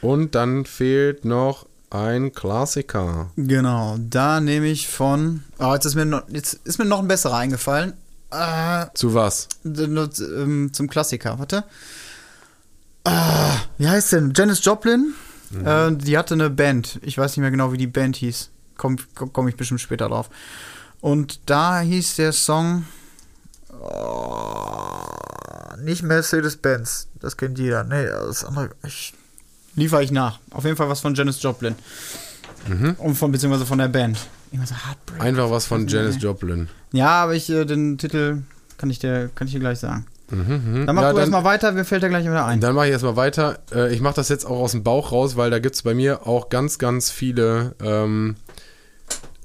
Und 0.00 0.34
dann 0.34 0.64
fehlt 0.64 1.24
noch 1.24 1.66
ein 1.90 2.32
Klassiker. 2.32 3.30
Genau, 3.36 3.96
da 3.98 4.40
nehme 4.40 4.66
ich 4.66 4.88
von. 4.88 5.42
Oh, 5.58 5.72
jetzt 5.74 5.86
ist 5.86 5.94
mir 5.94 6.04
noch, 6.04 6.22
jetzt 6.28 6.54
ist 6.64 6.78
mir 6.78 6.84
noch 6.84 7.00
ein 7.00 7.08
besserer 7.08 7.36
eingefallen. 7.36 7.94
Äh, 8.30 8.86
Zu 8.94 9.14
was? 9.14 9.48
ähm, 9.64 10.70
zum 10.72 10.88
Klassiker. 10.88 11.38
Warte. 11.38 11.64
Ah, 13.04 13.56
wie 13.78 13.88
heißt 13.88 14.12
denn? 14.12 14.32
Janis 14.36 14.64
Joplin. 14.64 15.14
Äh, 15.64 15.92
die 15.92 16.18
hatte 16.18 16.34
eine 16.34 16.50
Band. 16.50 16.98
Ich 17.02 17.16
weiß 17.16 17.32
nicht 17.32 17.40
mehr 17.40 17.50
genau, 17.52 17.72
wie 17.72 17.78
die 17.78 17.86
Band 17.86 18.16
hieß. 18.16 18.50
Komme 18.76 18.96
komm 19.14 19.48
ich 19.48 19.56
bestimmt 19.56 19.80
später 19.80 20.08
drauf. 20.08 20.30
Und 21.00 21.40
da 21.46 21.80
hieß 21.80 22.16
der 22.16 22.32
Song. 22.32 22.84
Oh, 23.80 25.00
nicht 25.82 26.02
Mercedes-Benz. 26.02 27.08
Das 27.20 27.36
kennt 27.36 27.58
jeder. 27.58 27.84
Nee, 27.84 28.06
das 28.06 28.44
andere. 28.44 28.70
Ich, 28.84 29.14
liefere 29.74 30.02
ich 30.02 30.10
nach. 30.10 30.40
Auf 30.50 30.64
jeden 30.64 30.76
Fall 30.76 30.88
was 30.88 31.00
von 31.00 31.14
Janis 31.14 31.42
Joplin. 31.42 31.74
Und 32.98 33.14
von, 33.14 33.30
beziehungsweise 33.30 33.66
von 33.66 33.78
der 33.78 33.88
Band. 33.88 34.18
So. 34.64 34.74
Einfach 35.18 35.50
was 35.50 35.66
von. 35.66 35.86
Janis 35.86 36.20
Joplin. 36.20 36.68
Ja, 36.92 37.22
aber 37.22 37.34
ich, 37.34 37.48
äh, 37.50 37.64
den 37.64 37.98
Titel 37.98 38.42
kann 38.78 38.90
ich 38.90 38.98
dir, 38.98 39.30
kann 39.34 39.46
ich 39.46 39.52
dir 39.52 39.60
gleich 39.60 39.78
sagen. 39.78 40.06
Mhm, 40.30 40.86
Dann 40.86 40.96
mach 40.96 41.02
ja, 41.04 41.12
du 41.12 41.18
erstmal 41.18 41.44
weiter, 41.44 41.70
mir 41.70 41.84
fällt 41.84 42.02
er 42.02 42.08
gleich 42.08 42.24
wieder 42.24 42.44
ein. 42.44 42.60
dann 42.60 42.74
mache 42.74 42.86
ich 42.86 42.92
erstmal 42.92 43.14
weiter. 43.14 43.60
Äh, 43.72 43.94
ich 43.94 44.00
mache 44.00 44.16
das 44.16 44.28
jetzt 44.28 44.44
auch 44.44 44.58
aus 44.58 44.72
dem 44.72 44.82
Bauch 44.82 45.12
raus, 45.12 45.36
weil 45.36 45.50
da 45.50 45.60
gibt 45.60 45.76
es 45.76 45.82
bei 45.82 45.94
mir 45.94 46.26
auch 46.26 46.48
ganz, 46.48 46.78
ganz 46.78 47.10
viele, 47.10 47.76
ähm, 47.80 48.34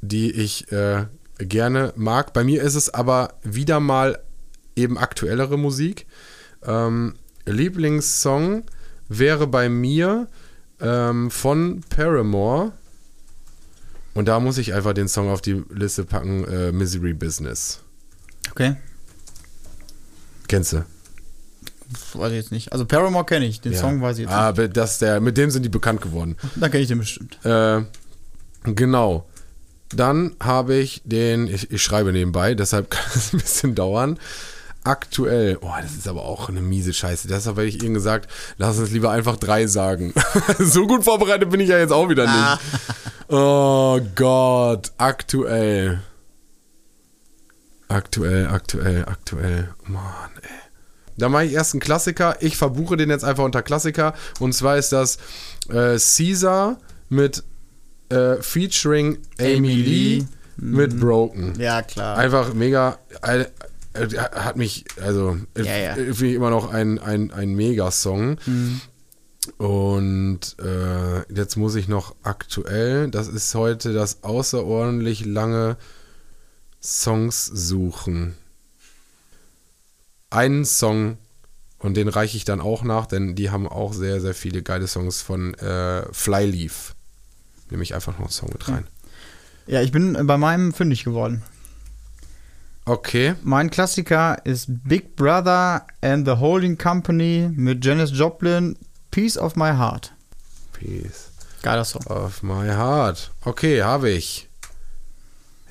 die 0.01 0.31
ich 0.31 0.71
äh, 0.71 1.05
gerne 1.37 1.93
mag. 1.95 2.33
Bei 2.33 2.43
mir 2.43 2.61
ist 2.63 2.75
es 2.75 2.93
aber 2.93 3.35
wieder 3.43 3.79
mal 3.79 4.19
eben 4.75 4.97
aktuellere 4.97 5.57
Musik. 5.57 6.05
Ähm, 6.63 7.15
Lieblingssong 7.45 8.63
wäre 9.09 9.47
bei 9.47 9.69
mir 9.69 10.27
ähm, 10.79 11.31
von 11.31 11.81
Paramore. 11.89 12.71
Und 14.13 14.27
da 14.27 14.39
muss 14.39 14.57
ich 14.57 14.73
einfach 14.73 14.93
den 14.93 15.07
Song 15.07 15.29
auf 15.29 15.41
die 15.41 15.63
Liste 15.69 16.03
packen, 16.03 16.43
äh, 16.45 16.71
Misery 16.71 17.13
Business. 17.13 17.79
Okay. 18.51 18.75
Kennst 20.47 20.73
du? 20.73 20.85
Weiß 22.13 22.31
ich 22.31 22.37
jetzt 22.37 22.51
nicht. 22.51 22.71
Also 22.73 22.85
Paramore 22.85 23.25
kenne 23.25 23.45
ich, 23.45 23.61
den 23.61 23.73
Ja. 23.73 23.79
Song 23.79 24.01
weiß 24.01 24.17
ich 24.17 24.23
jetzt 24.23 24.31
Aber 24.33 24.67
das 24.67 24.99
der, 24.99 25.19
mit 25.21 25.37
dem 25.37 25.49
sind 25.51 25.63
die 25.63 25.69
bekannt 25.69 26.01
geworden. 26.01 26.35
nicht. 26.43 26.61
Dann 26.61 26.71
kenne 26.71 26.83
ich 26.83 26.87
den 26.89 26.99
bestimmt. 26.99 27.37
Äh, 27.45 27.83
genau. 28.63 29.27
Dann 29.93 30.35
habe 30.41 30.75
ich 30.75 31.01
den, 31.05 31.47
ich, 31.47 31.71
ich 31.71 31.81
schreibe 31.81 32.11
nebenbei, 32.11 32.55
deshalb 32.55 32.89
kann 32.89 33.05
es 33.15 33.33
ein 33.33 33.39
bisschen 33.39 33.75
dauern. 33.75 34.19
Aktuell, 34.83 35.59
oh, 35.61 35.73
das 35.79 35.93
ist 35.93 36.07
aber 36.07 36.23
auch 36.23 36.49
eine 36.49 36.61
miese 36.61 36.91
Scheiße. 36.91 37.27
Deshalb 37.27 37.57
habe 37.57 37.67
ich 37.67 37.83
ihnen 37.83 37.93
gesagt, 37.93 38.31
lass 38.57 38.79
uns 38.79 38.89
lieber 38.89 39.11
einfach 39.11 39.37
drei 39.37 39.67
sagen. 39.67 40.11
so 40.59 40.87
gut 40.87 41.03
vorbereitet 41.03 41.51
bin 41.51 41.59
ich 41.59 41.69
ja 41.69 41.77
jetzt 41.77 41.93
auch 41.93 42.09
wieder 42.09 42.25
nicht. 42.25 42.59
Oh 43.33 44.01
Gott, 44.15 44.91
aktuell. 44.97 46.01
Aktuell, 47.87 48.47
aktuell, 48.47 49.05
aktuell. 49.05 49.69
Mann, 49.85 50.31
ey. 50.41 50.49
Da 51.17 51.29
mache 51.29 51.45
ich 51.45 51.53
erst 51.53 51.73
einen 51.73 51.81
Klassiker. 51.81 52.35
Ich 52.41 52.57
verbuche 52.57 52.97
den 52.97 53.09
jetzt 53.09 53.23
einfach 53.23 53.43
unter 53.43 53.61
Klassiker. 53.61 54.13
Und 54.39 54.53
zwar 54.53 54.77
ist 54.77 54.91
das 54.91 55.17
äh, 55.69 55.97
Caesar 55.97 56.77
mit 57.09 57.43
äh, 58.11 58.41
featuring 58.41 59.17
Amy, 59.39 59.55
Amy 59.57 59.73
Lee, 59.75 60.15
Lee. 60.19 60.25
mit 60.57 60.99
Broken. 60.99 61.53
Ja, 61.59 61.81
klar. 61.81 62.17
Einfach 62.17 62.53
mega. 62.53 62.99
Äh, 63.21 63.45
äh, 63.93 64.07
hat 64.17 64.55
mich, 64.55 64.85
also, 65.01 65.37
Ja, 65.57 65.77
ja. 65.77 65.93
finde 65.95 66.27
ich 66.27 66.33
immer 66.35 66.49
noch 66.49 66.71
ein, 66.71 66.99
ein, 66.99 67.31
ein 67.31 67.53
Mega-Song. 67.55 68.37
Mhm. 68.45 68.81
Und 69.57 70.55
äh, 70.63 71.33
jetzt 71.33 71.57
muss 71.57 71.75
ich 71.75 71.87
noch 71.87 72.15
aktuell, 72.23 73.09
das 73.09 73.27
ist 73.27 73.55
heute 73.55 73.91
das 73.91 74.23
außerordentlich 74.23 75.25
lange 75.25 75.77
Songs 76.81 77.45
suchen. 77.45 78.35
Einen 80.29 80.63
Song 80.63 81.17
und 81.79 81.97
den 81.97 82.07
reiche 82.07 82.37
ich 82.37 82.45
dann 82.45 82.61
auch 82.61 82.83
nach, 82.83 83.07
denn 83.07 83.35
die 83.35 83.49
haben 83.49 83.67
auch 83.67 83.93
sehr, 83.93 84.21
sehr 84.21 84.35
viele 84.35 84.61
geile 84.61 84.87
Songs 84.87 85.21
von 85.21 85.55
äh, 85.55 86.03
Flyleaf. 86.13 86.93
Nehme 87.71 87.81
ich 87.83 87.95
einfach 87.95 88.13
noch 88.13 88.19
einen 88.19 88.29
Song 88.29 88.49
mit 88.51 88.67
rein. 88.67 88.85
Ja, 89.65 89.81
ich 89.81 89.91
bin 89.91 90.27
bei 90.27 90.37
meinem 90.37 90.73
fündig 90.73 91.03
geworden. 91.03 91.41
Okay. 92.85 93.35
Mein 93.41 93.69
Klassiker 93.69 94.45
ist 94.45 94.65
Big 94.67 95.15
Brother 95.15 95.87
and 96.01 96.27
the 96.27 96.33
Holding 96.33 96.77
Company 96.77 97.49
mit 97.55 97.83
Janis 97.83 98.11
Joplin, 98.11 98.77
Piece 99.11 99.37
of 99.37 99.55
My 99.55 99.71
Heart. 99.71 100.13
Peace 100.73 101.31
Geiler 101.61 101.85
Song. 101.85 102.03
of 102.07 102.43
my 102.43 102.67
heart. 102.69 103.31
Okay, 103.45 103.81
habe 103.81 104.09
ich. 104.09 104.49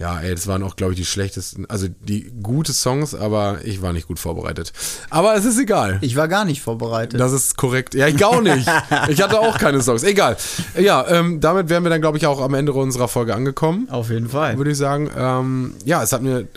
Ja, 0.00 0.18
ey, 0.18 0.34
das 0.34 0.46
waren 0.46 0.62
auch, 0.62 0.76
glaube 0.76 0.94
ich, 0.94 0.98
die 0.98 1.04
schlechtesten, 1.04 1.66
also 1.68 1.86
die 1.86 2.32
gute 2.42 2.72
Songs, 2.72 3.14
aber 3.14 3.58
ich 3.64 3.82
war 3.82 3.92
nicht 3.92 4.08
gut 4.08 4.18
vorbereitet. 4.18 4.72
Aber 5.10 5.34
es 5.34 5.44
ist 5.44 5.58
egal. 5.58 5.98
Ich 6.00 6.16
war 6.16 6.26
gar 6.26 6.46
nicht 6.46 6.62
vorbereitet. 6.62 7.20
Das 7.20 7.32
ist 7.32 7.58
korrekt. 7.58 7.94
Ja, 7.94 8.08
ich 8.08 8.24
auch 8.24 8.40
nicht. 8.40 8.66
Ich 9.08 9.20
hatte 9.20 9.38
auch 9.38 9.58
keine 9.58 9.82
Songs. 9.82 10.02
Egal. 10.02 10.38
Ja, 10.78 11.06
ähm, 11.06 11.40
damit 11.40 11.68
wären 11.68 11.82
wir 11.82 11.90
dann, 11.90 12.00
glaube 12.00 12.16
ich, 12.16 12.26
auch 12.26 12.40
am 12.40 12.54
Ende 12.54 12.72
unserer 12.72 13.08
Folge 13.08 13.34
angekommen. 13.34 13.88
Auf 13.90 14.08
jeden 14.08 14.30
Fall. 14.30 14.56
Würde 14.56 14.70
ich 14.70 14.78
sagen. 14.78 15.10
Ähm, 15.14 15.74
ja, 15.84 16.02
es 16.02 16.12
hat 16.12 16.22
mir, 16.22 16.48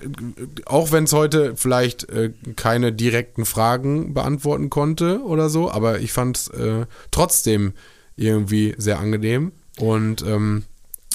auch 0.66 0.94
wenn 0.94 1.04
es 1.04 1.12
heute 1.12 1.58
vielleicht 1.58 2.10
äh, 2.10 2.32
keine 2.56 2.94
direkten 2.94 3.44
Fragen 3.44 4.14
beantworten 4.14 4.70
konnte 4.70 5.22
oder 5.22 5.50
so, 5.50 5.70
aber 5.70 6.00
ich 6.00 6.14
fand 6.14 6.38
es 6.38 6.48
äh, 6.48 6.86
trotzdem 7.12 7.74
irgendwie 8.16 8.74
sehr 8.78 9.00
angenehm. 9.00 9.52
Und 9.80 10.22
ähm, 10.22 10.64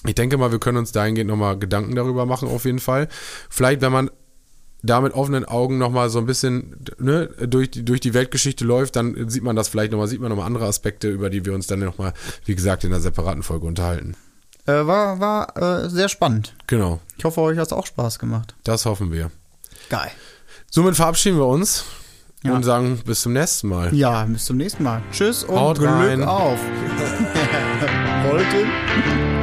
ich 0.07 0.15
denke 0.15 0.37
mal, 0.39 0.53
wir 0.53 0.59
können 0.61 0.79
uns 0.79 0.93
dahingehend 0.93 1.29
nochmal 1.31 1.59
Gedanken 1.59 1.95
darüber 1.95 2.25
machen, 2.27 2.49
auf 2.49 2.65
jeden 2.65 2.79
Fall. 2.79 3.09
Vielleicht, 3.51 3.81
wenn 3.81 3.93
man 3.93 4.11
da 4.83 5.01
mit 5.01 5.13
offenen 5.13 5.45
Augen 5.45 5.77
nochmal 5.79 6.09
so 6.09 6.21
ein 6.21 6.27
bisschen 6.27 6.77
ne, 6.99 7.27
durch, 7.49 7.71
die, 7.73 7.85
durch 7.85 8.01
die 8.01 8.15
Weltgeschichte 8.15 8.65
läuft, 8.65 8.95
dann 8.95 9.29
sieht 9.29 9.43
man 9.43 9.57
das 9.57 9.69
vielleicht 9.69 9.91
nochmal, 9.91 10.07
sieht 10.07 10.21
man 10.21 10.31
nochmal 10.31 10.47
andere 10.47 10.67
Aspekte, 10.67 11.09
über 11.09 11.31
die 11.31 11.45
wir 11.45 11.53
uns 11.53 11.67
dann 11.67 11.81
nochmal, 11.81 12.13
wie 12.45 12.55
gesagt, 12.55 12.85
in 12.85 12.93
einer 12.93 13.01
separaten 13.01 13.43
Folge 13.43 13.67
unterhalten. 13.67 14.15
Äh, 14.67 14.87
war 14.87 15.19
war 15.19 15.57
äh, 15.85 15.89
sehr 15.91 16.09
spannend. 16.09 16.55
Genau. 16.69 17.01
Ich 17.17 17.25
hoffe, 17.25 17.41
euch 17.41 17.59
hat 17.59 17.67
es 17.67 17.73
auch 17.73 17.87
Spaß 17.87 18.19
gemacht. 18.21 18.55
Das 18.65 18.85
hoffen 18.87 19.11
wir. 19.11 19.33
Geil. 19.91 20.11
Somit 20.71 20.95
verabschieden 20.95 21.39
wir 21.39 21.47
uns 21.47 21.85
Ja. 22.45 22.55
und 22.55 22.63
sagen 22.63 23.01
bis 23.05 23.23
zum 23.23 23.33
nächsten 23.33 23.69
Mal. 23.69 23.93
Ja, 23.95 24.25
bis 24.27 24.45
zum 24.45 24.59
nächsten 24.59 24.85
Mal. 24.85 25.03
Tschüss 25.11 25.43
und 25.43 25.57
Haut 25.59 25.79
Glück 25.79 25.91
rein. 25.91 26.23
auf. 26.23 26.61
Wollten. 28.31 29.38